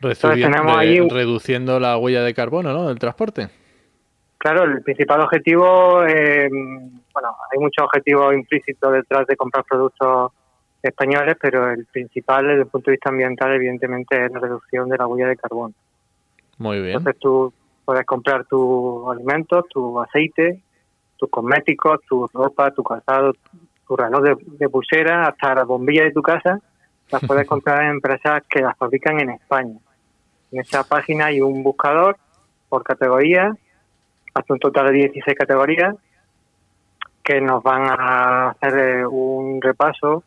Tenemos 0.00 0.76
ahí... 0.76 1.00
Reduciendo 1.08 1.78
la 1.78 1.96
huella 1.96 2.22
de 2.22 2.34
carbono, 2.34 2.72
¿no? 2.72 2.88
Del 2.88 2.98
transporte. 2.98 3.48
Claro, 4.38 4.64
el 4.64 4.82
principal 4.82 5.20
objetivo, 5.20 6.02
eh, 6.06 6.48
bueno, 6.50 7.36
hay 7.52 7.58
muchos 7.58 7.84
objetivos 7.84 8.32
implícitos 8.32 8.92
detrás 8.92 9.26
de 9.26 9.36
comprar 9.36 9.64
productos 9.64 10.32
españoles, 10.82 11.36
pero 11.38 11.70
el 11.70 11.84
principal 11.84 12.46
desde 12.46 12.62
el 12.62 12.66
punto 12.66 12.90
de 12.90 12.92
vista 12.92 13.10
ambiental, 13.10 13.52
evidentemente, 13.52 14.24
es 14.24 14.32
la 14.32 14.40
reducción 14.40 14.88
de 14.88 14.96
la 14.96 15.06
huella 15.06 15.28
de 15.28 15.36
carbono. 15.36 15.74
Muy 16.56 16.80
bien. 16.80 16.96
Entonces 16.96 17.20
tú 17.20 17.52
puedes 17.84 18.06
comprar 18.06 18.46
tus 18.46 19.10
alimentos, 19.10 19.66
tu 19.68 20.00
aceite, 20.00 20.62
tus 21.18 21.28
cosméticos, 21.28 22.00
tu 22.08 22.26
ropa, 22.32 22.70
tu 22.70 22.82
calzado, 22.82 23.34
tu 23.86 23.94
reloj 23.94 24.22
de, 24.22 24.36
de 24.58 24.68
pulsera, 24.70 25.26
hasta 25.28 25.54
las 25.54 25.66
bombillas 25.66 26.06
de 26.06 26.12
tu 26.12 26.22
casa, 26.22 26.60
las 27.10 27.22
puedes 27.26 27.46
comprar 27.48 27.82
en 27.82 27.90
empresas 27.90 28.42
que 28.48 28.62
las 28.62 28.74
fabrican 28.78 29.20
en 29.20 29.30
España. 29.30 29.76
En 30.52 30.60
esa 30.60 30.84
página 30.84 31.26
hay 31.26 31.40
un 31.40 31.62
buscador 31.62 32.16
por 32.68 32.82
categoría, 32.82 33.54
hasta 34.34 34.54
un 34.54 34.60
total 34.60 34.86
de 34.86 34.92
16 34.92 35.36
categorías, 35.36 35.96
que 37.22 37.40
nos 37.40 37.62
van 37.62 37.82
a 37.88 38.50
hacer 38.50 38.78
eh, 38.78 39.06
un 39.06 39.60
repaso 39.60 40.24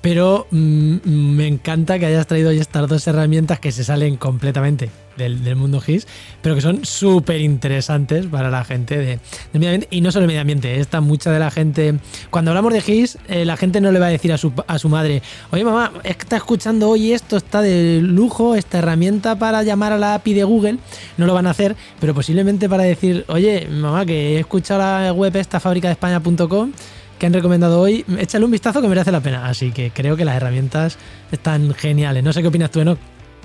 Pero 0.04 0.46
mmm, 0.50 0.98
me 1.06 1.46
encanta 1.46 1.98
que 1.98 2.04
hayas 2.04 2.26
traído 2.26 2.50
hoy 2.50 2.58
estas 2.58 2.86
dos 2.86 3.06
herramientas 3.06 3.58
que 3.58 3.72
se 3.72 3.84
salen 3.84 4.18
completamente 4.18 4.90
del, 5.16 5.56
mundo 5.56 5.80
GIS, 5.80 6.06
pero 6.42 6.54
que 6.54 6.60
son 6.60 6.84
súper 6.84 7.40
interesantes 7.40 8.26
para 8.26 8.50
la 8.50 8.64
gente 8.64 8.98
de, 8.98 9.18
medio 9.54 9.70
ambiente. 9.70 9.88
Y 9.90 10.02
no 10.02 10.12
solo 10.12 10.24
el 10.24 10.26
medio 10.26 10.42
ambiente, 10.42 10.78
está 10.78 11.00
mucha 11.00 11.32
de 11.32 11.38
la 11.38 11.50
gente. 11.50 11.94
Cuando 12.28 12.50
hablamos 12.50 12.74
de 12.74 12.82
GIS, 12.82 13.16
eh, 13.28 13.46
la 13.46 13.56
gente 13.56 13.80
no 13.80 13.92
le 13.92 13.98
va 13.98 14.08
a 14.08 14.10
decir 14.10 14.30
a 14.30 14.36
su, 14.36 14.52
a 14.66 14.78
su 14.78 14.90
madre: 14.90 15.22
Oye, 15.52 15.64
mamá, 15.64 15.90
está 16.02 16.36
escuchando 16.36 16.90
hoy 16.90 17.12
esto, 17.12 17.38
está 17.38 17.62
de 17.62 18.00
lujo, 18.02 18.56
esta 18.56 18.80
herramienta 18.80 19.38
para 19.38 19.62
llamar 19.62 19.94
a 19.94 19.98
la 19.98 20.16
API 20.16 20.34
de 20.34 20.44
Google. 20.44 20.78
No 21.16 21.24
lo 21.24 21.32
van 21.32 21.46
a 21.46 21.50
hacer, 21.52 21.76
pero 21.98 22.12
posiblemente 22.12 22.68
para 22.68 22.82
decir: 22.82 23.24
Oye, 23.28 23.66
mamá, 23.70 24.04
que 24.04 24.36
he 24.36 24.40
escuchado 24.40 24.80
la 24.80 25.14
web 25.14 25.34
esta 25.36 25.60
fábrica 25.60 25.88
de 25.88 25.92
España.com 25.92 26.72
que 27.18 27.26
han 27.26 27.32
recomendado 27.32 27.80
hoy, 27.80 28.04
échale 28.18 28.44
un 28.44 28.50
vistazo 28.50 28.80
que 28.82 28.88
merece 28.88 29.12
la 29.12 29.20
pena. 29.20 29.46
Así 29.46 29.72
que 29.72 29.90
creo 29.90 30.16
que 30.16 30.24
las 30.24 30.36
herramientas 30.36 30.98
están 31.30 31.72
geniales. 31.74 32.22
No 32.22 32.32
sé 32.32 32.42
qué 32.42 32.48
opinas 32.48 32.70
tú, 32.70 32.80
Enoch. 32.80 32.98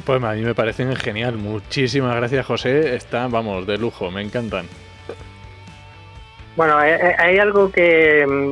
Pues 0.06 0.24
a 0.24 0.32
mí 0.34 0.42
me 0.42 0.56
parecen 0.56 0.96
genial. 0.96 1.38
Muchísimas 1.38 2.16
gracias, 2.16 2.46
José. 2.46 2.96
Están, 2.96 3.32
vamos, 3.32 3.68
de 3.68 3.78
lujo, 3.78 4.10
me 4.12 4.22
encantan. 4.22 4.66
Bueno, 6.56 6.78
hay, 6.78 6.92
hay 7.18 7.38
algo 7.38 7.72
que, 7.72 8.26
mm, 8.28 8.52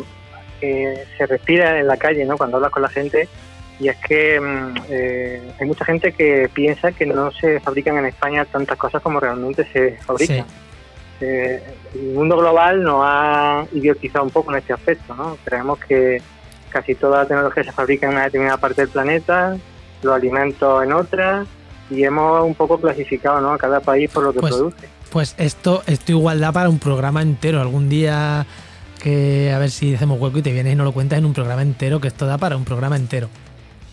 que, 0.62 1.04
se 1.18 1.26
respira 1.26 1.80
en 1.80 1.88
la 1.88 1.98
calle, 1.98 2.26
¿no? 2.26 2.38
Cuando 2.38 2.58
hablas 2.58 2.72
con 2.72 2.84
la 2.84 2.90
gente, 2.90 3.28
y 3.80 3.90
es 3.90 3.98
que 3.98 4.40
mm, 4.40 4.76
eh, 4.90 5.52
hay 5.60 5.68
mucha 5.68 5.86
gente 5.86 6.12
que 6.12 6.50
piensa 6.54 6.92
que 6.92 7.06
no 7.06 7.32
se 7.32 7.60
fabrican 7.60 7.98
en 7.98 8.06
España 8.06 8.46
tantas 8.46 8.78
cosas 8.78 9.02
como 9.02 9.20
realmente 9.20 9.66
se 9.72 9.98
fabrican. 9.98 10.46
Sí. 10.48 10.67
Eh, 11.20 11.64
el 11.96 12.14
mundo 12.14 12.38
global 12.38 12.84
nos 12.84 13.02
ha 13.04 13.66
idiotizado 13.72 14.26
un 14.26 14.32
poco 14.32 14.52
en 14.52 14.60
este 14.60 14.74
aspecto, 14.74 15.16
¿no? 15.16 15.38
Creemos 15.44 15.80
que 15.80 16.22
casi 16.70 16.96
toda 16.96 17.20
la 17.20 17.28
tecnología 17.28 17.64
se 17.64 17.72
fabrica 17.72 18.08
en 18.08 18.14
una 18.14 18.26
determinada 18.26 18.58
parte 18.58 18.82
del 18.82 18.90
planeta, 18.90 19.58
los 20.04 20.14
alimentos 20.14 20.84
en 20.84 20.94
otra, 20.94 21.46
y 21.90 22.04
hemos 22.04 22.44
un 22.44 22.56
poco 22.56 22.80
clasificado 22.80 23.42
¿no? 23.42 23.54
a 23.54 23.58
cada 23.58 23.80
país 23.80 24.10
por 24.12 24.24
lo 24.24 24.34
que 24.34 24.40
pues, 24.40 24.54
produce. 24.54 24.90
Pues 25.12 25.36
esto, 25.38 25.84
esto 25.88 26.12
igual 26.12 26.40
da 26.40 26.52
para 26.52 26.70
un 26.70 26.80
programa 26.80 27.22
entero. 27.22 27.62
Algún 27.62 27.90
día 27.90 28.46
que 29.02 29.52
a 29.54 29.60
ver 29.60 29.70
si 29.70 29.96
hacemos 29.96 30.20
hueco 30.20 30.40
y 30.40 30.42
te 30.42 30.52
vienes 30.52 30.74
y 30.74 30.76
nos 30.76 30.86
lo 30.86 30.92
cuentas 30.92 31.20
en 31.20 31.26
un 31.26 31.34
programa 31.34 31.62
entero, 31.62 32.02
que 32.02 32.10
esto 32.10 32.26
da 32.26 32.38
para 32.38 32.58
un 32.58 32.66
programa 32.66 32.96
entero. 32.96 33.30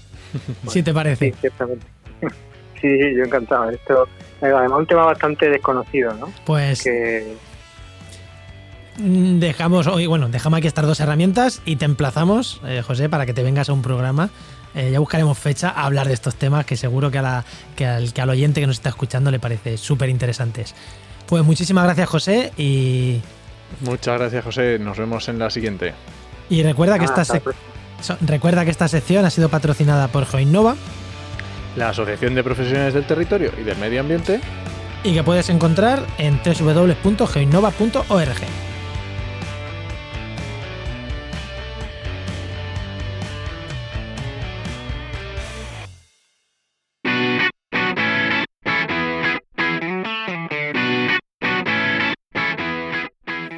si 0.69 0.83
te 0.83 0.93
parece. 0.93 1.31
Sí, 1.31 1.37
ciertamente. 1.41 1.87
Sí, 2.81 2.99
yo 3.17 3.25
encantado. 3.25 3.71
Esto 3.71 4.07
además 4.53 4.79
un 4.81 4.87
tema 4.87 5.05
bastante 5.05 5.49
desconocido, 5.51 6.13
¿no? 6.15 6.33
Pues 6.45 6.83
Que 6.83 7.37
mm, 8.99 9.39
dejamos 9.39 9.87
hoy, 9.87 10.07
bueno, 10.07 10.29
dejamos 10.29 10.59
aquí 10.59 10.67
estas 10.67 10.87
dos 10.87 11.01
herramientas 11.01 11.61
y 11.65 11.77
te 11.77 11.85
emplazamos, 11.85 12.61
eh, 12.67 12.83
José, 12.87 13.09
para 13.09 13.27
que 13.27 13.35
te 13.35 13.43
vengas 13.43 13.69
a 13.69 13.73
un 13.73 13.83
programa. 13.83 14.31
Eh, 14.75 14.91
ya 14.93 14.99
buscaremos 14.99 15.39
fecha 15.39 15.69
a 15.71 15.85
hablar 15.85 16.09
de 16.09 16.15
estos 16.15 16.35
temas 16.35 16.67
que 16.67 16.77
seguro 16.77 17.11
que, 17.11 17.19
a 17.19 17.23
la, 17.23 17.45
que, 17.77 17.87
al, 17.87 18.13
que 18.13 18.21
al 18.21 18.31
oyente 18.31 18.61
que 18.61 18.67
nos 18.67 18.77
está 18.77 18.89
escuchando 18.89 19.31
le 19.31 19.39
parece 19.39 19.77
súper 19.79 20.09
interesantes. 20.09 20.75
Pues 21.27 21.45
muchísimas 21.45 21.85
gracias, 21.85 22.09
José, 22.09 22.53
y, 22.57 23.21
Muchas 23.81 24.19
gracias, 24.21 24.45
José. 24.45 24.79
Nos 24.79 24.99
vemos 24.99 25.29
en 25.29 25.39
la 25.39 25.51
siguiente. 25.51 25.95
y 26.51 26.63
recuerda, 26.63 26.99
que 26.99 27.07
Ah, 27.07 27.23
esta 27.23 27.23
sec- 27.25 27.55
recuerda 28.21 28.65
que 28.65 28.71
esta 28.71 28.87
sección 28.89 29.25
ha 29.25 29.31
sido 29.31 29.49
patrocinada 29.49 30.09
por 30.09 30.27
GeoInnova 30.27 30.75
La 31.77 31.89
Asociación 31.89 32.35
de 32.35 32.45
Profesionales 32.45 32.95
del 32.95 33.05
Territorio 33.07 33.53
y 33.59 33.63
del 33.63 33.77
Medio 33.79 34.01
Ambiente. 34.01 34.41
y 35.03 35.13
que 35.13 35.23
puedes 35.23 35.51
encontrar 35.51 36.03
en 36.17 36.41
www.geoinnova.org. 36.43 38.41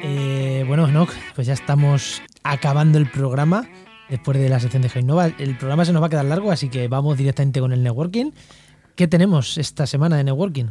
Eh, 0.03 0.65
bueno, 0.67 0.87
Enoch, 0.87 1.11
pues 1.33 1.47
ya 1.47 1.53
estamos 1.53 2.21
acabando 2.43 2.97
el 2.97 3.09
programa 3.09 3.69
después 4.09 4.37
de 4.37 4.49
la 4.49 4.59
sección 4.59 4.81
de 4.81 4.89
GeoInnova. 4.89 5.27
El 5.37 5.57
programa 5.57 5.85
se 5.85 5.93
nos 5.93 6.01
va 6.01 6.07
a 6.07 6.09
quedar 6.09 6.25
largo, 6.25 6.51
así 6.51 6.69
que 6.69 6.87
vamos 6.87 7.17
directamente 7.17 7.59
con 7.59 7.71
el 7.71 7.83
networking. 7.83 8.31
¿Qué 8.95 9.07
tenemos 9.07 9.57
esta 9.57 9.85
semana 9.85 10.17
de 10.17 10.23
networking? 10.23 10.65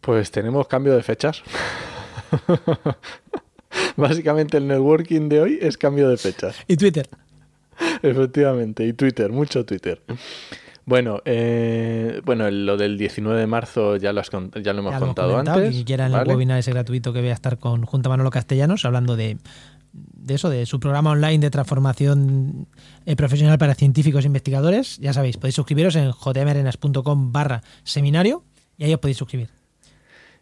Pues 0.00 0.30
tenemos 0.30 0.66
cambio 0.68 0.94
de 0.94 1.02
fechas. 1.02 1.42
Básicamente 3.96 4.56
el 4.56 4.66
networking 4.66 5.28
de 5.28 5.40
hoy 5.40 5.58
es 5.60 5.76
cambio 5.76 6.08
de 6.08 6.16
fechas. 6.16 6.56
Y 6.66 6.76
Twitter. 6.76 7.08
Efectivamente, 8.02 8.86
y 8.86 8.92
Twitter, 8.92 9.30
mucho 9.30 9.64
Twitter. 9.64 10.02
Bueno, 10.84 11.20
eh, 11.26 12.22
bueno, 12.24 12.50
lo 12.50 12.78
del 12.78 12.96
19 12.96 13.38
de 13.38 13.46
marzo 13.46 13.96
ya 13.96 14.12
lo, 14.14 14.20
has 14.20 14.30
ya 14.30 14.72
lo 14.72 14.78
hemos 14.78 14.92
Ya 14.92 15.00
contado 15.00 15.36
antes. 15.36 15.70
Quien 15.70 15.84
quiera 15.84 16.06
en 16.06 16.12
el 16.12 16.18
¿vale? 16.18 16.32
webinar 16.32 16.58
ese 16.58 16.70
gratuito 16.70 17.12
que 17.12 17.20
voy 17.20 17.28
a 17.28 17.34
estar 17.34 17.58
con 17.58 17.84
Junta 17.84 18.08
Manolo 18.08 18.30
Castellanos 18.30 18.86
hablando 18.86 19.14
de, 19.14 19.36
de 20.14 20.34
eso, 20.34 20.50
de 20.50 20.66
su 20.66 20.80
programa 20.80 21.10
online 21.10 21.38
de 21.38 21.50
transformación 21.50 22.68
eh, 23.06 23.16
profesional 23.16 23.58
para 23.58 23.74
científicos 23.74 24.24
e 24.24 24.28
investigadores. 24.28 24.98
Ya 24.98 25.12
sabéis, 25.12 25.36
podéis 25.36 25.54
suscribiros 25.54 25.96
en 25.96 26.12
jmarenas.com 26.12 27.32
barra 27.32 27.62
seminario 27.84 28.44
y 28.76 28.84
ahí 28.84 28.94
os 28.94 29.00
podéis 29.00 29.18
suscribir. 29.18 29.48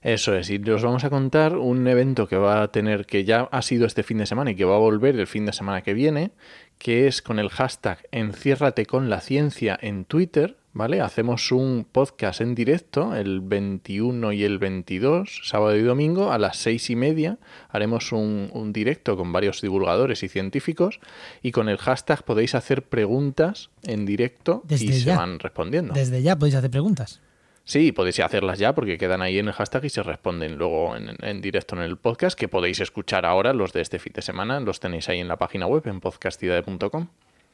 Eso 0.02 0.36
es, 0.36 0.50
y 0.50 0.56
os 0.70 0.82
vamos 0.82 1.02
a 1.02 1.10
contar 1.10 1.56
un 1.56 1.88
evento 1.88 2.28
que 2.28 2.36
va 2.36 2.62
a 2.62 2.68
tener, 2.68 3.06
que 3.06 3.24
ya 3.24 3.48
ha 3.50 3.62
sido 3.62 3.86
este 3.86 4.04
fin 4.04 4.18
de 4.18 4.26
semana 4.26 4.52
y 4.52 4.54
que 4.54 4.64
va 4.64 4.76
a 4.76 4.78
volver 4.78 5.18
el 5.18 5.26
fin 5.26 5.46
de 5.46 5.52
semana 5.52 5.82
que 5.82 5.94
viene, 5.94 6.30
que 6.78 7.08
es 7.08 7.22
con 7.22 7.38
el 7.38 7.48
hashtag 7.48 8.06
Enciérrate 8.12 8.86
con 8.86 9.10
la 9.10 9.20
ciencia 9.20 9.76
en 9.80 10.04
Twitter, 10.04 10.58
¿vale? 10.76 11.00
Hacemos 11.00 11.50
un 11.52 11.86
podcast 11.90 12.42
en 12.42 12.54
directo 12.54 13.16
el 13.16 13.40
21 13.40 14.32
y 14.32 14.44
el 14.44 14.58
22, 14.58 15.40
sábado 15.44 15.74
y 15.74 15.82
domingo, 15.82 16.30
a 16.32 16.38
las 16.38 16.58
seis 16.58 16.90
y 16.90 16.96
media. 16.96 17.38
Haremos 17.70 18.12
un, 18.12 18.50
un 18.52 18.72
directo 18.74 19.16
con 19.16 19.32
varios 19.32 19.62
divulgadores 19.62 20.22
y 20.22 20.28
científicos 20.28 21.00
y 21.42 21.50
con 21.50 21.70
el 21.70 21.78
hashtag 21.78 22.22
podéis 22.24 22.54
hacer 22.54 22.82
preguntas 22.82 23.70
en 23.84 24.04
directo 24.04 24.62
Desde 24.64 24.84
y 24.84 24.92
se 25.00 25.16
van 25.16 25.38
respondiendo. 25.38 25.94
Desde 25.94 26.22
ya 26.22 26.36
podéis 26.36 26.56
hacer 26.56 26.70
preguntas. 26.70 27.20
Sí, 27.64 27.90
podéis 27.90 28.20
hacerlas 28.20 28.58
ya 28.58 28.74
porque 28.74 28.98
quedan 28.98 29.22
ahí 29.22 29.38
en 29.38 29.48
el 29.48 29.54
hashtag 29.54 29.86
y 29.86 29.88
se 29.88 30.02
responden 30.02 30.56
luego 30.56 30.94
en, 30.94 31.16
en 31.20 31.40
directo 31.40 31.74
en 31.74 31.82
el 31.82 31.96
podcast 31.96 32.38
que 32.38 32.48
podéis 32.48 32.80
escuchar 32.80 33.24
ahora 33.24 33.54
los 33.54 33.72
de 33.72 33.80
este 33.80 33.98
fin 33.98 34.12
de 34.14 34.22
semana. 34.22 34.60
Los 34.60 34.78
tenéis 34.78 35.08
ahí 35.08 35.20
en 35.20 35.28
la 35.28 35.38
página 35.38 35.66
web 35.66 35.86
en 35.86 36.00
podcastidade.com. 36.00 37.08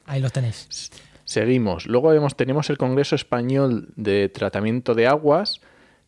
Ahí 0.06 0.20
los 0.20 0.32
tenéis. 0.32 0.90
Seguimos. 1.32 1.86
Luego 1.86 2.10
vemos, 2.10 2.36
tenemos 2.36 2.68
el 2.68 2.76
Congreso 2.76 3.14
Español 3.14 3.88
de 3.96 4.28
Tratamiento 4.28 4.94
de 4.94 5.06
Aguas, 5.06 5.60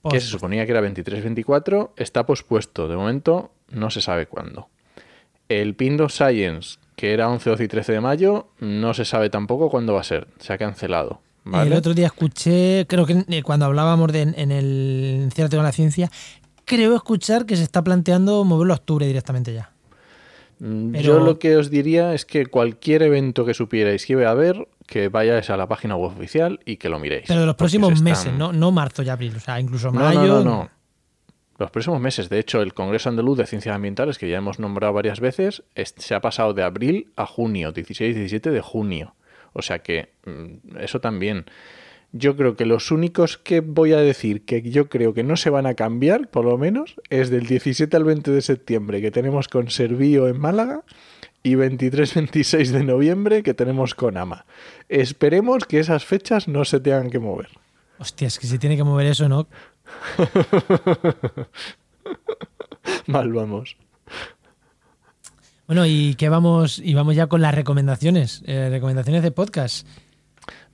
que 0.02 0.20
se 0.20 0.24
Pues- 0.24 0.24
suponía 0.24 0.66
que 0.66 0.72
era 0.72 0.82
23-24. 0.82 1.92
Está 1.96 2.26
pospuesto. 2.26 2.88
De 2.88 2.96
momento 2.96 3.52
no 3.70 3.88
se 3.88 4.02
sabe 4.02 4.26
cuándo. 4.26 4.68
El 5.48 5.74
Pindo 5.76 6.10
Science, 6.10 6.78
que 6.94 7.12
era 7.14 7.30
11, 7.30 7.48
12 7.50 7.64
y 7.64 7.68
13 7.68 7.92
de 7.92 8.00
mayo, 8.02 8.48
no 8.60 8.92
se 8.92 9.06
sabe 9.06 9.30
tampoco 9.30 9.70
cuándo 9.70 9.94
va 9.94 10.00
a 10.00 10.04
ser. 10.04 10.28
Se 10.40 10.52
ha 10.52 10.58
cancelado. 10.58 11.22
¿vale? 11.44 11.70
El 11.70 11.76
otro 11.78 11.94
día 11.94 12.06
escuché, 12.06 12.86
creo 12.86 13.06
que 13.06 13.24
eh, 13.28 13.42
cuando 13.42 13.64
hablábamos 13.66 14.12
de, 14.12 14.22
en 14.22 14.50
el 14.52 15.20
Enciérrate 15.24 15.56
con 15.56 15.64
la 15.64 15.72
ciencia, 15.72 16.10
creo 16.66 16.94
escuchar 16.96 17.46
que 17.46 17.56
se 17.56 17.62
está 17.62 17.82
planteando 17.82 18.44
moverlo 18.44 18.74
a 18.74 18.76
octubre 18.76 19.06
directamente 19.06 19.52
ya. 19.54 19.70
Mm, 20.58 20.92
Pero- 20.92 21.02
Yo 21.04 21.20
lo 21.20 21.38
que 21.38 21.56
os 21.56 21.70
diría 21.70 22.14
es 22.14 22.24
que 22.24 22.46
cualquier 22.46 23.02
evento 23.02 23.44
que 23.44 23.54
supierais 23.54 24.06
que 24.06 24.12
iba 24.14 24.26
a 24.28 24.30
haber, 24.30 24.68
que 24.86 25.08
vayáis 25.08 25.50
a 25.50 25.56
la 25.56 25.66
página 25.66 25.96
web 25.96 26.12
oficial 26.12 26.60
y 26.64 26.76
que 26.76 26.88
lo 26.88 26.98
miréis. 26.98 27.24
Pero 27.26 27.40
de 27.40 27.46
los 27.46 27.56
próximos 27.56 27.90
están- 27.92 28.04
meses, 28.04 28.32
no, 28.32 28.52
no 28.52 28.70
marzo 28.70 29.02
y 29.02 29.08
abril, 29.08 29.34
o 29.36 29.40
sea, 29.40 29.58
incluso 29.60 29.90
No, 29.90 30.00
mayo. 30.00 30.20
no, 30.20 30.26
no, 30.26 30.44
no. 30.44 30.70
Los 31.58 31.70
próximos 31.70 32.00
meses, 32.00 32.28
de 32.28 32.40
hecho, 32.40 32.62
el 32.62 32.74
Congreso 32.74 33.08
Andaluz 33.08 33.38
de 33.38 33.46
Ciencias 33.46 33.74
Ambientales, 33.76 34.18
que 34.18 34.28
ya 34.28 34.38
hemos 34.38 34.58
nombrado 34.58 34.92
varias 34.92 35.20
veces, 35.20 35.62
es- 35.76 35.94
se 35.96 36.14
ha 36.14 36.20
pasado 36.20 36.52
de 36.52 36.62
abril 36.64 37.12
a 37.16 37.26
junio, 37.26 37.72
16-17 37.72 38.50
de 38.50 38.60
junio. 38.60 39.14
O 39.52 39.62
sea 39.62 39.78
que 39.78 40.10
mm, 40.26 40.78
eso 40.80 41.00
también. 41.00 41.44
Yo 42.16 42.36
creo 42.36 42.54
que 42.54 42.64
los 42.64 42.92
únicos 42.92 43.38
que 43.38 43.58
voy 43.58 43.92
a 43.92 43.96
decir 43.96 44.44
que 44.44 44.62
yo 44.62 44.88
creo 44.88 45.14
que 45.14 45.24
no 45.24 45.36
se 45.36 45.50
van 45.50 45.66
a 45.66 45.74
cambiar, 45.74 46.28
por 46.28 46.44
lo 46.44 46.56
menos, 46.56 46.94
es 47.10 47.28
del 47.28 47.44
17 47.44 47.96
al 47.96 48.04
20 48.04 48.30
de 48.30 48.40
septiembre, 48.40 49.02
que 49.02 49.10
tenemos 49.10 49.48
con 49.48 49.68
Servío 49.68 50.28
en 50.28 50.38
Málaga, 50.38 50.84
y 51.42 51.54
23-26 51.54 52.70
de 52.70 52.84
noviembre, 52.84 53.42
que 53.42 53.52
tenemos 53.52 53.96
con 53.96 54.16
Ama. 54.16 54.46
Esperemos 54.88 55.64
que 55.64 55.80
esas 55.80 56.04
fechas 56.04 56.46
no 56.46 56.64
se 56.64 56.78
tengan 56.78 57.10
que 57.10 57.18
mover. 57.18 57.48
Hostia, 57.98 58.28
es 58.28 58.38
que 58.38 58.46
se 58.46 58.60
tiene 58.60 58.76
que 58.76 58.84
mover 58.84 59.06
eso, 59.06 59.28
¿no? 59.28 59.48
Mal 63.08 63.32
vamos. 63.32 63.76
Bueno, 65.66 65.84
y 65.84 66.14
que 66.14 66.28
vamos, 66.28 66.78
y 66.78 66.94
vamos 66.94 67.16
ya 67.16 67.26
con 67.26 67.42
las 67.42 67.56
recomendaciones, 67.56 68.44
eh, 68.46 68.68
recomendaciones 68.70 69.24
de 69.24 69.32
podcast. 69.32 69.84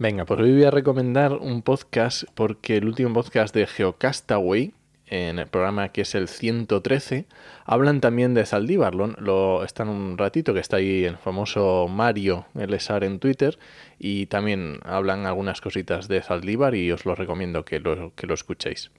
Venga, 0.02 0.24
pues 0.24 0.40
hoy 0.40 0.52
voy 0.54 0.64
a 0.64 0.70
recomendar 0.70 1.34
un 1.34 1.60
podcast 1.60 2.24
porque 2.34 2.78
el 2.78 2.86
último 2.86 3.12
podcast 3.12 3.54
de 3.54 3.66
Geocastaway, 3.66 4.72
en 5.06 5.38
el 5.38 5.46
programa 5.46 5.90
que 5.90 6.00
es 6.02 6.14
el 6.14 6.26
113, 6.26 7.26
hablan 7.66 8.00
también 8.00 8.32
de 8.32 8.46
Zaldívar. 8.46 8.94
Lo, 8.94 9.08
lo- 9.08 9.62
están 9.62 9.90
un 9.90 10.16
ratito 10.16 10.54
que 10.54 10.60
está 10.60 10.76
ahí 10.76 11.04
el 11.04 11.18
famoso 11.18 11.86
Mario 11.86 12.46
Lesar 12.54 13.04
en 13.04 13.18
Twitter 13.18 13.58
y 13.98 14.24
también 14.26 14.78
hablan 14.84 15.26
algunas 15.26 15.60
cositas 15.60 16.08
de 16.08 16.22
Zaldívar 16.22 16.74
y 16.74 16.90
os 16.92 17.04
lo 17.04 17.14
recomiendo 17.14 17.66
que 17.66 17.78
lo, 17.80 18.14
que 18.14 18.26
lo 18.26 18.32
escuchéis. 18.32 18.90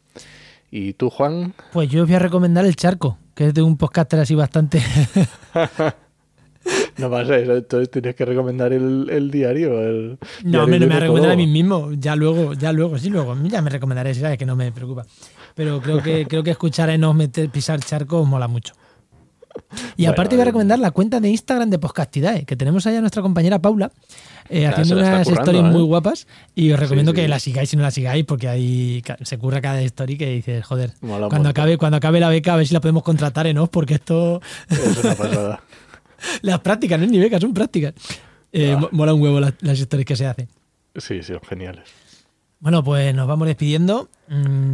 ¿Y 0.69 0.93
tú, 0.93 1.09
Juan? 1.09 1.55
Pues 1.73 1.89
yo 1.89 2.03
os 2.03 2.07
voy 2.07 2.15
a 2.15 2.19
recomendar 2.19 2.63
El 2.65 2.75
Charco, 2.75 3.17
que 3.33 3.47
es 3.47 3.53
de 3.55 3.63
un 3.63 3.75
podcaster 3.75 4.19
así 4.19 4.35
bastante. 4.35 4.79
No 6.97 7.09
pasa 7.09 7.37
eso, 7.37 7.55
entonces 7.55 7.89
tienes 7.89 8.15
que 8.15 8.25
recomendar 8.25 8.73
el, 8.73 9.09
el 9.09 9.31
diario. 9.31 9.79
El 9.81 10.17
No, 10.43 10.63
hombre, 10.63 10.79
no 10.79 10.87
me 10.87 11.09
voy 11.09 11.25
a 11.25 11.35
mí 11.35 11.47
mismo. 11.47 11.91
Ya 11.93 12.15
luego, 12.15 12.53
ya 12.53 12.71
luego, 12.71 12.97
sí, 12.97 13.09
luego. 13.09 13.35
Ya 13.43 13.61
me 13.61 13.69
recomendaré, 13.69 14.13
¿sabes? 14.13 14.37
Que 14.37 14.45
no 14.45 14.55
me 14.55 14.71
preocupa. 14.71 15.05
Pero 15.55 15.81
creo 15.81 16.01
que, 16.01 16.25
creo 16.29 16.43
que 16.43 16.51
escuchar 16.51 16.89
a 16.89 16.93
Enos 16.93 17.15
meter, 17.15 17.49
pisar 17.49 17.79
charcos 17.79 18.27
mola 18.27 18.47
mucho. 18.47 18.73
Y 19.97 20.03
Bueno, 20.03 20.13
aparte 20.13 20.35
voy 20.35 20.41
a 20.41 20.43
eh, 20.43 20.45
recomendar 20.45 20.79
la 20.79 20.91
cuenta 20.91 21.19
de 21.19 21.29
Instagram 21.29 21.69
de 21.69 21.77
Podcastidae, 21.79 22.45
que 22.45 22.55
tenemos 22.55 22.87
allá 22.87 22.99
a 22.99 23.01
nuestra 23.01 23.21
compañera 23.21 23.59
Paula, 23.59 23.91
eh, 24.49 24.65
Ah, 24.65 24.69
haciendo 24.69 24.95
unas 24.97 25.27
stories 25.27 25.61
¿eh? 25.61 25.65
muy 25.65 25.81
guapas. 25.83 26.27
Y 26.55 26.71
os 26.71 26.79
recomiendo 26.79 27.11
Sí, 27.11 27.17
que 27.17 27.27
la 27.27 27.39
sigáis 27.39 27.69
si 27.69 27.75
no 27.75 27.83
la 27.83 27.91
sigáis, 27.91 28.23
porque 28.25 28.47
ahí 28.47 29.03
se 29.23 29.37
curra 29.37 29.59
cada 29.59 29.81
story 29.81 30.17
que 30.17 30.27
dices, 30.27 30.63
joder, 30.65 30.93
Mola 31.01 31.27
cuando 31.27 31.49
acabe, 31.49 31.77
cuando 31.77 31.97
acabe 31.97 32.19
la 32.19 32.29
beca, 32.29 32.53
a 32.53 32.57
ver 32.57 32.67
si 32.67 32.73
la 32.73 32.79
podemos 32.79 33.03
contratar, 33.03 33.47
Enos, 33.47 33.69
porque 33.69 33.95
esto. 33.95 34.41
Es 34.69 35.03
una 35.03 35.15
pasada. 35.15 35.63
Las 36.41 36.59
prácticas, 36.59 36.99
no 36.99 37.05
es 37.05 37.11
ni 37.11 37.19
becas, 37.19 37.41
son 37.41 37.53
prácticas. 37.53 37.93
Eh, 38.51 38.73
Ah. 38.75 38.79
mo- 38.79 38.89
Mola 38.91 39.13
un 39.13 39.21
huevo 39.21 39.39
las, 39.39 39.53
las 39.61 39.79
stories 39.79 40.05
que 40.05 40.15
se 40.15 40.25
hacen. 40.27 40.47
Sí, 40.95 41.23
sí, 41.23 41.33
geniales. 41.47 41.83
Bueno, 42.59 42.83
pues 42.83 43.13
nos 43.15 43.27
vamos 43.27 43.47
despidiendo. 43.47 44.09
Mm, 44.27 44.71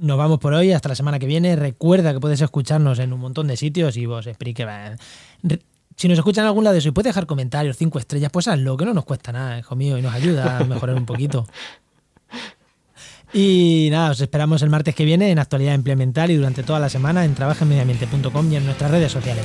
Nos 0.00 0.16
vamos 0.16 0.38
por 0.38 0.52
hoy, 0.54 0.70
hasta 0.70 0.88
la 0.90 0.94
semana 0.94 1.18
que 1.18 1.26
viene. 1.26 1.56
Recuerda 1.56 2.12
que 2.12 2.20
puedes 2.20 2.40
escucharnos 2.40 3.00
en 3.00 3.12
un 3.12 3.18
montón 3.18 3.48
de 3.48 3.56
sitios 3.56 3.96
y 3.96 4.06
vos 4.06 4.28
explique. 4.28 4.64
Re- 4.64 5.60
Si 5.96 6.06
nos 6.06 6.16
escuchan 6.18 6.44
en 6.44 6.48
algún 6.48 6.62
lado 6.62 6.74
de 6.74 6.78
eso 6.78 6.88
y 6.90 6.92
puedes 6.92 7.08
dejar 7.08 7.26
comentarios, 7.26 7.76
cinco 7.76 7.98
estrellas, 7.98 8.30
pues 8.32 8.46
hazlo, 8.46 8.76
que 8.76 8.84
no 8.84 8.94
nos 8.94 9.04
cuesta 9.04 9.32
nada, 9.32 9.58
hijo 9.58 9.74
mío, 9.74 9.98
y 9.98 10.02
nos 10.02 10.14
ayuda 10.14 10.58
a 10.58 10.64
mejorar 10.64 10.94
un 10.94 11.04
poquito. 11.06 11.48
Y 13.32 13.88
nada, 13.90 14.12
os 14.12 14.20
esperamos 14.20 14.62
el 14.62 14.70
martes 14.70 14.94
que 14.94 15.04
viene 15.04 15.30
en 15.32 15.38
Actualidad 15.40 15.74
Implemental 15.74 16.30
y 16.30 16.36
durante 16.36 16.62
toda 16.62 16.78
la 16.78 16.88
semana 16.88 17.24
en 17.24 17.34
trabajenmediambiente.com 17.34 18.52
y 18.52 18.56
en 18.56 18.64
nuestras 18.66 18.90
redes 18.92 19.10
sociales. 19.10 19.44